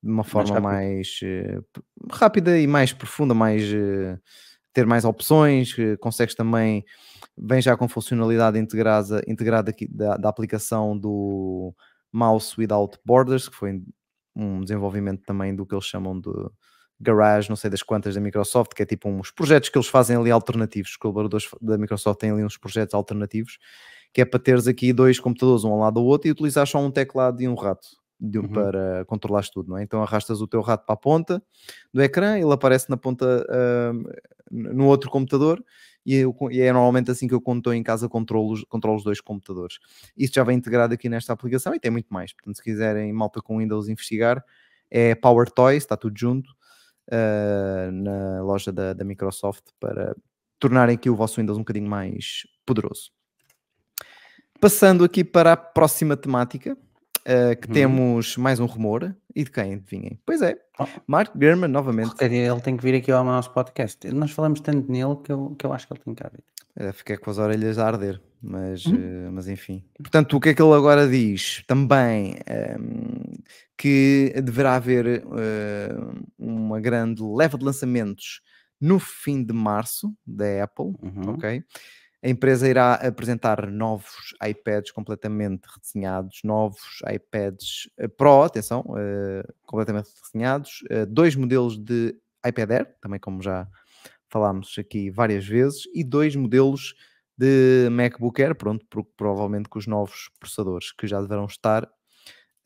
de 0.00 0.10
uma 0.12 0.22
forma 0.22 0.60
mais, 0.60 1.18
mais 1.20 1.20
uh, 1.24 1.82
rápida 2.08 2.56
e 2.56 2.68
mais 2.68 2.92
profunda, 2.92 3.34
mais 3.34 3.64
uh, 3.64 4.16
ter 4.72 4.86
mais 4.86 5.04
opções, 5.04 5.74
consegues 6.00 6.34
também, 6.34 6.84
vem 7.36 7.60
já 7.60 7.76
com 7.76 7.88
funcionalidade 7.88 8.58
integrada, 8.58 9.22
integrada 9.26 9.70
aqui 9.70 9.86
da, 9.88 10.16
da 10.16 10.28
aplicação 10.28 10.96
do 10.96 11.74
Mouse 12.12 12.54
Without 12.56 12.98
Borders, 13.04 13.48
que 13.48 13.56
foi 13.56 13.82
um 14.34 14.60
desenvolvimento 14.60 15.22
também 15.24 15.54
do 15.54 15.66
que 15.66 15.74
eles 15.74 15.84
chamam 15.84 16.20
de 16.20 16.30
Garage, 17.00 17.48
não 17.48 17.56
sei 17.56 17.70
das 17.70 17.82
quantas 17.82 18.14
da 18.14 18.20
Microsoft, 18.20 18.74
que 18.74 18.82
é 18.82 18.86
tipo 18.86 19.08
uns 19.08 19.30
projetos 19.30 19.70
que 19.70 19.78
eles 19.78 19.88
fazem 19.88 20.16
ali 20.16 20.30
alternativos, 20.30 20.90
os 20.90 20.96
colaboradores 20.96 21.48
da 21.60 21.78
Microsoft 21.78 22.20
têm 22.20 22.30
ali 22.30 22.44
uns 22.44 22.58
projetos 22.58 22.94
alternativos, 22.94 23.58
que 24.12 24.20
é 24.20 24.24
para 24.24 24.38
teres 24.38 24.66
aqui 24.66 24.92
dois 24.92 25.18
computadores 25.18 25.64
um 25.64 25.70
ao 25.70 25.78
lado 25.78 25.94
do 25.94 26.04
outro 26.04 26.28
e 26.28 26.30
utilizar 26.30 26.66
só 26.66 26.78
um 26.78 26.90
teclado 26.90 27.40
e 27.40 27.48
um 27.48 27.54
rato. 27.54 27.99
De, 28.20 28.38
Uhum. 28.38 28.48
para 28.48 29.04
controlares 29.06 29.48
tudo, 29.48 29.70
não 29.70 29.78
é? 29.78 29.82
Então 29.82 30.02
arrastas 30.02 30.40
o 30.40 30.46
teu 30.46 30.60
rato 30.60 30.84
para 30.84 30.94
a 30.94 30.98
ponta 30.98 31.42
do 31.92 32.02
ecrã, 32.02 32.38
ele 32.38 32.52
aparece 32.52 32.90
na 32.90 32.96
ponta 32.96 33.46
uh, 33.48 34.10
no 34.50 34.86
outro 34.86 35.10
computador 35.10 35.64
e, 36.04 36.16
eu, 36.16 36.36
e, 36.50 36.60
é 36.60 36.72
normalmente 36.72 37.10
assim 37.10 37.26
que 37.26 37.34
eu 37.34 37.40
quando 37.40 37.58
estou 37.58 37.72
em 37.74 37.82
casa 37.82 38.08
controlo, 38.08 38.66
controlo 38.68 38.98
os 38.98 39.04
dois 39.04 39.20
computadores. 39.20 39.78
Isto 40.16 40.34
já 40.34 40.44
vem 40.44 40.58
integrado 40.58 40.92
aqui 40.92 41.08
nesta 41.08 41.32
aplicação 41.32 41.74
e 41.74 41.80
tem 41.80 41.90
muito 41.90 42.12
mais. 42.12 42.32
Portanto, 42.32 42.56
se 42.56 42.62
quiserem 42.62 43.12
malta 43.12 43.40
com 43.40 43.58
Windows 43.58 43.88
investigar, 43.88 44.44
é 44.90 45.14
Power 45.14 45.50
Toys, 45.50 45.82
está 45.82 45.96
tudo 45.96 46.18
junto 46.18 46.50
uh, 47.08 47.90
na 47.92 48.42
loja 48.42 48.72
da, 48.72 48.92
da 48.92 49.04
Microsoft 49.04 49.64
para 49.78 50.14
tornarem 50.58 50.96
aqui 50.96 51.08
o 51.08 51.16
vosso 51.16 51.40
Windows 51.40 51.56
um 51.56 51.62
bocadinho 51.62 51.88
mais 51.88 52.46
poderoso. 52.66 53.10
Passando 54.60 55.04
aqui 55.04 55.24
para 55.24 55.52
a 55.52 55.56
próxima 55.56 56.16
temática, 56.16 56.76
uh, 57.20 57.56
que 57.60 57.68
uhum. 57.68 57.74
temos 57.74 58.36
mais 58.36 58.60
um 58.60 58.66
rumor. 58.66 59.14
E 59.34 59.44
de 59.44 59.50
quem? 59.50 59.74
Adivinhem? 59.74 60.18
Pois 60.26 60.42
é, 60.42 60.56
oh. 60.78 60.86
Mark 61.06 61.32
Gurman, 61.36 61.68
novamente. 61.68 62.14
Ele 62.20 62.60
tem 62.60 62.76
que 62.76 62.82
vir 62.82 62.96
aqui 62.96 63.12
ao 63.12 63.24
nosso 63.24 63.52
podcast. 63.52 64.08
Nós 64.10 64.32
falamos 64.32 64.60
tanto 64.60 64.90
nele 64.90 65.16
que 65.22 65.30
eu, 65.30 65.54
que 65.56 65.64
eu 65.64 65.72
acho 65.72 65.86
que 65.86 65.92
ele 65.92 66.00
tem 66.00 66.14
que 66.14 66.22
vir. 66.24 66.88
Uh, 66.88 66.92
fiquei 66.92 67.16
com 67.16 67.30
as 67.30 67.38
orelhas 67.38 67.78
a 67.78 67.86
arder, 67.86 68.20
mas, 68.42 68.86
uhum. 68.86 68.94
uh, 68.94 69.32
mas 69.32 69.48
enfim. 69.48 69.84
Portanto, 69.98 70.36
o 70.36 70.40
que 70.40 70.48
é 70.48 70.54
que 70.54 70.62
ele 70.62 70.72
agora 70.72 71.08
diz? 71.08 71.62
Também 71.66 72.32
um, 72.32 72.36
ehm, 72.46 73.42
que 73.76 74.32
deverá 74.42 74.74
haver 74.74 75.24
uh, 75.24 76.24
uma 76.38 76.80
grande 76.80 77.22
leva 77.22 77.56
de 77.56 77.64
lançamentos 77.64 78.40
no 78.80 78.98
fim 78.98 79.44
de 79.44 79.52
março 79.52 80.12
da 80.26 80.64
Apple, 80.64 80.94
uhum. 81.02 81.34
ok? 81.34 81.62
A 82.22 82.28
empresa 82.28 82.68
irá 82.68 82.94
apresentar 82.94 83.70
novos 83.70 84.34
iPads 84.46 84.90
completamente 84.90 85.62
redesenhados, 85.74 86.40
novos 86.44 87.00
iPads 87.10 87.88
eh, 87.96 88.08
Pro, 88.08 88.42
atenção, 88.42 88.80
uh, 88.80 89.54
completamente 89.62 90.10
redesenhados, 90.16 90.82
uh, 90.90 91.06
dois 91.06 91.34
modelos 91.34 91.78
de 91.78 92.14
iPad 92.46 92.70
Air, 92.72 92.94
também 93.00 93.18
como 93.18 93.40
já 93.40 93.66
falámos 94.28 94.76
aqui 94.78 95.10
várias 95.10 95.46
vezes, 95.46 95.84
e 95.94 96.04
dois 96.04 96.36
modelos 96.36 96.94
de 97.38 97.88
MacBook 97.90 98.42
Air, 98.42 98.54
pronto, 98.54 98.84
provavelmente 99.16 99.70
com 99.70 99.78
os 99.78 99.86
novos 99.86 100.30
processadores 100.38 100.92
que 100.92 101.06
já 101.06 101.22
deverão 101.22 101.46
estar 101.46 101.88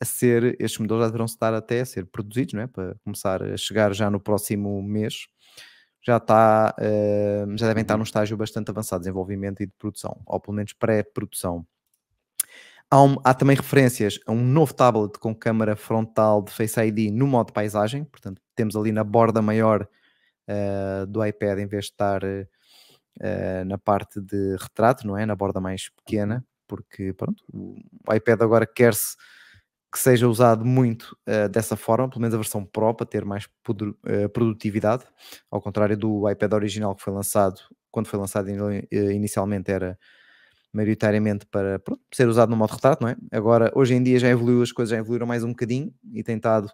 a 0.01 0.05
ser, 0.05 0.57
estes 0.59 0.79
modelos 0.79 1.03
já 1.03 1.07
deverão 1.07 1.25
estar 1.25 1.53
até 1.53 1.79
a 1.79 1.85
ser 1.85 2.05
produzidos, 2.07 2.53
não 2.53 2.61
é? 2.63 2.67
para 2.67 2.95
começar 3.05 3.41
a 3.41 3.55
chegar 3.55 3.93
já 3.93 4.11
no 4.11 4.19
próximo 4.19 4.83
mês 4.83 5.27
já, 6.05 6.17
está, 6.17 6.75
uh, 6.79 7.57
já 7.57 7.67
devem 7.67 7.81
estar 7.81 7.97
num 7.97 8.03
estágio 8.03 8.37
bastante 8.37 8.69
avançado 8.69 9.01
de 9.01 9.05
desenvolvimento 9.05 9.61
e 9.61 9.65
de 9.65 9.73
produção, 9.77 10.21
ou 10.25 10.39
pelo 10.39 10.55
menos 10.55 10.73
pré-produção. 10.73 11.65
Há, 12.89 13.01
um, 13.01 13.15
há, 13.23 13.33
também 13.33 13.55
referências 13.55 14.19
a 14.27 14.31
um 14.31 14.43
novo 14.45 14.73
tablet 14.73 15.17
com 15.17 15.33
câmara 15.33 15.75
frontal 15.75 16.43
de 16.43 16.51
Face 16.51 16.79
ID 16.79 17.11
no 17.11 17.25
modo 17.25 17.51
paisagem, 17.51 18.03
portanto, 18.03 18.39
temos 18.55 18.75
ali 18.75 18.91
na 18.91 19.03
borda 19.03 19.41
maior 19.41 19.87
uh, 20.47 21.07
do 21.07 21.25
iPad 21.25 21.59
em 21.59 21.67
vez 21.67 21.85
de 21.85 21.91
estar 21.91 22.23
uh, 22.23 23.65
na 23.65 23.79
parte 23.79 24.21
de 24.21 24.55
retrato, 24.57 25.07
não 25.07 25.17
é? 25.17 25.25
Na 25.25 25.35
borda 25.35 25.59
mais 25.59 25.89
pequena, 25.89 26.45
porque 26.67 27.13
pronto, 27.13 27.43
o 27.51 28.13
iPad 28.13 28.43
agora 28.43 28.67
quer-se 28.67 29.15
que 29.95 29.99
seja 30.01 30.27
usado 30.27 30.65
muito 30.65 31.17
uh, 31.25 31.47
dessa 31.47 31.77
forma, 31.77 32.09
pelo 32.09 32.19
menos 32.19 32.33
a 32.33 32.37
versão 32.37 32.65
Pro, 32.65 32.93
para 32.93 33.05
ter 33.05 33.23
mais 33.23 33.45
uh, 33.45 34.29
produtividade, 34.33 35.05
ao 35.49 35.61
contrário 35.61 35.95
do 35.95 36.29
iPad 36.29 36.51
original 36.51 36.93
que 36.93 37.01
foi 37.01 37.13
lançado, 37.13 37.61
quando 37.89 38.07
foi 38.07 38.19
lançado 38.19 38.49
eh, 38.49 39.13
inicialmente 39.13 39.71
era 39.71 39.97
maioritariamente 40.73 41.45
para 41.45 41.79
pronto, 41.79 42.01
ser 42.13 42.27
usado 42.27 42.49
no 42.49 42.57
modo 42.57 42.73
retrato, 42.73 43.01
não 43.01 43.09
é? 43.09 43.15
Agora, 43.31 43.71
hoje 43.73 43.93
em 43.93 44.03
dia 44.03 44.19
já 44.19 44.27
evoluiu, 44.27 44.61
as 44.61 44.73
coisas 44.73 44.91
já 44.91 44.97
evoluíram 44.97 45.25
mais 45.25 45.45
um 45.45 45.51
bocadinho 45.51 45.93
e 46.13 46.21
tem 46.21 46.35
estado 46.35 46.69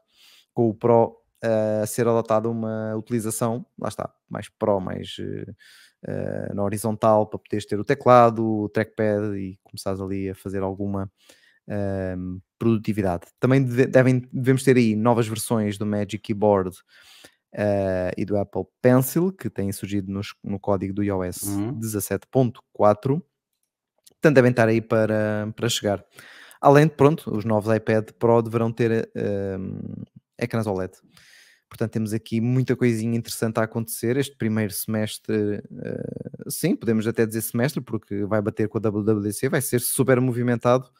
com 0.51 0.67
o 0.69 0.73
Pro 0.73 1.15
a 1.43 1.83
uh, 1.83 1.87
ser 1.87 2.07
adotada 2.07 2.49
uma 2.49 2.95
utilização, 2.95 3.63
lá 3.77 3.89
está, 3.89 4.11
mais 4.27 4.49
Pro, 4.49 4.79
mais 4.79 5.17
na 6.55 6.63
horizontal, 6.63 7.27
para 7.27 7.37
poderes 7.37 7.67
ter 7.67 7.79
o 7.79 7.83
teclado, 7.83 8.43
o 8.43 8.69
trackpad 8.69 9.37
e 9.37 9.59
começares 9.63 10.01
ali 10.01 10.31
a 10.31 10.33
fazer 10.33 10.63
alguma 10.63 11.07
um, 11.67 12.39
produtividade. 12.57 13.27
Também 13.39 13.63
devem, 13.63 14.27
devemos 14.31 14.63
ter 14.63 14.77
aí 14.77 14.95
novas 14.95 15.27
versões 15.27 15.77
do 15.77 15.85
Magic 15.85 16.19
Keyboard 16.19 16.77
uh, 17.55 18.11
e 18.17 18.25
do 18.25 18.37
Apple 18.37 18.65
Pencil, 18.81 19.31
que 19.31 19.49
têm 19.49 19.71
surgido 19.71 20.11
nos, 20.11 20.33
no 20.43 20.59
código 20.59 20.93
do 20.93 21.03
iOS 21.03 21.43
uhum. 21.43 21.79
17.4. 21.79 22.61
Portanto, 24.21 24.35
devem 24.35 24.51
estar 24.51 24.67
aí 24.67 24.81
para, 24.81 25.51
para 25.55 25.69
chegar. 25.69 26.05
Além 26.61 26.85
de, 26.85 26.93
pronto, 26.93 27.35
os 27.35 27.43
novos 27.43 27.75
iPad 27.75 28.11
Pro 28.19 28.41
deverão 28.41 28.71
ter 28.71 29.09
um, 29.59 29.79
ecrãs 30.37 30.67
OLED. 30.67 30.93
Portanto, 31.67 31.91
temos 31.91 32.13
aqui 32.13 32.39
muita 32.41 32.75
coisinha 32.75 33.17
interessante 33.17 33.57
a 33.57 33.63
acontecer. 33.63 34.17
Este 34.17 34.35
primeiro 34.37 34.73
semestre, 34.73 35.63
uh, 35.71 36.51
sim, 36.51 36.75
podemos 36.75 37.07
até 37.07 37.25
dizer 37.25 37.41
semestre, 37.41 37.81
porque 37.81 38.25
vai 38.25 38.41
bater 38.41 38.67
com 38.67 38.77
a 38.77 38.81
WWDC, 38.81 39.49
vai 39.49 39.61
ser 39.61 39.79
super 39.79 40.21
movimentado 40.21 40.91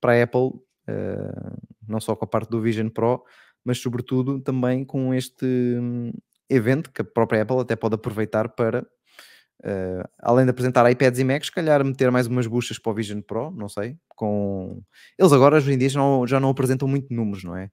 para 0.00 0.12
a 0.12 0.22
Apple, 0.22 0.48
uh, 0.88 1.58
não 1.86 2.00
só 2.00 2.14
com 2.16 2.24
a 2.24 2.28
parte 2.28 2.50
do 2.50 2.60
Vision 2.60 2.88
Pro, 2.88 3.22
mas 3.64 3.78
sobretudo 3.78 4.40
também 4.40 4.84
com 4.84 5.12
este 5.12 5.44
um, 5.44 6.12
evento 6.48 6.90
que 6.90 7.02
a 7.02 7.04
própria 7.04 7.42
Apple 7.42 7.58
até 7.58 7.74
pode 7.74 7.94
aproveitar 7.96 8.48
para, 8.50 8.82
uh, 8.82 10.08
além 10.20 10.44
de 10.44 10.50
apresentar 10.50 10.90
iPads 10.90 11.18
e 11.18 11.24
Macs, 11.24 11.46
se 11.46 11.52
calhar 11.52 11.84
meter 11.84 12.10
mais 12.10 12.26
umas 12.26 12.46
buchas 12.46 12.78
para 12.78 12.92
o 12.92 12.94
Vision 12.94 13.20
Pro, 13.20 13.50
não 13.50 13.68
sei. 13.68 13.96
Com... 14.08 14.82
Eles 15.18 15.32
agora, 15.32 15.56
hoje 15.56 15.72
em 15.72 15.78
dia, 15.78 15.88
já 15.88 15.98
não, 15.98 16.26
já 16.26 16.40
não 16.40 16.50
apresentam 16.50 16.86
muito 16.86 17.12
números, 17.12 17.44
não 17.44 17.56
é? 17.56 17.70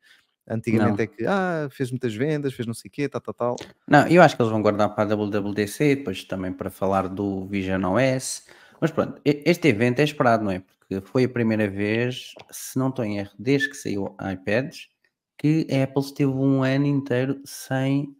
Antigamente 0.50 0.98
não. 0.98 1.04
é 1.04 1.08
que 1.08 1.26
ah, 1.26 1.70
fez 1.72 1.90
muitas 1.90 2.14
vendas, 2.14 2.54
fez 2.54 2.68
não 2.68 2.74
sei 2.74 2.90
o 2.90 2.92
quê, 2.92 3.08
tal, 3.08 3.22
tal, 3.22 3.34
tal. 3.34 3.56
Não, 3.88 4.06
eu 4.08 4.22
acho 4.22 4.36
que 4.36 4.42
eles 4.42 4.52
vão 4.52 4.62
guardar 4.62 4.94
para 4.94 5.14
a 5.14 5.16
WWDC, 5.16 5.96
depois 5.96 6.24
também 6.26 6.52
para 6.52 6.70
falar 6.70 7.08
do 7.08 7.48
Vision 7.48 7.82
OS. 7.86 8.46
Mas 8.82 8.92
pronto, 8.92 9.22
este 9.24 9.70
evento 9.70 10.00
é 10.00 10.04
esperado, 10.04 10.44
não 10.44 10.52
é? 10.52 10.62
Porque 10.88 11.02
foi 11.02 11.24
a 11.24 11.30
primeira 11.30 11.70
vez, 11.70 12.34
se 12.52 12.78
não 12.78 12.90
estou 12.90 13.06
em 13.06 13.20
erro, 13.20 13.32
desde 13.40 13.70
que 13.70 13.78
saiu 13.78 14.16
iPads, 14.34 14.90
que 15.38 15.68
a 15.72 15.84
Apple 15.84 16.04
esteve 16.04 16.32
um 16.32 16.64
ano 16.64 16.86
inteiro 16.86 17.42
sem 17.46 18.16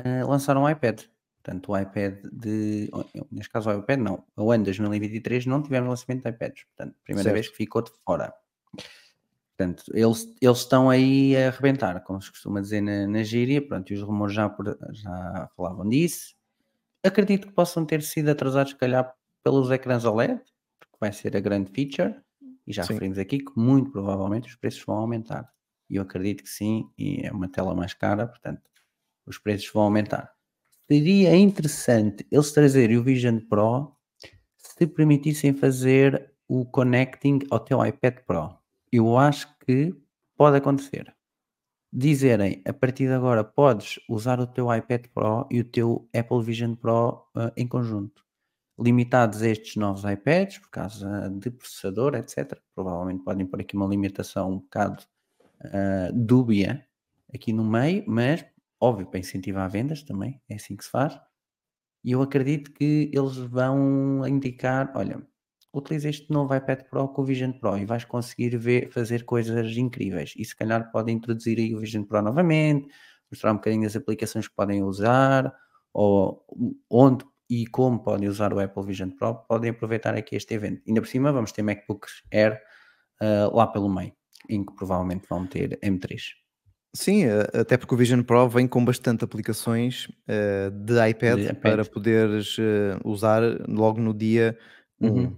uh, 0.00 0.28
lançar 0.28 0.56
um 0.56 0.68
iPad. 0.68 1.02
Portanto, 1.42 1.72
o 1.72 1.78
iPad 1.78 2.18
de. 2.32 2.90
Neste 3.30 3.50
caso, 3.50 3.70
o 3.70 3.78
iPad 3.78 4.00
não. 4.00 4.24
O 4.36 4.50
ano 4.50 4.64
2023 4.64 5.46
não 5.46 5.62
tivemos 5.62 5.88
lançamento 5.88 6.22
de 6.22 6.30
iPads. 6.30 6.64
Portanto, 6.64 6.96
primeira 7.04 7.30
certo. 7.30 7.34
vez 7.34 7.48
que 7.48 7.56
ficou 7.56 7.82
de 7.82 7.90
fora. 8.04 8.34
Portanto, 9.56 9.84
eles, 9.92 10.26
eles 10.40 10.58
estão 10.58 10.88
aí 10.90 11.36
a 11.36 11.48
arrebentar, 11.48 12.00
como 12.04 12.20
se 12.20 12.30
costuma 12.30 12.60
dizer 12.60 12.80
na, 12.80 13.06
na 13.06 13.22
gíria. 13.22 13.66
Pronto, 13.66 13.90
e 13.90 13.96
os 13.96 14.02
rumores 14.02 14.34
já, 14.34 14.54
já 14.92 15.50
falavam 15.56 15.88
disso. 15.88 16.34
Acredito 17.02 17.46
que 17.48 17.52
possam 17.54 17.84
ter 17.84 18.02
sido 18.02 18.28
atrasados, 18.28 18.72
se 18.72 18.78
calhar, 18.78 19.12
pelos 19.42 19.70
ecrãs 19.70 20.04
OLED, 20.04 20.42
porque 20.98 21.00
vai 21.00 21.12
ser 21.12 21.36
a 21.36 21.40
grande 21.40 21.70
feature, 21.70 22.14
e 22.66 22.72
já 22.72 22.82
sim. 22.82 22.92
referimos 22.92 23.18
aqui 23.18 23.38
que 23.38 23.52
muito 23.56 23.90
provavelmente 23.90 24.48
os 24.48 24.56
preços 24.56 24.84
vão 24.84 24.96
aumentar. 24.96 25.48
E 25.88 25.96
eu 25.96 26.02
acredito 26.02 26.42
que 26.42 26.50
sim, 26.50 26.90
e 26.98 27.24
é 27.24 27.32
uma 27.32 27.48
tela 27.48 27.74
mais 27.74 27.94
cara, 27.94 28.26
portanto, 28.26 28.60
os 29.24 29.38
preços 29.38 29.70
vão 29.72 29.84
aumentar. 29.84 30.32
Seria 30.90 31.34
interessante 31.36 32.26
eles 32.30 32.52
trazerem 32.52 32.96
o 32.96 33.02
Vision 33.02 33.38
Pro 33.48 33.94
se 34.56 34.86
permitissem 34.86 35.54
fazer 35.54 36.32
o 36.46 36.64
connecting 36.66 37.40
ao 37.50 37.60
teu 37.60 37.84
iPad 37.84 38.18
Pro. 38.26 38.58
Eu 38.92 39.16
acho 39.16 39.48
que 39.60 39.94
pode 40.36 40.56
acontecer. 40.56 41.14
Dizerem 41.92 42.62
a 42.66 42.72
partir 42.72 43.06
de 43.06 43.12
agora 43.12 43.42
podes 43.42 43.98
usar 44.08 44.40
o 44.40 44.46
teu 44.46 44.74
iPad 44.74 45.06
Pro 45.14 45.46
e 45.50 45.60
o 45.60 45.64
teu 45.64 46.08
Apple 46.14 46.42
Vision 46.42 46.74
Pro 46.74 47.26
uh, 47.34 47.50
em 47.56 47.66
conjunto 47.66 48.27
limitados 48.78 49.42
a 49.42 49.48
estes 49.48 49.76
novos 49.76 50.04
iPads, 50.04 50.58
por 50.58 50.70
causa 50.70 51.28
de 51.30 51.50
processador, 51.50 52.14
etc. 52.14 52.58
Provavelmente 52.74 53.24
podem 53.24 53.46
pôr 53.46 53.60
aqui 53.60 53.76
uma 53.76 53.86
limitação 53.86 54.52
um 54.52 54.58
bocado 54.58 55.02
uh, 55.64 56.12
dúbia 56.12 56.86
aqui 57.34 57.52
no 57.52 57.64
meio, 57.64 58.04
mas 58.06 58.44
óbvio 58.80 59.06
para 59.06 59.20
incentivar 59.20 59.68
vendas 59.68 60.02
também, 60.02 60.40
é 60.48 60.54
assim 60.54 60.76
que 60.76 60.84
se 60.84 60.90
faz. 60.90 61.18
E 62.04 62.12
eu 62.12 62.22
acredito 62.22 62.72
que 62.72 63.10
eles 63.12 63.36
vão 63.36 64.26
indicar: 64.26 64.92
olha, 64.94 65.20
utiliza 65.72 66.08
este 66.08 66.32
novo 66.32 66.54
iPad 66.54 66.82
Pro 66.88 67.08
com 67.08 67.22
o 67.22 67.24
Vision 67.24 67.52
Pro 67.52 67.76
e 67.76 67.84
vais 67.84 68.04
conseguir 68.04 68.56
ver, 68.56 68.90
fazer 68.90 69.24
coisas 69.24 69.76
incríveis. 69.76 70.34
E 70.36 70.44
se 70.44 70.54
calhar 70.56 70.90
podem 70.92 71.16
introduzir 71.16 71.58
aí 71.58 71.74
o 71.74 71.80
Vision 71.80 72.04
Pro 72.04 72.22
novamente, 72.22 72.88
mostrar 73.30 73.52
um 73.52 73.56
bocadinho 73.56 73.86
as 73.86 73.96
aplicações 73.96 74.46
que 74.46 74.54
podem 74.54 74.82
usar, 74.82 75.52
ou 75.92 76.44
onde 76.88 77.24
e 77.48 77.66
como 77.66 77.98
podem 77.98 78.28
usar 78.28 78.52
o 78.52 78.60
Apple 78.60 78.84
Vision 78.84 79.10
Pro, 79.10 79.34
podem 79.48 79.70
aproveitar 79.70 80.14
aqui 80.14 80.36
este 80.36 80.54
evento. 80.54 80.82
Ainda 80.86 81.00
por 81.00 81.06
cima, 81.06 81.32
vamos 81.32 81.52
ter 81.52 81.62
MacBooks 81.62 82.22
Air 82.32 82.60
uh, 83.22 83.56
lá 83.56 83.66
pelo 83.66 83.88
meio, 83.88 84.12
em 84.48 84.64
que 84.64 84.74
provavelmente 84.74 85.26
vão 85.28 85.46
ter 85.46 85.78
M3. 85.82 86.20
Sim, 86.94 87.24
até 87.52 87.76
porque 87.76 87.94
o 87.94 87.98
Vision 87.98 88.22
Pro 88.22 88.48
vem 88.48 88.66
com 88.66 88.84
bastante 88.84 89.24
aplicações 89.24 90.08
uh, 90.26 90.70
de, 90.70 90.94
iPad 91.08 91.38
de, 91.38 91.44
iPad 91.44 91.54
para 91.60 91.84
poderes 91.84 92.56
uh, 92.58 92.98
usar 93.04 93.42
logo 93.68 94.00
no 94.00 94.14
dia 94.14 94.58
1. 95.00 95.08
Uhum. 95.08 95.36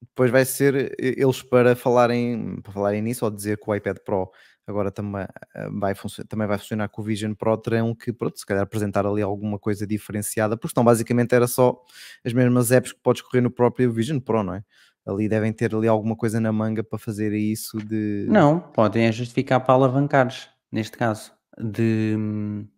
Depois 0.00 0.30
vai 0.30 0.44
ser 0.44 0.94
eles 0.98 1.42
para 1.42 1.74
falarem, 1.74 2.60
para 2.60 2.72
falarem 2.72 3.02
nisso 3.02 3.24
ou 3.24 3.30
dizer 3.30 3.58
que 3.58 3.70
o 3.70 3.74
iPad 3.74 3.96
Pro 4.04 4.30
agora 4.66 4.90
também 4.90 5.26
eh, 5.54 5.68
vai, 5.72 5.94
também 6.28 6.46
vai 6.46 6.58
funcionar 6.58 6.88
com 6.88 7.02
o 7.02 7.04
Vision 7.04 7.34
Pro, 7.34 7.56
terão 7.56 7.94
que, 7.94 8.12
pronto, 8.12 8.38
se 8.38 8.46
calhar 8.46 8.62
apresentar 8.62 9.06
ali 9.06 9.22
alguma 9.22 9.58
coisa 9.58 9.86
diferenciada, 9.86 10.56
porque 10.56 10.74
senão 10.74 10.84
basicamente 10.84 11.34
era 11.34 11.46
só 11.46 11.80
as 12.24 12.32
mesmas 12.32 12.70
apps 12.70 12.92
que 12.92 13.00
podes 13.00 13.22
correr 13.22 13.40
no 13.40 13.50
próprio 13.50 13.92
Vision 13.92 14.18
Pro, 14.20 14.42
não 14.42 14.54
é? 14.54 14.64
Ali 15.04 15.28
devem 15.28 15.52
ter 15.52 15.74
ali 15.74 15.88
alguma 15.88 16.14
coisa 16.14 16.40
na 16.40 16.52
manga 16.52 16.84
para 16.84 16.98
fazer 16.98 17.32
isso 17.32 17.76
de... 17.78 18.24
Não, 18.28 18.60
podem 18.60 19.10
justificar 19.10 19.60
para 19.60 19.74
alavancares, 19.74 20.48
neste 20.70 20.96
caso, 20.96 21.32
de 21.58 22.14
hum, 22.16 22.68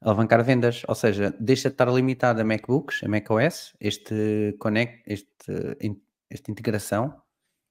alavancar 0.00 0.44
vendas, 0.44 0.82
ou 0.86 0.94
seja, 0.94 1.34
deixa 1.40 1.70
de 1.70 1.74
estar 1.74 1.90
limitado 1.90 2.40
a 2.40 2.44
MacBooks, 2.44 3.02
a 3.02 3.08
macOS, 3.08 3.74
este 3.80 4.54
connect, 4.58 5.02
este, 5.06 5.78
esta 6.28 6.50
integração, 6.50 7.14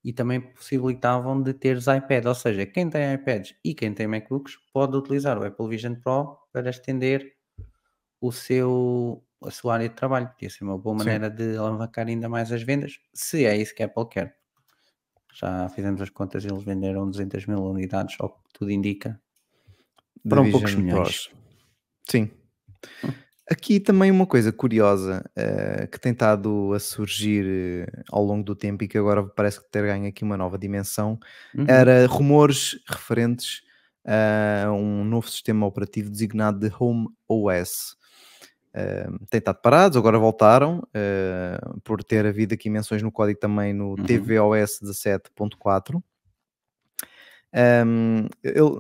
e 0.08 0.14
também 0.14 0.40
possibilitavam 0.40 1.44
de 1.44 1.54
teres 1.54 1.86
iPad, 1.88 2.28
ou 2.28 2.34
seja, 2.34 2.66
quem 2.66 2.90
tem 2.90 3.14
iPads 3.16 3.54
e 3.62 3.76
quem 3.76 3.94
tem 3.94 4.08
MacBooks 4.08 4.56
pode 4.72 4.96
utilizar 4.96 5.38
o 5.38 5.46
Apple 5.46 5.68
Vision 5.68 5.96
Pro 5.96 6.38
para 6.54 6.70
estender 6.70 7.34
o 8.22 8.32
seu, 8.32 9.22
a 9.44 9.52
sua 9.52 9.74
área 9.74 9.90
de 9.90 9.96
trabalho. 9.96 10.30
Podia 10.30 10.50
ser 10.50 10.64
uma 10.64 10.78
boa 10.78 10.96
maneira 10.96 11.30
Sim. 11.30 11.36
de 11.36 11.58
alavancar 11.58 12.08
ainda 12.08 12.30
mais 12.30 12.54
as 12.54 12.64
vendas, 12.64 13.02
se 13.14 13.46
é 13.46 13.58
isso 13.58 13.76
que 13.76 13.84
a 13.84 13.88
Apple 13.88 14.08
quer. 14.08 14.38
Já 15.34 15.68
fizemos 15.68 16.02
as 16.02 16.10
contas 16.10 16.46
e 16.46 16.48
eles 16.48 16.64
venderam 16.64 17.12
200 17.12 17.46
mil 17.46 17.62
unidades, 17.66 18.16
ao 18.18 18.30
que 18.30 18.40
tudo 18.54 18.72
indica, 18.72 19.22
para 20.24 20.40
um 20.40 20.50
poucos 20.50 20.74
milhões. 20.74 21.30
Sim. 22.10 22.32
Hum. 23.04 23.12
Aqui 23.50 23.80
também 23.80 24.12
uma 24.12 24.26
coisa 24.26 24.52
curiosa 24.52 25.24
uh, 25.38 25.88
que 25.88 26.00
tem 26.00 26.12
estado 26.12 26.74
a 26.74 26.80
surgir 26.80 27.46
uh, 27.88 28.04
ao 28.12 28.22
longo 28.22 28.44
do 28.44 28.54
tempo 28.54 28.84
e 28.84 28.88
que 28.90 28.98
agora 28.98 29.24
parece 29.24 29.62
que 29.62 29.72
ter 29.72 29.84
ganho 29.84 30.08
aqui 30.08 30.24
uma 30.24 30.36
nova 30.36 30.58
dimensão 30.58 31.18
uhum. 31.56 31.66
era 31.66 32.06
rumores 32.08 32.78
referentes 32.88 33.62
a 34.06 34.72
um 34.72 35.04
novo 35.04 35.30
sistema 35.30 35.66
operativo 35.66 36.10
designado 36.10 36.60
de 36.60 36.74
Home 36.80 37.08
OS. 37.28 37.98
Uh, 38.70 39.26
tem 39.30 39.40
estado 39.40 39.60
parados, 39.62 39.98
agora 39.98 40.20
voltaram 40.20 40.80
uh, 40.80 41.80
por 41.82 42.04
ter 42.04 42.26
havido 42.26 42.54
aqui 42.54 42.70
menções 42.70 43.02
no 43.02 43.12
código 43.12 43.40
também 43.40 43.74
no 43.74 43.92
uhum. 43.92 44.06
tvOS 44.06 44.80
17.4 44.82 46.02
um, 47.54 48.28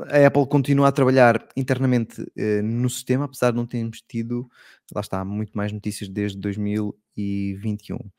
a 0.09 0.27
Apple 0.27 0.45
continua 0.47 0.89
a 0.89 0.91
trabalhar 0.91 1.47
internamente 1.55 2.21
uh, 2.21 2.63
no 2.63 2.89
sistema, 2.89 3.25
apesar 3.25 3.51
de 3.51 3.57
não 3.57 3.65
termos 3.65 4.01
tido, 4.01 4.49
lá 4.93 5.01
está, 5.01 5.23
muito 5.23 5.53
mais 5.53 5.71
notícias 5.71 6.09
desde 6.09 6.37
2021. 6.39 7.95
Um, 7.95 8.09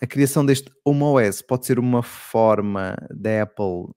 a 0.00 0.06
criação 0.06 0.44
deste 0.44 0.70
HomeOS 0.84 1.42
pode 1.42 1.66
ser 1.66 1.78
uma 1.78 2.02
forma 2.02 2.96
da 3.10 3.42
Apple 3.42 3.94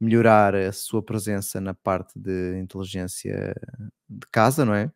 melhorar 0.00 0.54
a 0.54 0.72
sua 0.72 1.02
presença 1.02 1.60
na 1.60 1.72
parte 1.72 2.18
de 2.18 2.58
inteligência 2.58 3.54
de 4.08 4.26
casa, 4.30 4.64
não 4.64 4.74
é? 4.74 4.90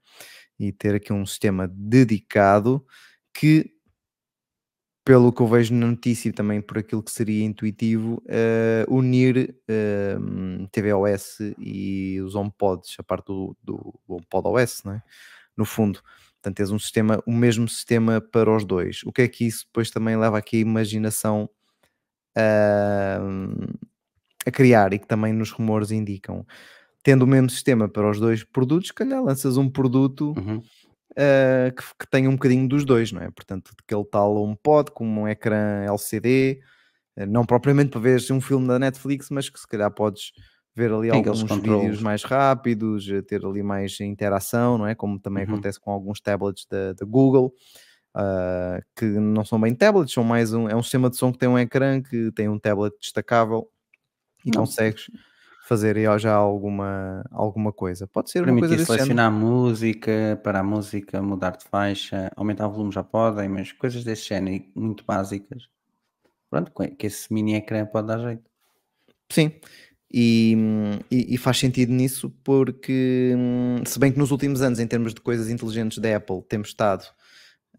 E 0.58 0.72
ter 0.72 0.94
aqui 0.94 1.12
um 1.12 1.24
sistema 1.24 1.66
dedicado 1.72 2.84
que 3.32 3.72
pelo 5.04 5.32
que 5.32 5.40
eu 5.40 5.46
vejo 5.46 5.74
na 5.74 5.86
notícia 5.86 6.28
e 6.28 6.32
também 6.32 6.60
por 6.60 6.78
aquilo 6.78 7.02
que 7.02 7.10
seria 7.10 7.44
intuitivo, 7.44 8.22
uh, 8.26 8.94
unir 8.94 9.56
uh, 9.68 10.68
tvOS 10.68 11.38
e 11.58 12.20
os 12.20 12.34
HomePods, 12.34 12.96
a 12.98 13.02
parte 13.02 13.26
do, 13.26 13.56
do 13.62 13.94
HomePod 14.06 14.48
OS, 14.48 14.82
é? 14.86 15.02
no 15.56 15.64
fundo. 15.64 16.02
Portanto, 16.34 16.56
tens 16.56 16.70
um 16.70 16.78
sistema, 16.78 17.22
o 17.26 17.32
mesmo 17.32 17.68
sistema 17.68 18.20
para 18.20 18.54
os 18.54 18.64
dois. 18.64 19.02
O 19.04 19.12
que 19.12 19.22
é 19.22 19.28
que 19.28 19.46
isso 19.46 19.66
depois 19.66 19.90
também 19.90 20.16
leva 20.16 20.38
aqui 20.38 20.58
a 20.58 20.60
imaginação 20.60 21.48
uh, 22.36 23.78
a 24.46 24.50
criar 24.50 24.92
e 24.92 24.98
que 24.98 25.06
também 25.06 25.32
nos 25.32 25.50
rumores 25.50 25.90
indicam. 25.90 26.46
Tendo 27.02 27.22
o 27.22 27.26
mesmo 27.26 27.48
sistema 27.48 27.88
para 27.88 28.10
os 28.10 28.20
dois 28.20 28.44
produtos, 28.44 28.88
se 28.88 28.94
calhar 28.94 29.22
lanças 29.22 29.56
um 29.56 29.68
produto 29.68 30.34
uhum 30.36 30.62
uh, 31.12 31.74
que, 31.74 31.82
que 31.98 32.10
tenha 32.10 32.28
um 32.28 32.34
bocadinho 32.34 32.68
dos 32.68 32.84
dois, 32.84 33.12
não 33.12 33.22
é? 33.22 33.30
Portanto, 33.30 33.72
aquele 33.82 34.04
tal 34.04 34.36
HomePod 34.36 34.90
com 34.92 35.06
um 35.06 35.28
ecrã 35.28 35.84
LCD, 35.84 36.60
uh, 37.16 37.20
eh, 37.22 37.26
não 37.26 37.44
propriamente 37.44 37.90
para 37.90 38.00
ver 38.00 38.20
um 38.30 38.40
filme 38.40 38.66
da 38.66 38.78
Netflix, 38.78 39.30
mas 39.30 39.48
que 39.48 39.58
se 39.58 39.66
calhar 39.66 39.90
podes 39.90 40.32
ver 40.74 40.92
ali 40.92 41.10
Tem 41.10 41.18
alguns 41.18 41.42
vídeos 41.42 42.00
mais 42.00 42.22
rápidos, 42.22 43.08
eh, 43.10 43.22
ter 43.22 43.44
ali 43.44 43.62
mais 43.62 43.98
interação, 44.00 44.78
não 44.78 44.86
é? 44.86 44.94
Como 44.94 45.18
também 45.18 45.44
uhum. 45.44 45.52
acontece 45.52 45.80
com 45.80 45.90
alguns 45.90 46.20
tablets 46.20 46.66
da, 46.66 46.92
da 46.92 47.04
Google. 47.04 47.52
Uh, 48.12 48.82
que 48.96 49.04
não 49.04 49.44
são 49.44 49.60
bem 49.60 49.72
tablets, 49.72 50.12
são 50.12 50.24
mais 50.24 50.52
um, 50.52 50.68
é 50.68 50.74
um 50.74 50.82
sistema 50.82 51.08
de 51.08 51.16
som 51.16 51.30
que 51.30 51.38
tem 51.38 51.48
um 51.48 51.56
ecrã, 51.56 52.02
que 52.02 52.32
tem 52.32 52.48
um 52.48 52.58
tablet 52.58 52.92
destacável 53.00 53.70
e 54.44 54.50
não. 54.50 54.62
consegues 54.62 55.06
fazer 55.70 55.96
aí 55.96 56.18
já 56.18 56.34
alguma, 56.34 57.24
alguma 57.30 57.72
coisa. 57.72 58.04
Pode 58.04 58.28
ser 58.28 58.42
Permitir 58.42 58.66
uma 58.66 58.76
coisa 58.76 58.84
selecionar 58.84 59.30
género. 59.30 59.46
música, 59.46 60.40
para 60.42 60.58
a 60.58 60.62
música, 60.64 61.22
mudar 61.22 61.56
de 61.56 61.64
faixa, 61.64 62.28
aumentar 62.34 62.66
o 62.66 62.72
volume 62.72 62.90
já 62.90 63.04
podem, 63.04 63.48
mas 63.48 63.70
coisas 63.70 64.02
desse 64.02 64.26
género 64.26 64.64
muito 64.74 65.04
básicas. 65.04 65.68
Pronto, 66.50 66.72
que 66.98 67.06
esse 67.06 67.32
mini 67.32 67.54
ecrã 67.54 67.86
pode 67.86 68.08
dar 68.08 68.18
jeito. 68.18 68.50
Sim, 69.30 69.52
e, 70.12 70.56
e, 71.08 71.34
e, 71.34 71.38
faz 71.38 71.58
sentido 71.58 71.92
nisso 71.92 72.34
porque, 72.42 73.32
se 73.86 73.96
bem 74.00 74.10
que 74.10 74.18
nos 74.18 74.32
últimos 74.32 74.62
anos, 74.62 74.80
em 74.80 74.86
termos 74.88 75.14
de 75.14 75.20
coisas 75.20 75.48
inteligentes 75.48 75.98
da 75.98 76.16
Apple, 76.16 76.42
temos 76.48 76.70
estado. 76.70 77.04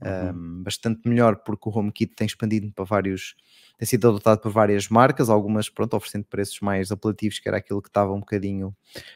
Um, 0.03 0.63
bastante 0.63 1.07
melhor 1.07 1.37
porque 1.37 1.69
o 1.69 1.71
HomeKit 1.71 2.15
tem 2.15 2.25
expandido 2.25 2.71
para 2.73 2.85
vários 2.85 3.35
tem 3.77 3.87
sido 3.87 4.09
adotado 4.09 4.41
por 4.41 4.51
várias 4.51 4.89
marcas, 4.89 5.29
algumas 5.29 5.67
pronto, 5.67 5.95
oferecendo 5.95 6.25
preços 6.25 6.59
mais 6.59 6.91
apelativos, 6.91 7.39
que 7.39 7.47
era 7.47 7.57
aquilo 7.57 7.81
que 7.81 7.89
estava 7.89 8.13
um 8.13 8.19
bocadinho 8.19 8.75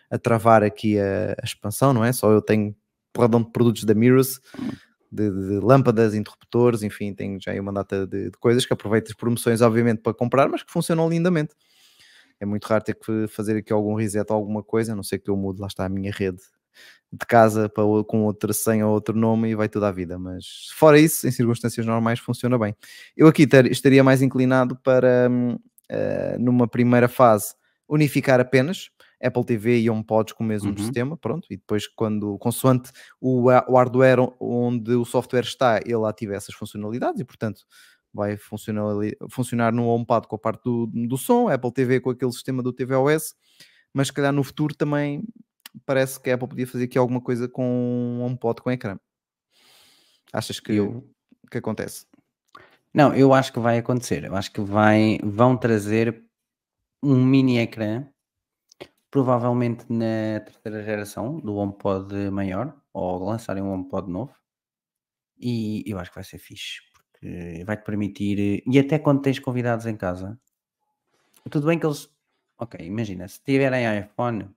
a 0.10 0.18
travar 0.18 0.64
aqui 0.64 1.00
a, 1.00 1.36
a 1.40 1.46
expansão, 1.46 1.94
não 1.94 2.04
é? 2.04 2.12
Só 2.12 2.32
eu 2.32 2.42
tenho 2.42 2.76
porradão 3.14 3.44
de 3.44 3.52
produtos 3.52 3.84
da 3.84 3.94
Mirrors, 3.94 4.40
de, 5.12 5.30
de, 5.30 5.60
lâmpadas, 5.60 6.16
interruptores, 6.16 6.82
enfim, 6.82 7.14
tenho 7.14 7.40
já 7.40 7.52
aí 7.52 7.60
uma 7.60 7.72
data 7.72 8.08
de, 8.08 8.32
de, 8.32 8.38
coisas 8.40 8.66
que 8.66 8.74
aproveito 8.74 9.10
as 9.10 9.14
promoções, 9.14 9.62
obviamente, 9.62 10.02
para 10.02 10.16
comprar, 10.16 10.50
mas 10.50 10.64
que 10.64 10.72
funcionam 10.72 11.08
lindamente. 11.08 11.54
É 12.40 12.46
muito 12.46 12.66
raro 12.66 12.84
ter 12.84 12.96
que 12.96 13.28
fazer 13.28 13.58
aqui 13.58 13.72
algum 13.72 13.94
reset 13.94 14.26
ou 14.32 14.36
alguma 14.36 14.64
coisa, 14.64 14.94
a 14.94 14.96
não 14.96 15.04
ser 15.04 15.20
que 15.20 15.30
eu 15.30 15.38
mude, 15.38 15.62
lá 15.62 15.68
está 15.68 15.86
a 15.86 15.90
minha 15.90 16.12
rede 16.12 16.42
de 17.12 17.26
casa 17.26 17.70
para, 17.70 17.84
com 18.06 18.24
outra 18.24 18.54
senha 18.54 18.86
ou 18.86 18.94
outro 18.94 19.18
nome 19.18 19.50
e 19.50 19.56
vai 19.56 19.70
tudo 19.70 19.86
à 19.86 19.92
vida. 19.92 20.18
Mas 20.20 20.70
fora 20.76 21.00
isso, 21.00 21.28
em 21.28 21.32
circunstâncias 21.32 21.86
normais, 21.86 22.20
funciona 22.20 22.58
bem. 22.58 22.76
Eu 23.16 23.28
aqui 23.28 23.48
ter, 23.48 23.72
estaria 23.72 24.04
mais 24.04 24.22
inclinado 24.22 24.76
para, 24.78 25.30
uh, 25.30 26.40
numa 26.40 26.68
primeira 26.68 27.08
fase, 27.08 27.54
unificar 27.88 28.40
apenas 28.40 28.90
Apple 29.22 29.46
TV 29.46 29.80
e 29.80 29.90
HomePods 29.90 30.34
com 30.34 30.44
o 30.44 30.48
mesmo 30.48 30.72
uhum. 30.72 30.78
sistema, 30.78 31.18
pronto, 31.18 31.48
e 31.50 31.58
depois 31.58 31.88
quando, 31.88 32.38
consoante 32.38 32.92
o, 33.20 33.50
o 33.50 33.78
hardware 33.78 34.20
onde 34.40 34.94
o 34.94 35.06
software 35.06 35.44
está, 35.44 35.80
ele 35.86 36.06
ativa 36.06 36.36
essas 36.36 36.54
funcionalidades 36.54 37.22
e, 37.22 37.24
portanto, 37.24 37.62
vai 38.14 38.38
funcionar, 38.38 38.86
funcionar 39.30 39.74
no 39.74 39.88
HomePod 39.88 40.28
com 40.28 40.36
a 40.36 40.40
parte 40.40 40.64
do, 40.64 40.88
do 40.88 41.18
som, 41.18 41.50
Apple 41.50 41.72
TV 41.72 42.00
com 42.00 42.10
aquele 42.10 42.32
sistema 42.32 42.62
do 42.62 42.72
tvOS, 42.72 43.36
mas 43.94 44.08
se 44.08 44.14
calhar 44.14 44.32
no 44.32 44.44
futuro 44.44 44.76
também 44.76 45.24
parece 45.86 46.20
que 46.20 46.30
a 46.30 46.36
Apple 46.36 46.48
podia 46.48 46.68
fazer 46.68 46.86
aqui 46.86 46.98
alguma 46.98 47.22
coisa 47.22 47.48
com 47.48 47.66
um 47.66 48.24
HomePod 48.24 48.62
com 48.62 48.72
ecrã. 48.72 48.98
Achas 50.32 50.60
que, 50.60 50.74
eu... 50.74 51.10
que 51.50 51.58
acontece? 51.58 52.06
Não, 52.94 53.14
eu 53.14 53.34
acho 53.34 53.52
que 53.52 53.60
vai 53.60 53.78
acontecer. 53.78 54.24
Eu 54.24 54.36
acho 54.36 54.52
que 54.52 54.62
vai, 54.62 55.20
vão 55.24 55.58
trazer 55.58 56.24
um 57.04 57.24
mini 57.24 57.60
ecrã, 57.60 58.08
provavelmente 59.12 59.86
na 59.90 60.40
terceira 60.40 60.84
geração 60.84 61.40
do 61.40 61.56
HomePod 61.56 62.30
maior, 62.32 62.76
ou 62.94 63.24
lançarem 63.24 63.62
um 63.62 63.72
HomePod 63.72 64.10
novo. 64.10 64.34
E 65.38 65.84
eu 65.86 66.00
acho 66.00 66.10
que 66.10 66.16
vai 66.16 66.24
ser 66.24 66.38
fixe, 66.38 66.82
porque 66.94 67.64
vai-te 67.66 67.84
permitir. 67.84 68.64
E 68.66 68.80
até 68.80 68.98
quando 68.98 69.22
tens 69.22 69.40
convidados 69.40 69.86
em 69.86 69.98
casa, 69.98 70.40
tudo 71.50 71.68
bem 71.68 71.78
que 71.78 71.86
eles. 71.86 72.10
Ok, 72.58 72.80
imagina, 72.86 73.28
se 73.28 73.44
tiverem 73.44 74.00
iPhone, 74.00 74.55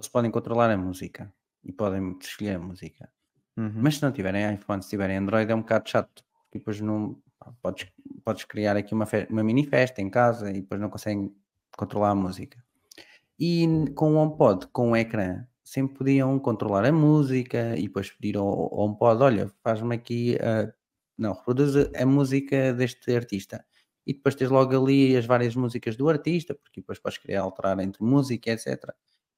eles 0.00 0.08
podem 0.08 0.30
controlar 0.30 0.70
a 0.70 0.76
música 0.76 1.32
e 1.62 1.72
podem 1.72 2.16
escolher 2.20 2.56
a 2.56 2.58
música. 2.58 3.10
Uhum. 3.56 3.72
Mas 3.76 3.96
se 3.96 4.02
não 4.02 4.12
tiverem 4.12 4.54
iPhone, 4.54 4.82
se 4.82 4.90
tiverem 4.90 5.18
Android, 5.18 5.50
é 5.50 5.54
um 5.54 5.60
bocado 5.60 5.88
chato. 5.88 6.24
Porque 6.44 6.58
depois 6.58 6.80
não 6.80 7.20
podes, 7.62 7.86
podes 8.24 8.44
criar 8.44 8.76
aqui 8.76 8.94
uma, 8.94 9.06
uma 9.28 9.44
mini 9.44 9.66
festa 9.66 10.00
em 10.00 10.10
casa 10.10 10.50
e 10.50 10.60
depois 10.60 10.80
não 10.80 10.90
conseguem 10.90 11.34
controlar 11.76 12.10
a 12.10 12.14
música. 12.14 12.62
E 13.38 13.66
com 13.94 14.14
o 14.14 14.16
HomePod, 14.16 14.66
com 14.68 14.90
o 14.90 14.96
ecrã, 14.96 15.46
sempre 15.62 15.96
podiam 15.96 16.38
controlar 16.38 16.84
a 16.84 16.92
música 16.92 17.76
e 17.76 17.82
depois 17.82 18.10
pedir 18.10 18.36
ao, 18.36 18.46
ao 18.46 18.80
HomePod: 18.80 19.22
olha, 19.22 19.52
faz-me 19.62 19.94
aqui, 19.94 20.36
a, 20.40 20.72
não, 21.16 21.34
reproduz 21.34 21.76
a 21.76 22.06
música 22.06 22.72
deste 22.72 23.14
artista. 23.14 23.64
E 24.06 24.14
depois 24.14 24.34
tens 24.34 24.50
logo 24.50 24.76
ali 24.76 25.16
as 25.16 25.26
várias 25.26 25.54
músicas 25.54 25.96
do 25.96 26.08
artista, 26.08 26.54
porque 26.54 26.80
depois 26.80 26.98
podes 26.98 27.18
criar, 27.18 27.42
alterar 27.42 27.78
entre 27.80 28.02
música, 28.02 28.50
etc. 28.50 28.92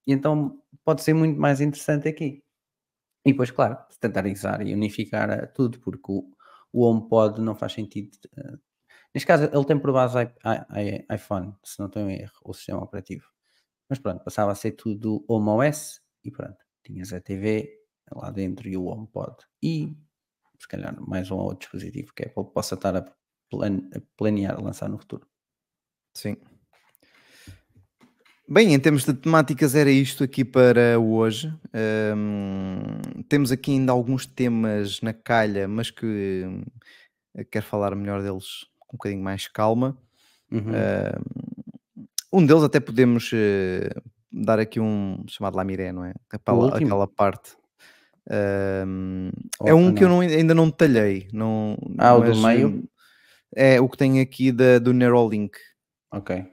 E 0.07 0.13
então 0.13 0.61
pode 0.85 1.03
ser 1.03 1.15
muito 1.15 1.39
mais 1.41 1.61
interessante 1.61 2.09
aqui. 2.09 2.43
E 3.25 3.33
depois, 3.33 3.51
claro, 3.51 3.79
standardizar 3.91 4.63
e 4.63 4.75
unificar 4.75 5.53
tudo, 5.53 5.81
porque 5.81 6.13
o, 6.13 6.31
o 6.73 6.83
HomePod 6.85 7.41
não 7.41 7.55
faz 7.55 7.73
sentido. 7.73 8.11
Uh, 8.39 8.59
neste 9.15 9.27
caso, 9.27 9.45
ele 9.45 9.65
tem 9.67 9.79
por 9.79 9.93
base 9.93 10.19
iPhone, 11.15 11.55
se 11.65 11.81
não 11.81 11.89
tenho 11.89 12.11
erro, 12.11 12.33
o 12.45 12.55
sistema 12.55 12.83
operativo. 12.83 13.27
Mas 13.89 13.99
pronto, 13.99 14.25
passava 14.25 14.53
a 14.53 14.55
ser 14.57 14.73
tudo 14.73 15.25
Home 15.29 15.51
OS 15.51 16.01
e 16.25 16.31
pronto, 16.31 16.59
tinhas 16.85 17.13
a 17.13 17.21
TV 17.21 17.79
lá 18.13 18.31
dentro 18.31 18.69
e 18.69 18.77
o 18.77 18.87
HomePod. 18.87 19.37
E 19.63 19.95
se 20.59 20.69
calhar 20.69 20.97
mais 21.01 21.31
um 21.31 21.37
ou 21.37 21.43
outro 21.45 21.61
dispositivo 21.61 22.13
que 22.15 22.25
a 22.25 22.27
Apple 22.29 22.53
possa 22.53 22.75
estar 22.77 22.97
a 22.97 23.05
planear 24.17 24.63
lançar 24.63 24.89
no 24.89 24.99
futuro. 24.99 25.27
Sim. 26.15 26.37
Bem, 28.49 28.75
em 28.75 28.79
termos 28.79 29.05
de 29.05 29.15
temáticas, 29.15 29.75
era 29.75 29.91
isto 29.91 30.25
aqui 30.25 30.45
para 30.45 30.99
hoje. 30.99 31.53
Um, 32.17 33.23
temos 33.29 33.53
aqui 33.53 33.71
ainda 33.73 33.93
alguns 33.93 34.27
temas 34.27 35.01
na 35.01 35.13
calha, 35.13 35.69
mas 35.69 35.91
que 35.91 36.45
um, 36.45 36.63
quero 37.51 37.65
falar 37.65 37.95
melhor 37.95 38.21
deles 38.21 38.67
com 38.81 38.97
um 38.97 38.99
bocadinho 38.99 39.23
mais 39.23 39.47
calma. 39.47 39.97
Uhum. 40.51 40.73
Um 42.33 42.45
deles 42.45 42.63
até 42.63 42.81
podemos 42.81 43.31
uh, 43.33 44.03
dar 44.31 44.59
aqui 44.59 44.81
um 44.81 45.23
chamado 45.29 45.57
Lamiré, 45.57 45.93
não 45.93 46.05
é? 46.05 46.13
Aquela, 46.31 46.77
aquela 46.77 47.07
parte. 47.07 47.57
Um, 48.87 49.31
oh, 49.61 49.69
é 49.69 49.75
um 49.75 49.87
não. 49.87 49.95
que 49.95 50.05
eu 50.05 50.09
não, 50.09 50.21
ainda 50.21 50.55
não 50.55 50.67
detalhei. 50.67 51.29
Não, 51.33 51.77
ah, 51.99 52.15
o 52.15 52.23
do 52.23 52.37
meio? 52.37 52.85
É 53.55 53.81
o 53.81 53.89
que 53.89 53.97
tem 53.97 54.21
aqui 54.21 54.51
da, 54.51 54.79
do 54.79 54.93
Neuralink. 54.93 55.57
Ok. 56.11 56.47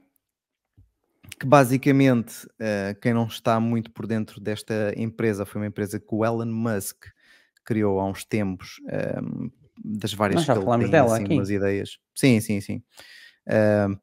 Que 1.40 1.46
basicamente, 1.46 2.46
uh, 2.46 3.00
quem 3.02 3.14
não 3.14 3.26
está 3.26 3.60
muito 3.60 3.92
por 3.92 4.06
dentro 4.06 4.42
desta 4.42 4.94
empresa, 4.98 5.46
foi 5.46 5.62
uma 5.62 5.68
empresa 5.68 6.00
que 6.00 6.14
o 6.14 6.26
Elon 6.26 6.46
Musk 6.46 7.06
criou 7.64 8.00
há 8.00 8.06
uns 8.06 8.26
tempos, 8.26 8.82
um, 9.22 9.50
das 9.84 10.14
várias 10.14 10.42
Nós 10.42 10.46
já 10.46 10.56
falámos 10.56 10.90
dela 10.90 11.14
assim, 11.14 11.24
aqui. 11.24 11.34
umas 11.36 11.50
ideias. 11.50 11.98
Sim, 12.14 12.42
sim, 12.42 12.60
sim 12.60 12.84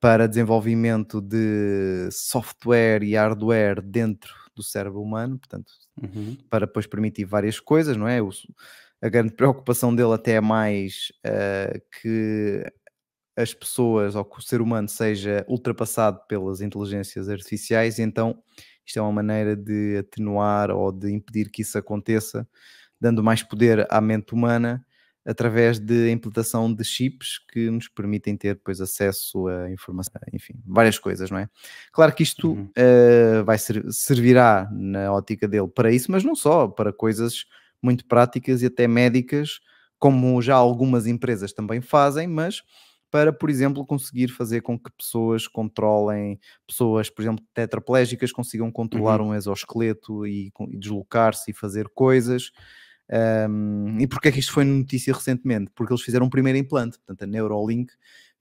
para 0.01 0.27
desenvolvimento 0.27 1.21
de 1.21 2.09
software 2.11 3.03
e 3.03 3.15
hardware 3.15 3.81
dentro 3.81 4.35
do 4.55 4.63
cérebro 4.63 5.01
humano, 5.01 5.39
portanto, 5.39 5.71
uhum. 6.03 6.37
para 6.51 6.67
depois 6.67 6.87
permitir 6.87 7.25
várias 7.25 7.61
coisas, 7.61 7.97
não 7.97 8.09
é? 8.09 8.21
O, 8.21 8.31
a 9.01 9.09
grande 9.09 9.35
preocupação 9.35 9.95
dele 9.95 10.15
até 10.15 10.33
é 10.33 10.41
mais 10.41 11.13
uh, 11.25 11.81
que 12.01 12.65
as 13.37 13.53
pessoas 13.53 14.15
ou 14.15 14.25
que 14.25 14.39
o 14.39 14.43
ser 14.43 14.61
humano 14.61 14.89
seja 14.89 15.45
ultrapassado 15.47 16.21
pelas 16.27 16.61
inteligências 16.61 17.29
artificiais, 17.29 17.99
então 17.99 18.43
isto 18.85 18.99
é 18.99 19.03
uma 19.03 19.13
maneira 19.13 19.55
de 19.55 19.99
atenuar 19.99 20.71
ou 20.71 20.91
de 20.91 21.13
impedir 21.13 21.51
que 21.51 21.63
isso 21.63 21.77
aconteça, 21.77 22.49
dando 23.01 23.23
mais 23.23 23.43
poder 23.43 23.87
à 23.91 24.01
mente 24.01 24.33
humana 24.33 24.85
através 25.27 25.81
de 25.81 26.09
implantação 26.11 26.73
de 26.73 26.85
chips 26.85 27.41
que 27.53 27.69
nos 27.69 27.89
permitem 27.89 28.37
ter 28.37 28.55
depois 28.55 28.81
acesso 28.81 29.49
a 29.49 29.69
informação, 29.73 30.21
enfim, 30.33 30.55
várias 30.65 31.01
coisas, 31.01 31.33
não 31.33 31.39
é? 31.39 31.49
Claro 31.93 32.15
que 32.15 32.23
isto 32.23 32.53
uhum. 32.53 32.71
uh, 32.79 33.45
vai 33.45 33.59
ser, 33.59 33.85
servirá 33.91 34.71
na 34.73 35.13
ótica 35.13 35.49
dele 35.49 35.67
para 35.67 35.91
isso, 35.91 36.13
mas 36.13 36.23
não 36.23 36.37
só, 36.37 36.69
para 36.69 36.93
coisas 36.93 37.45
muito 37.83 38.07
práticas 38.07 38.63
e 38.63 38.67
até 38.67 38.87
médicas, 38.87 39.59
como 39.99 40.41
já 40.41 40.55
algumas 40.55 41.09
empresas 41.09 41.53
também 41.53 41.81
fazem, 41.81 42.29
mas 42.29 42.63
para, 43.17 43.33
por 43.33 43.49
exemplo, 43.49 43.87
conseguir 43.87 44.29
fazer 44.29 44.61
com 44.61 44.79
que 44.79 44.91
pessoas 44.93 45.49
controlem, 45.49 46.39
pessoas, 46.67 47.09
por 47.09 47.23
exemplo, 47.23 47.43
tetraplégicas 47.55 48.31
consigam 48.31 48.71
controlar 48.71 49.23
uhum. 49.23 49.29
um 49.29 49.35
exoesqueleto 49.35 50.27
e, 50.27 50.53
e 50.69 50.77
deslocar-se 50.77 51.51
e 51.51 51.55
fazer 51.55 51.89
coisas. 51.95 52.51
Um, 53.49 53.99
e 53.99 54.07
porquê 54.07 54.29
é 54.29 54.33
que 54.33 54.39
isto 54.39 54.53
foi 54.53 54.65
notícia 54.65 55.15
recentemente? 55.15 55.71
Porque 55.75 55.95
eles 55.95 56.03
fizeram 56.03 56.27
um 56.27 56.29
primeiro 56.29 56.59
implante, 56.59 56.99
portanto 56.99 57.23
a 57.23 57.27
Neuralink 57.27 57.91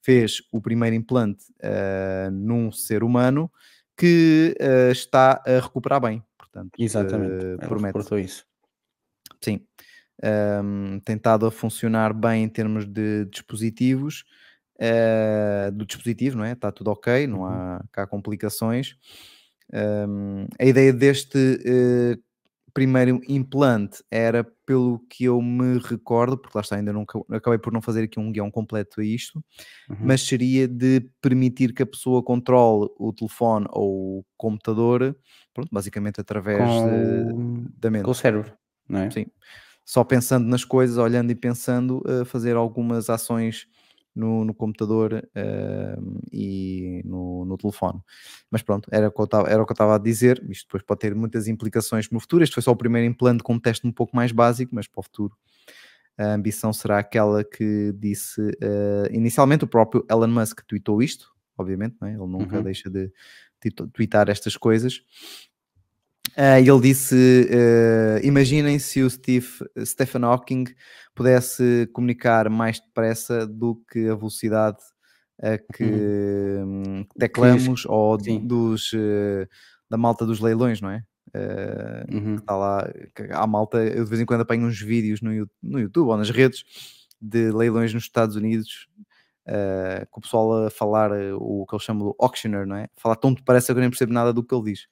fez 0.01 0.41
o 0.51 0.59
primeiro 0.59 0.93
implante 0.93 1.45
uh, 1.63 2.29
num 2.29 2.69
ser 2.69 3.01
humano 3.01 3.49
que 3.95 4.57
uh, 4.59 4.91
está 4.91 5.41
a 5.47 5.61
recuperar 5.61 6.01
bem, 6.01 6.21
portanto 6.37 6.73
Exatamente, 6.77 7.45
uh, 7.45 7.57
promete. 7.59 8.21
isso. 8.21 8.45
Sim, 9.41 9.61
um, 10.61 10.99
tem 10.99 11.15
estado 11.15 11.45
a 11.45 11.51
funcionar 11.51 12.13
bem 12.13 12.43
em 12.43 12.49
termos 12.49 12.85
de 12.85 13.23
dispositivos, 13.31 14.25
uh, 14.79 15.71
do 15.71 15.85
dispositivo, 15.85 16.37
não 16.37 16.45
é? 16.45 16.53
Está 16.53 16.71
tudo 16.71 16.91
ok, 16.91 17.27
não 17.27 17.39
uhum. 17.39 17.45
há 17.45 17.83
cá 17.91 18.07
complicações. 18.07 18.95
Um, 19.73 20.47
a 20.59 20.65
ideia 20.65 20.93
deste 20.93 21.37
uh, 21.37 22.23
primeiro 22.73 23.21
implante 23.27 24.03
era 24.11 24.43
pelo 24.65 24.99
que 25.09 25.23
eu 25.23 25.41
me 25.41 25.79
recordo, 25.79 26.37
porque 26.37 26.57
lá 26.57 26.61
está, 26.61 26.75
ainda 26.75 26.91
não 26.91 27.05
acabei 27.31 27.57
por 27.57 27.71
não 27.71 27.81
fazer 27.81 28.03
aqui 28.03 28.19
um 28.19 28.31
guião 28.31 28.51
completo 28.51 28.99
a 28.99 29.03
isto, 29.03 29.43
uhum. 29.89 29.97
mas 30.01 30.21
seria 30.21 30.67
de 30.67 31.09
permitir 31.21 31.73
que 31.73 31.83
a 31.83 31.85
pessoa 31.85 32.21
controle 32.21 32.89
o 32.99 33.13
telefone 33.13 33.65
ou 33.69 34.19
o 34.19 34.25
computador, 34.35 35.15
pronto, 35.53 35.69
basicamente 35.71 36.19
através 36.19 36.59
com, 36.59 37.63
de, 37.63 37.79
da 37.79 37.89
mente. 37.89 38.03
Com 38.03 38.11
o 38.11 38.15
cérebro, 38.15 38.51
não 38.89 38.99
é? 38.99 39.09
Sim. 39.09 39.27
Só 39.85 40.03
pensando 40.03 40.47
nas 40.47 40.65
coisas, 40.65 40.97
olhando 40.97 41.31
e 41.31 41.35
pensando, 41.35 42.03
uh, 42.05 42.25
fazer 42.25 42.55
algumas 42.55 43.09
ações 43.09 43.67
no, 44.15 44.45
no 44.45 44.53
computador 44.53 45.13
uh, 45.13 46.19
e 46.31 47.01
no, 47.03 47.45
no, 47.45 47.57
telefone. 47.57 47.99
Mas 48.49 48.61
pronto, 48.61 48.87
era 48.91 49.09
o 49.09 49.11
que 49.11 49.21
eu 49.21 49.73
estava 49.73 49.95
a 49.95 49.97
dizer. 49.97 50.43
Isto 50.49 50.67
depois 50.67 50.83
pode 50.83 50.99
ter 51.01 51.13
muitas 51.13 51.47
implicações 51.47 52.09
no 52.09 52.19
futuro. 52.19 52.43
Este 52.43 52.53
foi 52.53 52.63
só 52.63 52.71
o 52.71 52.75
primeiro 52.75 53.07
implante 53.07 53.43
com 53.43 53.53
um 53.53 53.59
teste 53.59 53.85
um 53.85 53.91
pouco 53.91 54.15
mais 54.15 54.31
básico, 54.31 54.73
mas 54.73 54.87
para 54.87 54.99
o 55.01 55.03
futuro 55.03 55.35
a 56.17 56.33
ambição 56.33 56.71
será 56.71 56.99
aquela 56.99 57.43
que 57.43 57.93
disse 57.93 58.41
uh, 58.41 59.11
inicialmente 59.11 59.65
o 59.65 59.67
próprio 59.67 60.05
Elon 60.09 60.27
Musk 60.27 60.61
tweetou 60.65 61.01
isto, 61.01 61.33
obviamente, 61.57 61.97
não 61.99 62.07
é? 62.07 62.11
ele 62.11 62.25
nunca 62.25 62.57
uhum. 62.57 62.63
deixa 62.63 62.89
de, 62.89 63.11
de 63.61 63.71
tweetar 63.91 64.29
estas 64.29 64.55
coisas. 64.55 65.01
Uh, 66.37 66.59
ele 66.59 66.81
disse: 66.81 67.15
uh, 67.15 68.25
imaginem 68.25 68.77
se 68.79 69.01
o 69.01 69.09
Steve, 69.09 69.47
Stephen 69.85 70.23
Hawking 70.23 70.65
pudesse 71.13 71.89
comunicar 71.93 72.49
mais 72.49 72.79
depressa 72.79 73.47
do 73.47 73.81
que 73.89 74.09
a 74.09 74.15
velocidade 74.15 74.77
a 75.41 75.57
que 75.57 75.83
uhum. 75.83 77.05
teclamos 77.17 77.81
que, 77.81 77.87
ou 77.87 78.17
dos, 78.17 78.93
uh, 78.93 79.47
da 79.89 79.97
malta 79.97 80.25
dos 80.25 80.39
leilões, 80.39 80.81
não 80.81 80.89
é? 80.89 81.03
uhum. 82.09 82.35
Está 82.35 82.55
lá, 82.55 82.89
há 83.31 83.45
malta, 83.45 83.83
eu 83.83 84.05
de 84.05 84.09
vez 84.09 84.21
em 84.21 84.25
quando 84.25 84.41
apanho 84.41 84.65
uns 84.65 84.79
vídeos 84.79 85.21
no, 85.21 85.31
no 85.61 85.79
YouTube 85.79 86.07
ou 86.07 86.17
nas 86.17 86.29
redes 86.29 86.63
de 87.21 87.51
leilões 87.51 87.93
nos 87.93 88.03
Estados 88.03 88.35
Unidos 88.35 88.87
uh, 89.47 90.05
com 90.09 90.19
o 90.19 90.21
pessoal 90.21 90.65
a 90.65 90.69
falar 90.69 91.11
uh, 91.11 91.37
o 91.37 91.65
que 91.65 91.75
ele 91.75 91.83
chama 91.83 92.05
de 92.05 92.13
auctioneer, 92.19 92.65
não 92.65 92.75
é? 92.75 92.87
Falar 92.95 93.15
tão 93.15 93.33
depressa 93.33 93.73
que 93.73 93.77
eu 93.77 93.81
nem 93.81 93.89
percebo 93.89 94.13
nada 94.13 94.31
do 94.31 94.43
que 94.43 94.53
ele 94.53 94.71
diz. 94.71 94.87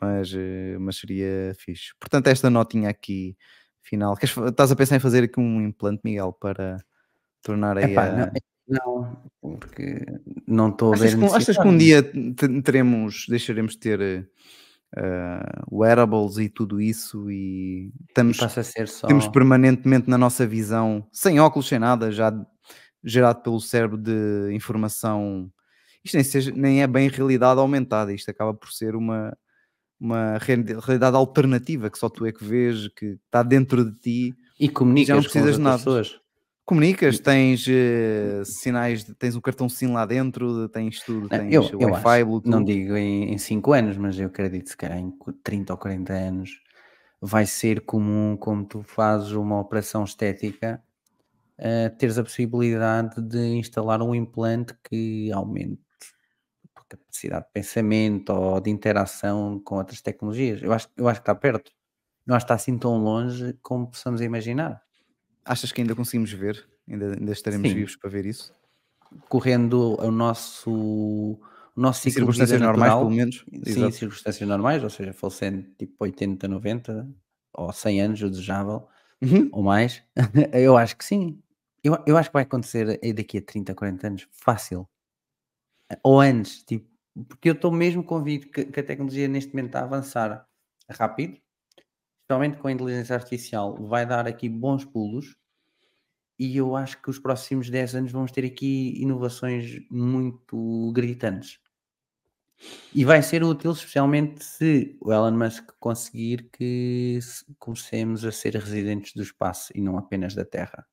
Mas, 0.00 0.32
uh, 0.32 0.80
mas 0.80 0.96
seria 0.96 1.54
fixe. 1.58 1.92
Portanto, 1.98 2.28
esta 2.28 2.50
notinha 2.50 2.90
aqui 2.90 3.36
final. 3.82 4.16
Queres, 4.16 4.36
estás 4.36 4.70
a 4.70 4.76
pensar 4.76 4.96
em 4.96 5.00
fazer 5.00 5.24
aqui 5.24 5.40
um 5.40 5.60
implante, 5.60 6.00
Miguel, 6.04 6.32
para 6.32 6.78
tornar 7.42 7.78
aí 7.78 7.92
Epá, 7.92 8.06
a... 8.06 8.32
não, 8.68 9.22
não, 9.42 9.58
porque 9.58 10.04
não 10.46 10.68
estou 10.70 10.92
a 10.92 10.96
ver. 10.96 11.16
Que, 11.16 11.24
achas 11.24 11.56
que 11.56 11.68
um 11.68 11.76
dia 11.76 12.02
teremos, 12.64 13.26
deixaremos 13.28 13.72
de 13.72 13.78
ter 13.78 14.30
uh, 14.96 15.76
wearables 15.76 16.38
e 16.38 16.48
tudo 16.48 16.80
isso 16.80 17.30
e 17.30 17.92
estamos, 18.08 18.38
e 18.38 18.86
só... 18.86 19.06
temos 19.06 19.28
permanentemente 19.28 20.10
na 20.10 20.18
nossa 20.18 20.46
visão, 20.46 21.06
sem 21.12 21.38
óculos, 21.38 21.68
sem 21.68 21.78
nada, 21.78 22.10
já 22.10 22.32
gerado 23.04 23.40
pelo 23.42 23.60
cérebro 23.60 23.96
de 23.96 24.52
informação. 24.52 25.50
Isto 26.06 26.14
nem, 26.14 26.24
seja, 26.24 26.52
nem 26.54 26.82
é 26.82 26.86
bem 26.86 27.08
realidade 27.08 27.58
aumentada, 27.58 28.12
isto 28.12 28.30
acaba 28.30 28.54
por 28.54 28.70
ser 28.70 28.94
uma, 28.94 29.36
uma 30.00 30.38
realidade 30.38 31.16
alternativa 31.16 31.90
que 31.90 31.98
só 31.98 32.08
tu 32.08 32.24
é 32.24 32.32
que 32.32 32.44
vês, 32.44 32.88
que 32.88 33.18
está 33.26 33.42
dentro 33.42 33.84
de 33.84 33.98
ti 33.98 34.34
e 34.58 34.68
comunicas 34.68 35.08
já 35.08 35.14
não 35.16 35.22
precisas 35.22 35.56
de 35.56 35.60
nada. 35.60 35.78
Pessoas. 35.78 36.20
Comunicas, 36.64 37.18
tens 37.20 37.66
uh, 37.66 38.44
sinais, 38.44 39.04
tens 39.18 39.36
um 39.36 39.40
cartão 39.40 39.68
SIM 39.68 39.92
lá 39.92 40.04
dentro, 40.04 40.68
tens 40.68 41.00
tudo, 41.00 41.28
tens 41.28 41.52
eu, 41.52 41.62
Wi-Fi, 41.62 42.24
Bluetooth. 42.24 42.50
Não 42.50 42.64
digo 42.64 42.96
em 42.96 43.38
5 43.38 43.72
anos, 43.72 43.96
mas 43.96 44.18
eu 44.18 44.26
acredito 44.26 44.76
que 44.76 44.86
em 44.86 45.12
30 45.44 45.72
ou 45.72 45.78
40 45.78 46.12
anos 46.12 46.50
vai 47.20 47.46
ser 47.46 47.84
comum 47.84 48.36
como 48.36 48.64
tu 48.64 48.82
fazes 48.82 49.30
uma 49.32 49.60
operação 49.60 50.02
estética 50.04 50.82
uh, 51.58 51.96
teres 51.96 52.18
a 52.18 52.22
possibilidade 52.22 53.20
de 53.20 53.56
instalar 53.56 54.02
um 54.02 54.14
implante 54.14 54.74
que 54.88 55.30
aumente 55.32 55.80
capacidade 56.88 57.46
de 57.46 57.52
pensamento 57.52 58.30
ou 58.32 58.60
de 58.60 58.70
interação 58.70 59.60
com 59.60 59.76
outras 59.76 60.00
tecnologias. 60.00 60.62
Eu 60.62 60.72
acho, 60.72 60.88
eu 60.96 61.08
acho 61.08 61.20
que 61.20 61.22
está 61.22 61.34
perto. 61.34 61.72
Não 62.26 62.34
acho 62.34 62.44
que 62.44 62.52
está 62.52 62.54
assim 62.54 62.76
tão 62.78 62.98
longe 62.98 63.56
como 63.62 63.86
possamos 63.88 64.20
imaginar. 64.20 64.82
Achas 65.44 65.70
que 65.70 65.80
ainda 65.80 65.94
conseguimos 65.94 66.32
ver? 66.32 66.66
Ainda, 66.88 67.12
ainda 67.12 67.32
estaremos 67.32 67.68
Sim. 67.68 67.74
vivos 67.74 67.96
para 67.96 68.10
ver 68.10 68.26
isso? 68.26 68.52
Correndo 69.28 69.96
o 70.00 70.10
nosso, 70.10 70.70
o 70.70 71.40
nosso 71.80 72.00
ciclo 72.00 72.20
circunstâncias 72.20 72.60
de 72.60 72.66
normais, 72.66 72.94
pelo 72.94 73.10
menos. 73.10 73.44
Sim, 73.48 73.62
Exato. 73.64 73.94
circunstâncias 73.94 74.48
normais, 74.48 74.82
ou 74.82 74.90
seja, 74.90 75.12
falecendo 75.12 75.62
tipo 75.78 75.94
80, 76.00 76.48
90 76.48 77.08
ou 77.54 77.72
100 77.72 78.00
anos, 78.02 78.22
o 78.22 78.30
desejável, 78.30 78.88
uhum. 79.22 79.48
ou 79.52 79.62
mais. 79.62 80.02
eu 80.52 80.76
acho 80.76 80.96
que 80.96 81.04
sim. 81.04 81.40
Eu, 81.82 81.96
eu 82.06 82.16
acho 82.16 82.28
que 82.28 82.34
vai 82.34 82.42
acontecer 82.42 82.98
aí 83.02 83.12
daqui 83.12 83.38
a 83.38 83.42
30, 83.42 83.74
40 83.74 84.06
anos, 84.06 84.28
fácil. 84.32 84.88
Ou 86.02 86.20
antes, 86.20 86.62
tipo, 86.64 86.88
porque 87.28 87.48
eu 87.48 87.54
estou 87.54 87.70
mesmo 87.72 88.04
convicto 88.04 88.50
que, 88.50 88.64
que 88.66 88.80
a 88.80 88.84
tecnologia 88.84 89.28
neste 89.28 89.52
momento 89.52 89.68
está 89.68 89.80
a 89.80 89.84
avançar 89.84 90.46
rápido, 90.90 91.38
especialmente 92.20 92.58
com 92.58 92.68
a 92.68 92.72
inteligência 92.72 93.14
artificial, 93.14 93.76
vai 93.86 94.04
dar 94.04 94.26
aqui 94.26 94.48
bons 94.48 94.84
pulos 94.84 95.36
e 96.38 96.56
eu 96.56 96.76
acho 96.76 97.00
que 97.00 97.08
os 97.08 97.18
próximos 97.18 97.70
10 97.70 97.94
anos 97.94 98.12
vamos 98.12 98.30
ter 98.30 98.44
aqui 98.44 99.00
inovações 99.00 99.80
muito 99.90 100.92
gritantes. 100.92 101.58
E 102.94 103.04
vai 103.04 103.22
ser 103.22 103.42
útil, 103.44 103.72
especialmente 103.72 104.42
se 104.44 104.96
o 105.00 105.12
Elon 105.12 105.32
Musk 105.32 105.70
conseguir 105.78 106.48
que 106.52 107.18
comecemos 107.58 108.24
a 108.24 108.32
ser 108.32 108.54
residentes 108.54 109.12
do 109.14 109.22
espaço 109.22 109.72
e 109.74 109.80
não 109.80 109.98
apenas 109.98 110.34
da 110.34 110.44
Terra. 110.44 110.86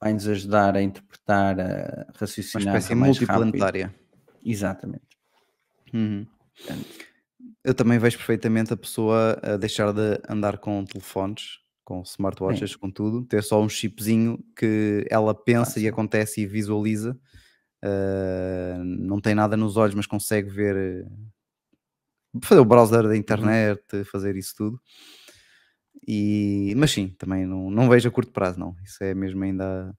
Vai-nos 0.00 0.26
ajudar 0.26 0.76
a 0.76 0.82
interpretar, 0.82 1.60
a 1.60 2.06
raciocinar. 2.18 2.74
Uma 2.74 2.78
espécie 2.78 2.94
multiplanetária. 2.94 3.86
Rápido. 3.86 4.03
Exatamente. 4.44 5.06
Uhum. 5.92 6.26
Eu 7.62 7.74
também 7.74 7.98
vejo 7.98 8.18
perfeitamente 8.18 8.72
a 8.72 8.76
pessoa 8.76 9.38
a 9.42 9.56
deixar 9.56 9.92
de 9.92 10.20
andar 10.28 10.58
com 10.58 10.84
telefones, 10.84 11.60
com 11.84 12.02
smartwatches, 12.02 12.72
Sim. 12.72 12.78
com 12.78 12.90
tudo, 12.90 13.24
ter 13.24 13.42
só 13.42 13.60
um 13.60 13.68
chipzinho 13.68 14.38
que 14.56 15.06
ela 15.10 15.34
pensa 15.34 15.78
ah, 15.78 15.82
e 15.82 15.88
acontece 15.88 16.42
e 16.42 16.46
visualiza 16.46 17.18
Uh, 17.84 18.82
não 18.82 19.20
tem 19.20 19.34
nada 19.34 19.58
nos 19.58 19.76
olhos, 19.76 19.94
mas 19.94 20.06
consegue 20.06 20.48
ver, 20.48 21.06
fazer 22.42 22.60
o 22.60 22.64
browser 22.64 23.02
da 23.02 23.08
uhum. 23.10 23.14
internet, 23.14 23.82
uhum. 23.92 24.04
fazer 24.06 24.36
isso 24.36 24.54
tudo. 24.56 24.80
E, 26.08 26.72
mas 26.76 26.92
sim, 26.92 27.14
também 27.18 27.46
não, 27.46 27.70
não 27.70 27.88
vejo 27.88 28.08
a 28.08 28.12
curto 28.12 28.32
prazo, 28.32 28.58
não. 28.58 28.74
Isso 28.82 29.04
é 29.04 29.14
mesmo 29.14 29.44
ainda 29.44 29.94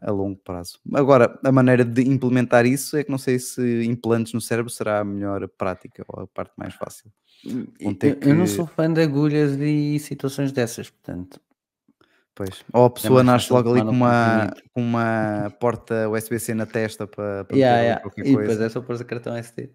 a, 0.00 0.10
longo 0.10 0.38
prazo. 0.38 0.78
Agora, 0.94 1.38
a 1.44 1.52
maneira 1.52 1.84
de 1.84 2.02
implementar 2.02 2.66
isso 2.66 2.96
é 2.96 3.04
que 3.04 3.10
não 3.10 3.18
sei 3.18 3.38
se 3.38 3.84
implantes 3.84 4.32
no 4.32 4.40
cérebro 4.40 4.70
será 4.70 5.00
a 5.00 5.04
melhor 5.04 5.48
prática 5.48 6.04
ou 6.08 6.24
a 6.24 6.26
parte 6.26 6.52
mais 6.56 6.74
fácil. 6.74 7.10
Hum, 7.46 7.66
eu, 7.80 7.94
que... 7.94 8.18
eu 8.22 8.34
não 8.34 8.46
sou 8.46 8.66
fã 8.66 8.92
de 8.92 9.02
agulhas 9.02 9.58
e 9.58 9.98
situações 9.98 10.52
dessas, 10.52 10.90
portanto, 10.90 11.40
Pois. 12.34 12.64
Ou 12.72 12.84
a 12.84 12.86
é 12.86 12.90
pessoa 12.90 13.20
é 13.20 13.22
nasce 13.22 13.52
logo 13.52 13.70
ali 13.70 13.82
com 13.82 13.90
uma, 13.90 14.54
com 14.72 14.80
uma 14.80 15.54
porta 15.60 16.08
USB-C 16.08 16.54
na 16.54 16.66
testa 16.66 17.06
para, 17.06 17.44
para 17.44 17.56
yeah, 17.56 17.82
yeah. 17.82 18.02
qualquer 18.02 18.26
e 18.26 18.34
coisa. 18.34 18.38
E 18.38 18.48
depois 18.48 18.60
é 18.60 18.68
só 18.68 18.80
pôr 18.80 18.96
o 18.96 19.04
cartão 19.04 19.36
SD. 19.36 19.70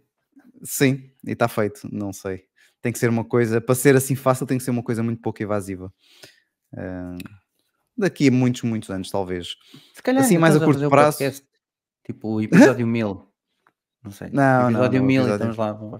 Sim, 0.64 1.12
e 1.26 1.32
está 1.34 1.47
feito, 1.47 1.88
não 1.91 2.12
sei. 2.12 2.45
Tem 2.82 2.91
que 2.91 2.97
ser 2.97 3.10
uma 3.10 3.24
coisa, 3.24 3.62
para 3.62 3.76
ser 3.76 3.95
assim 3.95 4.16
fácil, 4.16 4.47
tem 4.47 4.58
que 4.58 4.64
ser 4.64 4.72
uma 4.72 4.82
coisa 4.82 5.03
muito 5.03 5.22
pouco 5.22 5.41
evasiva. 5.41 5.93
Uh, 6.74 7.18
daqui 7.98 8.28
a 8.28 8.32
muitos, 8.32 8.64
muitos 8.64 8.89
anos, 8.89 9.10
talvez. 9.10 9.56
Se 9.93 10.04
calhar 10.04 10.24
assim, 10.24 10.38
mais 10.38 10.56
a 10.56 10.60
curto 10.60 10.89
prazo. 10.89 11.18
Podcast, 11.18 11.45
tipo 12.06 12.36
o 12.36 12.41
episódio 12.41 12.86
1000. 12.86 13.28
Não 14.04 14.12
sei. 14.12 14.30
Não, 14.32 14.70
episódio 14.70 15.00
não, 15.00 15.08
1000 15.08 15.22
episódio... 15.22 15.52
estamos 15.52 15.58
lá. 15.58 16.00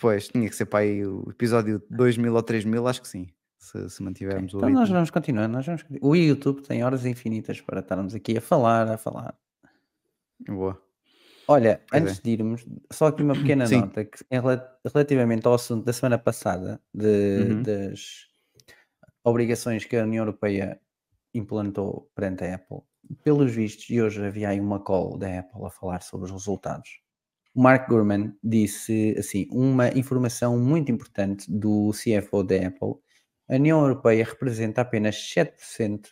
Pois, 0.00 0.28
tinha 0.28 0.48
que 0.48 0.56
ser 0.56 0.66
para 0.66 0.80
aí 0.80 1.04
o 1.06 1.24
episódio 1.30 1.82
2000 1.90 2.34
ou 2.34 2.42
3000, 2.42 2.88
acho 2.88 3.02
que 3.02 3.08
sim 3.08 3.28
se, 3.62 3.88
se 3.88 4.02
mantivermos 4.02 4.52
okay. 4.52 4.66
o 4.66 4.70
Então 4.70 4.80
nós 4.80 4.90
vamos 4.90 5.10
continuar, 5.10 5.48
nós 5.48 5.64
vamos 5.64 5.84
O 6.00 6.16
YouTube 6.16 6.62
tem 6.62 6.82
horas 6.82 7.06
infinitas 7.06 7.60
para 7.60 7.80
estarmos 7.80 8.14
aqui 8.14 8.36
a 8.36 8.40
falar, 8.40 8.88
a 8.88 8.98
falar. 8.98 9.34
Boa. 10.40 10.80
Olha, 11.46 11.80
pois 11.88 12.02
antes 12.02 12.18
é. 12.18 12.22
de 12.22 12.30
irmos, 12.30 12.66
só 12.90 13.06
aqui 13.06 13.22
uma 13.22 13.34
pequena 13.34 13.66
Sim. 13.68 13.80
nota 13.80 14.04
que 14.04 14.18
relativamente 14.30 15.46
ao 15.46 15.54
assunto 15.54 15.84
da 15.84 15.92
semana 15.92 16.18
passada 16.18 16.80
de, 16.92 17.46
uhum. 17.48 17.62
das 17.62 18.26
obrigações 19.22 19.84
que 19.84 19.96
a 19.96 20.02
União 20.02 20.22
Europeia 20.22 20.80
implantou 21.34 22.10
perante 22.14 22.44
a 22.44 22.54
Apple, 22.54 22.78
pelos 23.22 23.52
vistos, 23.52 23.88
e 23.90 24.00
hoje 24.00 24.24
havia 24.24 24.50
aí 24.50 24.60
uma 24.60 24.80
call 24.80 25.16
da 25.18 25.40
Apple 25.40 25.64
a 25.64 25.70
falar 25.70 26.02
sobre 26.02 26.26
os 26.26 26.32
resultados. 26.32 27.00
O 27.54 27.62
Mark 27.62 27.88
Gurman 27.88 28.34
disse 28.42 29.14
assim: 29.18 29.46
uma 29.50 29.88
informação 29.88 30.58
muito 30.58 30.90
importante 30.90 31.50
do 31.50 31.90
CFO 31.92 32.42
da 32.42 32.68
Apple 32.68 32.94
a 33.52 33.56
União 33.56 33.80
Europeia 33.82 34.24
representa 34.24 34.80
apenas 34.80 35.16
7% 35.16 36.08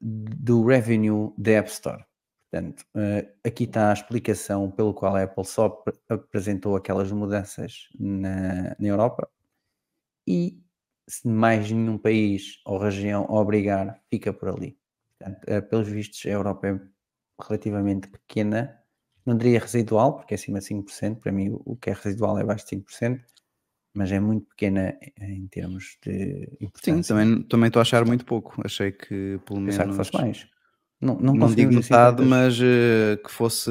do 0.00 0.64
revenue 0.66 1.32
da 1.38 1.52
App 1.52 1.70
Store. 1.70 2.04
Portanto, 2.50 2.84
eh, 2.96 3.32
aqui 3.44 3.64
está 3.64 3.90
a 3.90 3.92
explicação 3.92 4.68
pelo 4.70 4.92
qual 4.94 5.14
a 5.14 5.22
Apple 5.22 5.44
só 5.44 5.84
apresentou 6.08 6.74
aquelas 6.76 7.12
mudanças 7.12 7.88
na, 7.98 8.74
na 8.78 8.88
Europa 8.88 9.28
e 10.26 10.60
se 11.08 11.26
mais 11.28 11.70
nenhum 11.70 11.98
país 11.98 12.60
ou 12.64 12.78
região 12.78 13.26
obrigar, 13.28 14.00
fica 14.10 14.32
por 14.32 14.48
ali. 14.48 14.76
Portanto, 15.18 15.40
eh, 15.46 15.60
pelos 15.60 15.88
vistos, 15.88 16.24
a 16.26 16.30
Europa 16.30 16.68
é 16.68 16.80
relativamente 17.42 18.08
pequena, 18.08 18.78
não 19.24 19.36
diria 19.36 19.60
residual, 19.60 20.16
porque 20.16 20.34
é 20.34 20.36
acima 20.36 20.60
de 20.60 20.66
5%, 20.66 21.20
para 21.20 21.32
mim 21.32 21.56
o 21.64 21.76
que 21.76 21.90
é 21.90 21.92
residual 21.92 22.38
é 22.38 22.42
abaixo 22.42 22.64
de 22.64 22.76
5%, 22.76 23.20
mas 23.94 24.10
é 24.10 24.18
muito 24.18 24.46
pequena 24.48 24.98
em 25.20 25.46
termos 25.46 25.96
de 26.04 26.48
importância. 26.60 27.02
Sim, 27.02 27.08
também, 27.08 27.42
também 27.44 27.66
estou 27.68 27.80
a 27.80 27.82
achar 27.82 28.04
muito 28.04 28.24
pouco. 28.24 28.60
Achei 28.64 28.90
que 28.90 29.38
pelo 29.46 29.60
menos. 29.60 29.78
que 29.78 29.92
fosse 29.92 30.12
mais. 30.12 30.48
Não, 31.00 31.16
não, 31.16 31.34
não 31.34 31.54
digo 31.54 31.72
metade, 31.72 32.22
assim, 32.22 32.28
mas 32.28 32.58
uh, 32.58 33.22
que 33.22 33.30
fosse 33.30 33.70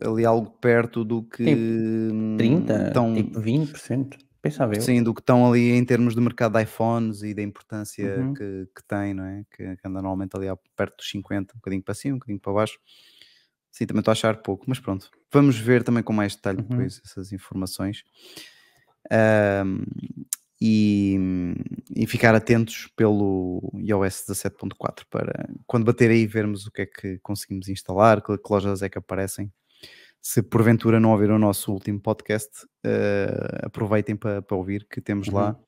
ali 0.00 0.24
algo 0.24 0.50
perto 0.50 1.04
do 1.04 1.22
que. 1.22 1.44
Tipo 1.44 2.36
30, 2.38 2.90
tão, 2.92 3.14
tipo 3.14 3.40
20%. 3.40 4.16
Pensava 4.42 4.74
eu. 4.74 4.80
Sim, 4.80 5.02
do 5.02 5.12
que 5.12 5.20
estão 5.20 5.46
ali 5.46 5.72
em 5.72 5.84
termos 5.84 6.14
de 6.14 6.20
mercado 6.20 6.52
de 6.52 6.62
iPhones 6.62 7.22
e 7.22 7.34
da 7.34 7.42
importância 7.42 8.18
uhum. 8.18 8.32
que, 8.34 8.68
que 8.74 8.82
tem, 8.88 9.12
não 9.12 9.24
é? 9.24 9.44
Que, 9.50 9.76
que, 9.76 9.88
anda 9.88 10.00
normalmente 10.00 10.34
ali 10.34 10.46
perto 10.74 10.96
dos 10.96 11.10
50, 11.10 11.54
um 11.54 11.58
bocadinho 11.58 11.82
para 11.82 11.94
cima, 11.94 12.14
um 12.14 12.18
bocadinho 12.18 12.40
para 12.40 12.52
baixo. 12.52 12.78
Sim, 13.70 13.86
também 13.86 14.00
estou 14.00 14.10
a 14.10 14.12
achar 14.12 14.36
pouco, 14.42 14.64
mas 14.66 14.80
pronto. 14.80 15.10
Vamos 15.32 15.58
ver 15.58 15.82
também 15.82 16.02
com 16.02 16.12
mais 16.12 16.34
detalhe 16.34 16.58
uhum. 16.58 16.68
depois 16.68 17.00
essas 17.04 17.32
informações 17.32 18.02
e, 20.60 21.18
e, 21.96 22.06
ficar 22.06 22.34
atentos 22.34 22.88
pelo 22.94 23.72
iOS 23.74 24.26
17.4 24.28 25.04
para 25.10 25.48
quando 25.66 25.84
bater 25.84 26.10
aí 26.10 26.26
vermos 26.26 26.66
o 26.66 26.70
que 26.70 26.82
é 26.82 26.86
que 26.86 27.18
conseguimos 27.20 27.68
instalar, 27.68 28.22
que, 28.22 28.36
que 28.36 28.52
lojas 28.52 28.82
é 28.82 28.88
que 28.88 28.98
aparecem. 28.98 29.50
Se 30.20 30.42
porventura 30.42 31.00
não 31.00 31.12
ouvir 31.12 31.30
o 31.30 31.38
nosso 31.38 31.72
último 31.72 32.00
podcast, 32.00 32.64
uh, 32.84 33.66
aproveitem 33.66 34.16
para, 34.16 34.42
para 34.42 34.56
ouvir 34.56 34.86
que 34.88 35.00
temos 35.00 35.28
uhum. 35.28 35.34
lá 35.34 35.58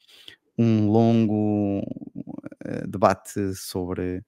um 0.58 0.88
longo 0.90 1.80
uh, 1.80 2.86
debate 2.86 3.54
sobre 3.54 4.22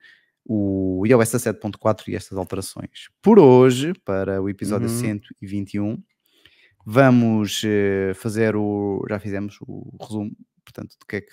o 0.45 1.05
iOS 1.07 1.29
17.4 1.29 2.09
e 2.09 2.16
estas 2.16 2.39
alterações. 2.39 3.09
Por 3.22 3.39
hoje, 3.39 3.93
para 4.05 4.43
o 4.43 4.49
episódio 4.49 4.89
uhum. 4.89 5.01
121, 5.01 6.03
Vamos 6.85 7.62
uh, 7.64 8.14
fazer 8.14 8.55
o. 8.57 9.03
Já 9.09 9.18
fizemos 9.18 9.57
o 9.62 9.97
resumo, 10.01 10.33
portanto, 10.62 10.97
do 11.01 11.07
que 11.07 11.16
é 11.16 11.20
que 11.22 11.33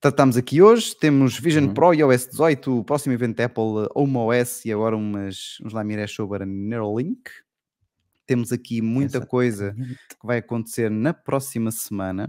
tratamos 0.00 0.36
aqui 0.36 0.62
hoje. 0.62 0.96
Temos 0.96 1.38
Vision 1.38 1.66
uhum. 1.66 1.74
Pro 1.74 1.92
iOS 1.92 2.28
18, 2.28 2.78
o 2.78 2.84
próximo 2.84 3.12
evento 3.12 3.36
da 3.36 3.44
Apple, 3.44 3.86
Home 3.94 4.16
OS 4.16 4.64
e 4.64 4.72
agora 4.72 4.96
umas, 4.96 5.58
uns 5.62 5.74
lamirés 5.74 6.10
sobre 6.10 6.42
a 6.42 6.46
Neuralink. 6.46 7.30
Temos 8.26 8.52
aqui 8.52 8.80
muita 8.80 9.18
Exatamente. 9.18 9.30
coisa 9.30 9.74
que 9.74 10.26
vai 10.26 10.38
acontecer 10.38 10.90
na 10.90 11.12
próxima 11.12 11.70
semana, 11.70 12.28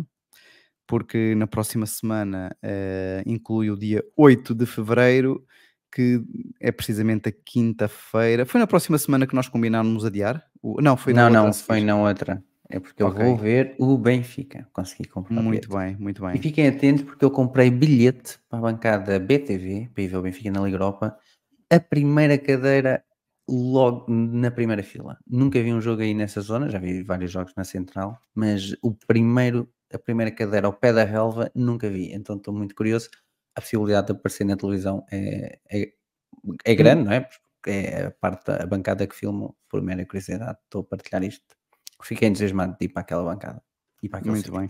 porque 0.88 1.36
na 1.36 1.48
próxima 1.48 1.86
semana 1.86 2.56
uh, 2.64 3.30
inclui 3.30 3.70
o 3.70 3.78
dia 3.78 4.04
8 4.18 4.56
de 4.56 4.66
fevereiro, 4.66 5.46
que 5.92 6.22
é 6.60 6.72
precisamente 6.72 7.30
a 7.30 7.32
quinta-feira. 7.32 8.46
Foi 8.46 8.60
na 8.60 8.68
próxima 8.68 8.98
semana 8.98 9.28
que 9.28 9.36
nós 9.36 9.48
combinámos 9.48 10.06
adiar? 10.06 10.44
Não, 10.64 10.98
foi 10.98 11.14
na 11.14 11.30
não, 11.30 11.46
outra. 11.46 11.48
Não, 11.48 11.54
foi 11.54 11.82
na 11.82 11.96
outra. 11.96 12.44
É 12.70 12.80
porque 12.80 13.04
eu 13.04 13.08
okay. 13.08 13.26
vou 13.26 13.38
ver 13.38 13.76
o 13.78 13.98
Benfica. 13.98 14.68
Consegui 14.74 15.08
comprar 15.08 15.40
Muito 15.42 15.70
bilhete. 15.70 15.96
bem, 15.96 16.04
muito 16.04 16.22
bem. 16.24 16.36
E 16.36 16.40
fiquem 16.40 16.68
atentos 16.68 17.04
porque 17.04 17.24
eu 17.24 17.30
comprei 17.30 17.70
bilhete 17.70 18.40
para 18.50 18.58
a 18.58 18.62
bancada 18.64 19.20
BTV, 19.20 19.92
para 19.94 20.04
ir 20.04 20.08
ver 20.08 20.18
o 20.18 20.22
Benfica 20.24 20.50
na 20.50 20.62
Liga 20.62 20.76
Europa. 20.78 21.16
A 21.70 21.80
primeira 21.80 22.36
cadeira 22.38 23.04
logo 23.48 24.06
na 24.10 24.52
primeira 24.52 24.84
fila. 24.84 25.18
Nunca 25.28 25.62
vi 25.62 25.74
um 25.74 25.82
jogo 25.82 26.02
aí 26.02 26.14
nessa 26.14 26.42
zona, 26.42 26.70
já 26.70 26.80
vi 26.80 27.04
vários 27.04 27.32
jogos 27.32 27.54
na 27.56 27.64
central, 27.64 28.20
mas 28.34 28.76
o 28.82 28.94
primeiro, 28.94 29.70
a 29.94 30.00
primeira 30.00 30.32
cadeira 30.32 30.68
ao 30.68 30.74
pé 30.74 30.94
da 30.94 31.04
relva, 31.04 31.52
nunca 31.54 31.90
vi. 31.90 32.14
Então 32.14 32.38
estou 32.38 32.54
muito 32.54 32.76
curioso. 32.76 33.10
A 33.56 33.62
possibilidade 33.62 34.08
de 34.08 34.14
aparecer 34.14 34.46
na 34.46 34.56
televisão 34.56 35.06
é, 35.12 35.60
é, 35.72 35.94
é 36.66 36.76
grande, 36.76 37.02
hum. 37.02 37.06
não 37.06 37.12
é? 37.12 37.30
é 37.68 38.06
a 38.06 38.12
parte 38.12 38.46
da 38.46 38.66
bancada 38.66 39.06
que 39.08 39.16
filmo, 39.16 39.56
por 39.70 39.82
mera 39.82 40.06
curiosidade, 40.06 40.58
estou 40.64 40.82
a 40.82 40.84
partilhar 40.86 41.24
isto. 41.24 41.46
Fiquei 42.02 42.28
entusiasmado 42.28 42.76
de 42.80 42.86
ir 42.86 42.90
para 42.90 43.02
aquela 43.02 43.24
bancada. 43.24 43.62
E 44.02 44.10
para 44.10 44.26
Muito 44.26 44.52
bem. 44.52 44.68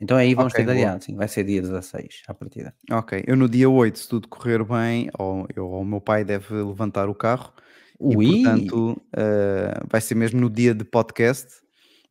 Então 0.00 0.16
aí 0.16 0.34
vamos 0.34 0.52
okay, 0.52 0.64
ter 0.64 0.70
adiado, 0.70 1.04
sim, 1.04 1.16
vai 1.16 1.28
ser 1.28 1.44
dia 1.44 1.60
16 1.60 2.22
à 2.26 2.34
partida. 2.34 2.74
Ok, 2.90 3.24
eu 3.26 3.36
no 3.36 3.48
dia 3.48 3.68
8, 3.68 3.98
se 3.98 4.08
tudo 4.08 4.28
correr 4.28 4.64
bem, 4.64 5.10
ou, 5.18 5.46
eu, 5.54 5.66
ou 5.66 5.82
o 5.82 5.84
meu 5.84 6.00
pai 6.00 6.24
deve 6.24 6.54
levantar 6.54 7.08
o 7.08 7.14
carro, 7.14 7.52
Ui. 7.98 8.24
e 8.24 8.42
portanto 8.42 8.90
uh, 8.92 9.86
vai 9.90 10.00
ser 10.00 10.14
mesmo 10.14 10.40
no 10.40 10.50
dia 10.50 10.74
de 10.74 10.84
podcast, 10.84 11.48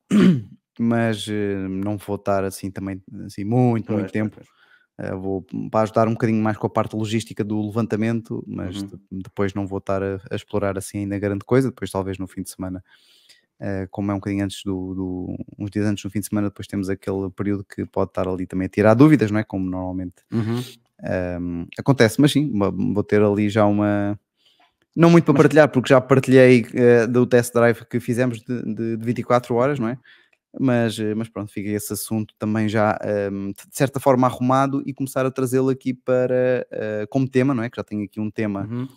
mas 0.80 1.28
uh, 1.28 1.70
não 1.70 1.98
vou 1.98 2.16
estar 2.16 2.44
assim 2.44 2.72
também 2.72 3.02
assim, 3.26 3.44
muito, 3.44 3.88
pois, 3.88 4.00
muito 4.00 4.12
tempo. 4.12 4.42
Uh, 5.00 5.20
vou 5.20 5.46
para 5.70 5.82
ajudar 5.82 6.08
um 6.08 6.14
bocadinho 6.14 6.42
mais 6.42 6.58
com 6.58 6.68
a 6.68 6.70
parte 6.70 6.96
logística 6.96 7.44
do 7.44 7.62
levantamento, 7.62 8.44
mas 8.48 8.82
uhum. 8.82 9.00
depois 9.12 9.54
não 9.54 9.68
vou 9.68 9.80
estar 9.80 10.02
a, 10.02 10.22
a, 10.32 10.36
explorar 10.36 10.78
assim 10.78 11.00
ainda 11.00 11.20
grande 11.20 11.44
coisa. 11.46 11.70
Depois, 11.70 11.92
talvez 11.92 12.18
no 12.18 12.28
fim 12.28 12.42
de 12.42 12.50
semana, 12.50 12.84
Uh, 13.60 13.88
como 13.90 14.12
é 14.12 14.14
um 14.14 14.18
bocadinho 14.18 14.44
antes 14.44 14.62
do, 14.66 14.94
do, 14.94 15.46
uns 15.58 15.72
dias 15.72 15.86
antes 15.86 16.04
do 16.04 16.10
fim 16.10 16.20
de 16.20 16.28
semana, 16.28 16.50
depois 16.50 16.68
temos 16.68 16.90
aquele 16.90 17.30
período 17.30 17.64
que 17.64 17.86
pode 17.86 18.10
estar 18.10 18.28
ali 18.28 18.46
também 18.46 18.66
a 18.66 18.70
tirar 18.70 18.94
dúvidas, 18.94 19.32
não 19.32 19.40
é? 19.40 19.46
Como 19.46 19.70
normalmente 19.70 20.16
Uhum. 20.30 20.62
um, 21.40 21.66
acontece, 21.80 22.20
mas 22.20 22.34
sim, 22.34 22.52
vou 22.94 23.04
ter 23.04 23.22
ali 23.22 23.50
já 23.50 23.66
uma. 23.66 24.20
Não 24.96 25.10
muito 25.10 25.26
para 25.26 25.34
partilhar, 25.34 25.70
porque 25.70 25.90
já 25.90 26.00
partilhei 26.00 26.62
uh, 26.62 27.08
do 27.08 27.26
test 27.26 27.54
drive 27.54 27.84
que 27.86 28.00
fizemos 28.00 28.40
de, 28.42 28.64
de, 28.64 28.98
de 28.98 29.06
24 29.06 29.54
horas, 29.56 29.78
não 29.80 29.90
é? 29.90 29.98
Mas, 30.58 30.98
uh, 30.98 31.14
mas 31.16 31.28
pronto, 31.28 31.52
fica 31.52 31.70
esse 31.70 31.92
assunto 31.92 32.34
também 32.40 32.70
já 32.70 32.98
um, 33.32 33.52
de 33.52 33.76
certa 33.76 34.00
forma 34.00 34.26
arrumado 34.26 34.82
e 34.86 34.94
começar 34.94 35.26
a 35.26 35.32
trazê-lo 35.32 35.70
aqui 35.70 35.94
para 35.94 36.66
uh, 36.72 37.08
como 37.10 37.28
tema, 37.28 37.54
não 37.54 37.64
é? 37.64 37.70
Que 37.70 37.76
já 37.76 37.84
tenho 37.84 38.06
aqui 38.06 38.20
um 38.22 38.32
tema. 38.32 38.68
Uhum. 38.72 38.88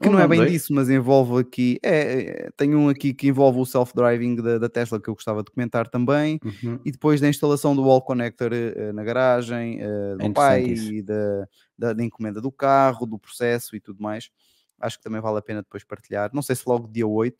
Que 0.00 0.08
Um 0.08 0.12
não 0.12 0.20
é 0.20 0.26
bem 0.26 0.38
dois. 0.38 0.50
disso, 0.50 0.72
mas 0.72 0.88
envolve 0.88 1.38
aqui. 1.38 1.78
É, 1.82 2.46
é, 2.46 2.50
tenho 2.56 2.78
um 2.78 2.88
aqui 2.88 3.12
que 3.12 3.28
envolve 3.28 3.58
o 3.58 3.66
self-driving 3.66 4.36
da, 4.36 4.56
da 4.56 4.68
Tesla 4.68 4.98
que 4.98 5.08
eu 5.10 5.14
gostava 5.14 5.42
de 5.42 5.50
comentar 5.50 5.86
também 5.86 6.40
Uhum. 6.42 6.80
e 6.82 6.90
depois 6.90 7.20
da 7.20 7.28
instalação 7.28 7.76
do 7.76 7.82
wall 7.82 8.00
connector 8.00 8.50
eh, 8.54 8.90
na 8.92 9.04
garagem, 9.04 9.80
eh, 9.82 10.16
do 10.16 10.24
É 10.24 10.30
pai 10.30 10.64
e 10.64 11.02
da, 11.02 11.46
da, 11.76 11.92
da 11.92 12.02
encomenda 12.02 12.40
do 12.40 12.50
carro, 12.50 13.04
do 13.04 13.18
processo 13.18 13.76
e 13.76 13.80
tudo 13.80 14.02
mais. 14.02 14.30
Acho 14.82 14.98
que 14.98 15.04
também 15.04 15.20
vale 15.20 15.38
a 15.38 15.42
pena 15.42 15.62
depois 15.62 15.84
partilhar. 15.84 16.30
Não 16.34 16.42
sei 16.42 16.56
se 16.56 16.64
logo 16.66 16.88
dia 16.88 17.06
8, 17.06 17.36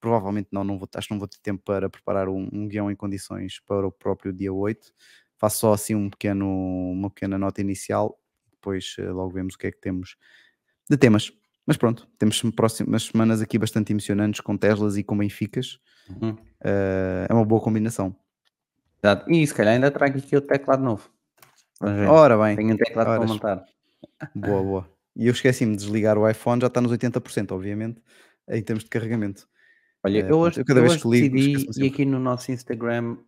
provavelmente 0.00 0.48
não, 0.50 0.64
não 0.64 0.78
vou, 0.78 0.88
acho 0.94 1.08
que 1.08 1.14
não 1.14 1.18
vou 1.18 1.28
ter 1.28 1.38
tempo 1.38 1.62
para 1.64 1.88
preparar 1.88 2.28
um, 2.28 2.48
um 2.52 2.66
guião 2.66 2.90
em 2.90 2.96
condições 2.96 3.60
para 3.60 3.86
o 3.86 3.92
próprio 3.92 4.32
dia 4.32 4.52
8. 4.52 4.92
Faço 5.36 5.60
só 5.60 5.72
assim 5.72 5.94
um 5.94 6.10
pequeno, 6.10 6.46
uma 6.46 7.08
pequena 7.08 7.38
nota 7.38 7.60
inicial, 7.60 8.18
depois 8.50 8.96
eh, 8.98 9.10
logo 9.10 9.30
vemos 9.30 9.54
o 9.54 9.58
que 9.58 9.68
é 9.68 9.70
que 9.70 9.80
temos 9.80 10.16
de 10.88 10.96
temas. 10.96 11.32
Mas 11.66 11.76
pronto, 11.76 12.08
temos 12.18 12.42
próximas 12.54 13.04
semanas 13.04 13.40
aqui 13.40 13.58
bastante 13.58 13.92
emocionantes 13.92 14.40
com 14.40 14.56
Teslas 14.56 14.96
e 14.96 15.04
com 15.04 15.16
Benficas. 15.16 15.78
Uhum. 16.08 16.36
Eh, 16.62 17.26
é 17.28 17.32
uma 17.32 17.44
boa 17.44 17.60
combinação. 17.60 18.14
Exato. 19.02 19.30
E 19.30 19.46
se 19.46 19.54
calhar 19.54 19.74
ainda 19.74 19.90
trago 19.90 20.18
aqui 20.18 20.36
o 20.36 20.40
teclado 20.40 20.82
novo. 20.82 21.10
Ora 21.80 22.36
bem, 22.36 22.56
Tenho 22.56 22.74
um 22.74 22.76
teclado 22.76 23.06
para 23.06 23.26
montar. 23.26 23.64
boa, 24.34 24.62
boa. 24.62 24.99
E 25.16 25.26
eu 25.26 25.32
esqueci-me 25.32 25.72
de 25.76 25.78
desligar 25.82 26.16
o 26.18 26.28
iPhone, 26.28 26.60
já 26.60 26.68
está 26.68 26.80
nos 26.80 26.92
80%, 26.92 27.52
obviamente, 27.52 28.00
em 28.48 28.62
termos 28.62 28.84
de 28.84 28.90
carregamento. 28.90 29.48
Olha, 30.04 30.20
Eh, 30.20 30.30
eu 30.30 30.38
hoje, 30.38 30.60
eu 30.60 30.64
cada 30.64 30.80
eu 30.80 30.84
vez 30.84 30.94
hoje 30.94 31.02
que 31.02 31.08
ligo, 31.10 31.36
decidi, 31.36 31.66
e 31.84 31.86
aqui 31.88 32.04
no 32.04 32.18
nosso 32.18 32.50
Instagram 32.52 33.18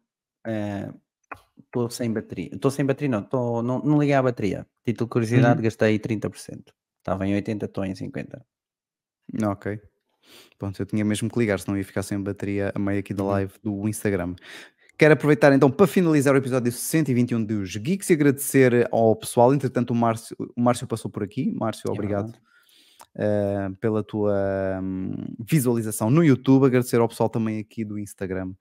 estou 1.59 1.91
sem 1.91 2.13
bateria. 2.13 2.51
Estou 2.55 2.71
sem 2.71 2.85
bateria, 2.85 3.09
não, 3.11 3.23
tô, 3.23 3.63
não, 3.63 3.81
não 3.81 3.99
liguei 4.01 4.15
à 4.15 4.23
bateria. 4.23 4.67
Título 4.85 5.07
de 5.09 5.13
curiosidade, 5.13 5.59
Uhum. 5.59 5.65
gastei 5.65 5.99
30%. 5.99 6.73
Estava 6.99 7.27
em 7.27 7.35
80, 7.35 7.67
estou 7.67 7.85
em 7.85 7.95
50. 7.95 8.45
Não, 9.33 9.53
ok. 9.53 9.81
Pronto, 10.59 10.81
eu 10.81 10.87
tinha 10.87 11.05
mesmo 11.05 11.29
que 11.31 11.39
ligar, 11.39 11.59
senão 11.61 11.77
ia 11.77 11.85
ficar 11.85 12.03
sem 12.03 12.21
bateria 12.21 12.73
a 12.75 12.79
meio 12.79 13.01
aqui 13.01 13.13
da 13.15 13.25
Uhum. 13.25 13.31
live 13.31 13.53
do 13.63 13.89
Instagram. 13.89 14.35
Quero 15.03 15.15
aproveitar 15.15 15.53
então 15.53 15.69
para 15.69 15.89
finalizar 15.89 16.33
o 16.33 16.39
episódio 16.39 16.71
121 16.71 17.45
dos 17.45 17.77
Geeks 17.77 18.09
e 18.09 18.13
agradecer 18.13 18.89
ao 18.93 19.17
pessoal. 19.17 19.53
Entretanto, 19.53 19.91
o 19.91 19.97
Márcio, 19.97 20.37
o 20.39 20.63
Márcio 20.63 20.87
passou 20.87 21.11
por 21.11 21.25
aqui. 21.25 21.51
Márcio, 21.59 21.89
É 21.89 21.91
obrigado 21.91 22.33
eh, 23.17 23.69
pela 23.81 24.05
tua 24.05 24.33
hum, 24.81 25.13
visualização 25.41 26.09
no 26.09 26.23
YouTube. 26.23 26.67
Agradecer 26.67 27.01
ao 27.01 27.09
pessoal 27.09 27.29
também 27.29 27.59
aqui 27.59 27.85
do 27.85 27.99
Instagram 27.99 28.53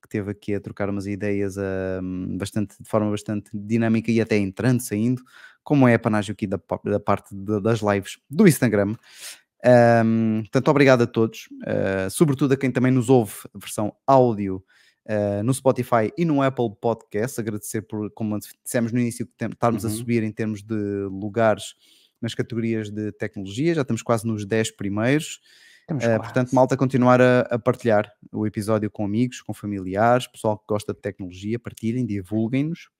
que 0.00 0.08
teve 0.08 0.30
aqui 0.30 0.54
a 0.54 0.60
trocar 0.60 0.88
umas 0.88 1.08
ideias 1.08 1.56
hum, 2.00 2.38
bastante, 2.38 2.80
de 2.80 2.88
forma 2.88 3.10
bastante 3.10 3.50
dinâmica 3.52 4.12
e 4.12 4.20
até 4.20 4.38
entrante 4.38 4.84
saindo, 4.84 5.20
como 5.64 5.88
é 5.88 5.94
a 5.94 5.98
panágio 5.98 6.30
aqui 6.30 6.46
da, 6.46 6.60
da 6.84 7.00
parte 7.00 7.34
de- 7.34 7.60
das 7.60 7.80
lives 7.80 8.18
do 8.30 8.46
Instagram. 8.46 8.94
Um, 10.04 10.42
portanto, 10.42 10.68
obrigado 10.68 11.02
a 11.02 11.06
todos, 11.08 11.48
uh, 11.64 12.08
sobretudo 12.08 12.54
a 12.54 12.56
quem 12.56 12.70
também 12.70 12.92
nos 12.92 13.08
ouve 13.10 13.32
a 13.52 13.58
versão 13.58 13.92
áudio 14.06 14.62
uh, 15.08 15.42
no 15.42 15.52
Spotify 15.54 16.12
e 16.16 16.24
no 16.24 16.42
Apple 16.42 16.70
Podcast. 16.80 17.40
Agradecer 17.40 17.82
por, 17.82 18.10
como 18.12 18.38
dissemos 18.64 18.92
no 18.92 19.00
início, 19.00 19.28
estarmos 19.40 19.84
a 19.84 19.88
Uhum. 19.88 19.94
subir 19.94 20.22
em 20.22 20.32
termos 20.32 20.62
de 20.62 20.74
lugares 21.10 21.74
nas 22.20 22.34
categorias 22.34 22.90
de 22.90 23.12
tecnologia, 23.12 23.74
já 23.74 23.82
estamos 23.82 24.02
quase 24.02 24.26
nos 24.26 24.44
10 24.44 24.72
primeiros. 24.72 25.40
Uh, 25.90 26.20
portanto, 26.20 26.54
malta, 26.54 26.76
continuar 26.76 27.20
a, 27.20 27.40
a 27.42 27.58
partilhar 27.58 28.12
o 28.32 28.46
episódio 28.46 28.90
com 28.90 29.04
amigos, 29.06 29.40
com 29.40 29.54
familiares, 29.54 30.26
pessoal 30.26 30.58
que 30.58 30.66
gosta 30.68 30.92
de 30.92 31.00
tecnologia, 31.00 31.58
partilhem, 31.58 32.04
divulguem-nos. 32.04 32.90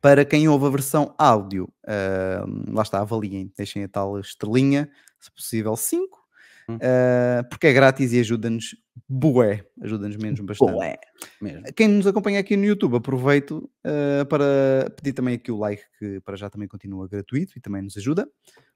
Para 0.00 0.24
quem 0.24 0.48
ouve 0.48 0.66
a 0.66 0.70
versão 0.70 1.14
áudio, 1.18 1.72
uh, 1.84 2.72
lá 2.72 2.82
está, 2.82 3.00
avaliem, 3.00 3.52
deixem 3.56 3.82
a 3.84 3.88
tal 3.88 4.18
estrelinha, 4.20 4.90
se 5.18 5.30
possível 5.32 5.74
5, 5.76 6.18
Hum. 6.18 6.21
Uh, 6.70 7.48
porque 7.48 7.66
é 7.66 7.72
grátis 7.72 8.12
e 8.12 8.20
ajuda-nos 8.20 8.76
bué, 9.08 9.64
ajuda-nos 9.80 10.16
menos 10.16 10.40
bastante. 10.46 10.72
Boé, 10.72 10.98
mesmo. 11.40 11.62
Quem 11.74 11.88
nos 11.88 12.06
acompanha 12.06 12.40
aqui 12.40 12.56
no 12.56 12.64
YouTube, 12.64 12.96
aproveito 12.96 13.70
uh, 13.86 14.26
para 14.26 14.90
pedir 14.96 15.12
também 15.12 15.34
aqui 15.34 15.50
o 15.50 15.58
like, 15.58 15.82
que 15.98 16.20
para 16.20 16.36
já 16.36 16.48
também 16.50 16.68
continua 16.68 17.08
gratuito 17.08 17.52
e 17.56 17.60
também 17.60 17.82
nos 17.82 17.96
ajuda. 17.96 18.28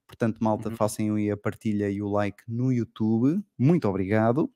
Portanto, 0.06 0.38
malta, 0.40 0.68
Uhum. 0.68 0.76
façam 0.76 1.16
aí 1.16 1.30
a 1.30 1.36
partilha 1.36 1.90
e 1.90 2.00
o 2.00 2.08
like 2.08 2.38
no 2.46 2.72
YouTube. 2.72 3.42
Muito 3.58 3.88
obrigado. 3.88 4.50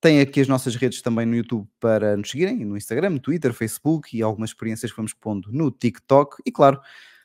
Tem 0.00 0.20
aqui 0.20 0.40
as 0.40 0.48
nossas 0.48 0.76
redes 0.76 1.00
também 1.00 1.24
no 1.24 1.34
YouTube 1.34 1.66
para 1.80 2.16
nos 2.16 2.30
seguirem, 2.30 2.64
no 2.64 2.76
Instagram, 2.76 3.10
no 3.10 3.20
Twitter, 3.20 3.52
Facebook 3.52 4.16
e 4.16 4.22
algumas 4.22 4.50
experiências 4.50 4.90
que 4.90 4.96
vamos 4.96 5.14
pondo 5.14 5.50
no 5.50 5.70
TikTok. 5.70 6.36
E 6.46 6.52
claro, 6.52 6.78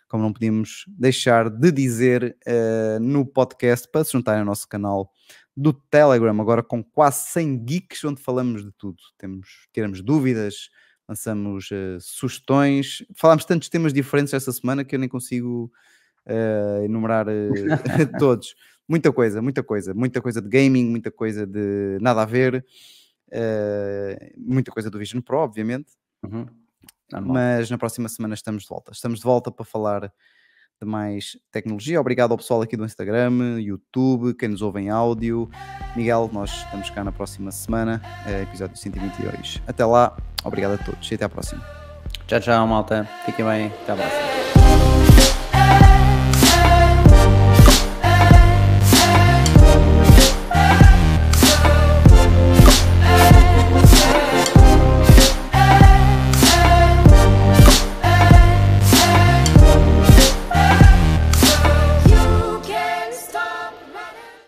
como 0.08 0.24
não 0.24 0.34
podíamos 0.34 0.86
deixar 0.88 1.50
de 1.50 1.72
dizer 1.72 2.38
uh, 2.48 3.00
no 3.00 3.26
podcast, 3.26 3.88
para 3.92 4.04
se 4.04 4.14
juntarem 4.14 4.40
ao 4.40 4.46
nosso 4.46 4.68
canal 4.68 5.12
do 5.60 5.74
Telegram, 5.74 6.40
agora 6.40 6.64
com 6.64 6.82
quase 6.82 7.28
100 7.32 7.66
geeks, 7.66 8.04
onde 8.06 8.22
falamos 8.22 8.64
de 8.64 8.72
tudo. 8.72 8.98
Temos, 9.18 9.68
tiramos 9.74 10.02
dúvidas, 10.02 10.70
lançamos 11.06 11.70
uh, 11.72 12.00
sugestões, 12.00 13.06
falámos 13.14 13.44
tantos 13.44 13.68
temas 13.68 13.92
diferentes 13.92 14.34
esta 14.34 14.54
semana 14.54 14.86
que 14.86 14.96
eu 14.96 15.00
nem 15.00 15.10
consigo 15.10 15.70
uh, 16.26 16.84
enumerar 16.86 17.28
uh, 17.28 17.32
todos. 18.18 18.56
Muita 18.88 19.12
coisa, 19.12 19.42
muita 19.42 19.62
coisa, 19.62 19.94
muita 19.94 20.22
coisa 20.22 20.42
de 20.42 20.48
gaming, 20.48 20.86
muita 20.90 21.12
coisa 21.12 21.46
de 21.46 21.98
nada 22.00 22.22
a 22.22 22.26
ver, 22.26 22.66
muita 24.36 24.72
coisa 24.72 24.90
do 24.90 24.98
Vision 24.98 25.22
Pro, 25.22 25.40
obviamente. 25.40 25.92
Uhum. 26.24 26.48
Mas 27.22 27.70
na 27.70 27.78
próxima 27.78 28.10
semana 28.10 28.34
estamos 28.34 28.64
de 28.64 28.70
volta. 28.70 28.92
Estamos 28.92 29.20
de 29.20 29.26
volta 29.26 29.52
para 29.52 29.64
falar 29.64 30.12
de 30.82 30.88
mais 30.88 31.38
tecnologia. 31.52 32.00
Obrigado 32.00 32.32
ao 32.32 32.38
pessoal 32.38 32.62
aqui 32.62 32.78
do 32.78 32.86
Instagram, 32.86 33.60
YouTube, 33.60 34.34
quem 34.34 34.50
nos 34.50 34.62
ouve 34.62 34.80
em 34.82 34.90
áudio. 34.90 35.50
Miguel, 35.96 36.30
nós 36.32 36.52
estamos 36.52 36.90
cá 36.90 37.04
na 37.04 37.12
próxima 37.12 37.52
semana, 37.52 38.02
eh, 38.26 38.44
episódio 38.44 38.78
122. 38.78 39.62
Até 39.68 39.86
lá, 39.86 40.16
obrigado 40.44 40.76
a 40.76 40.78
todos 40.78 41.12
e 41.12 41.16
até 41.16 41.26
à 41.26 41.30
próxima. 41.30 41.62
Tchau, 42.28 42.40
tchau, 42.40 42.68
malta. 42.68 43.08
Fiquem 43.26 43.46
bem. 43.46 43.68
Até 43.68 43.92
a 43.92 43.96
próxima. 43.96 45.09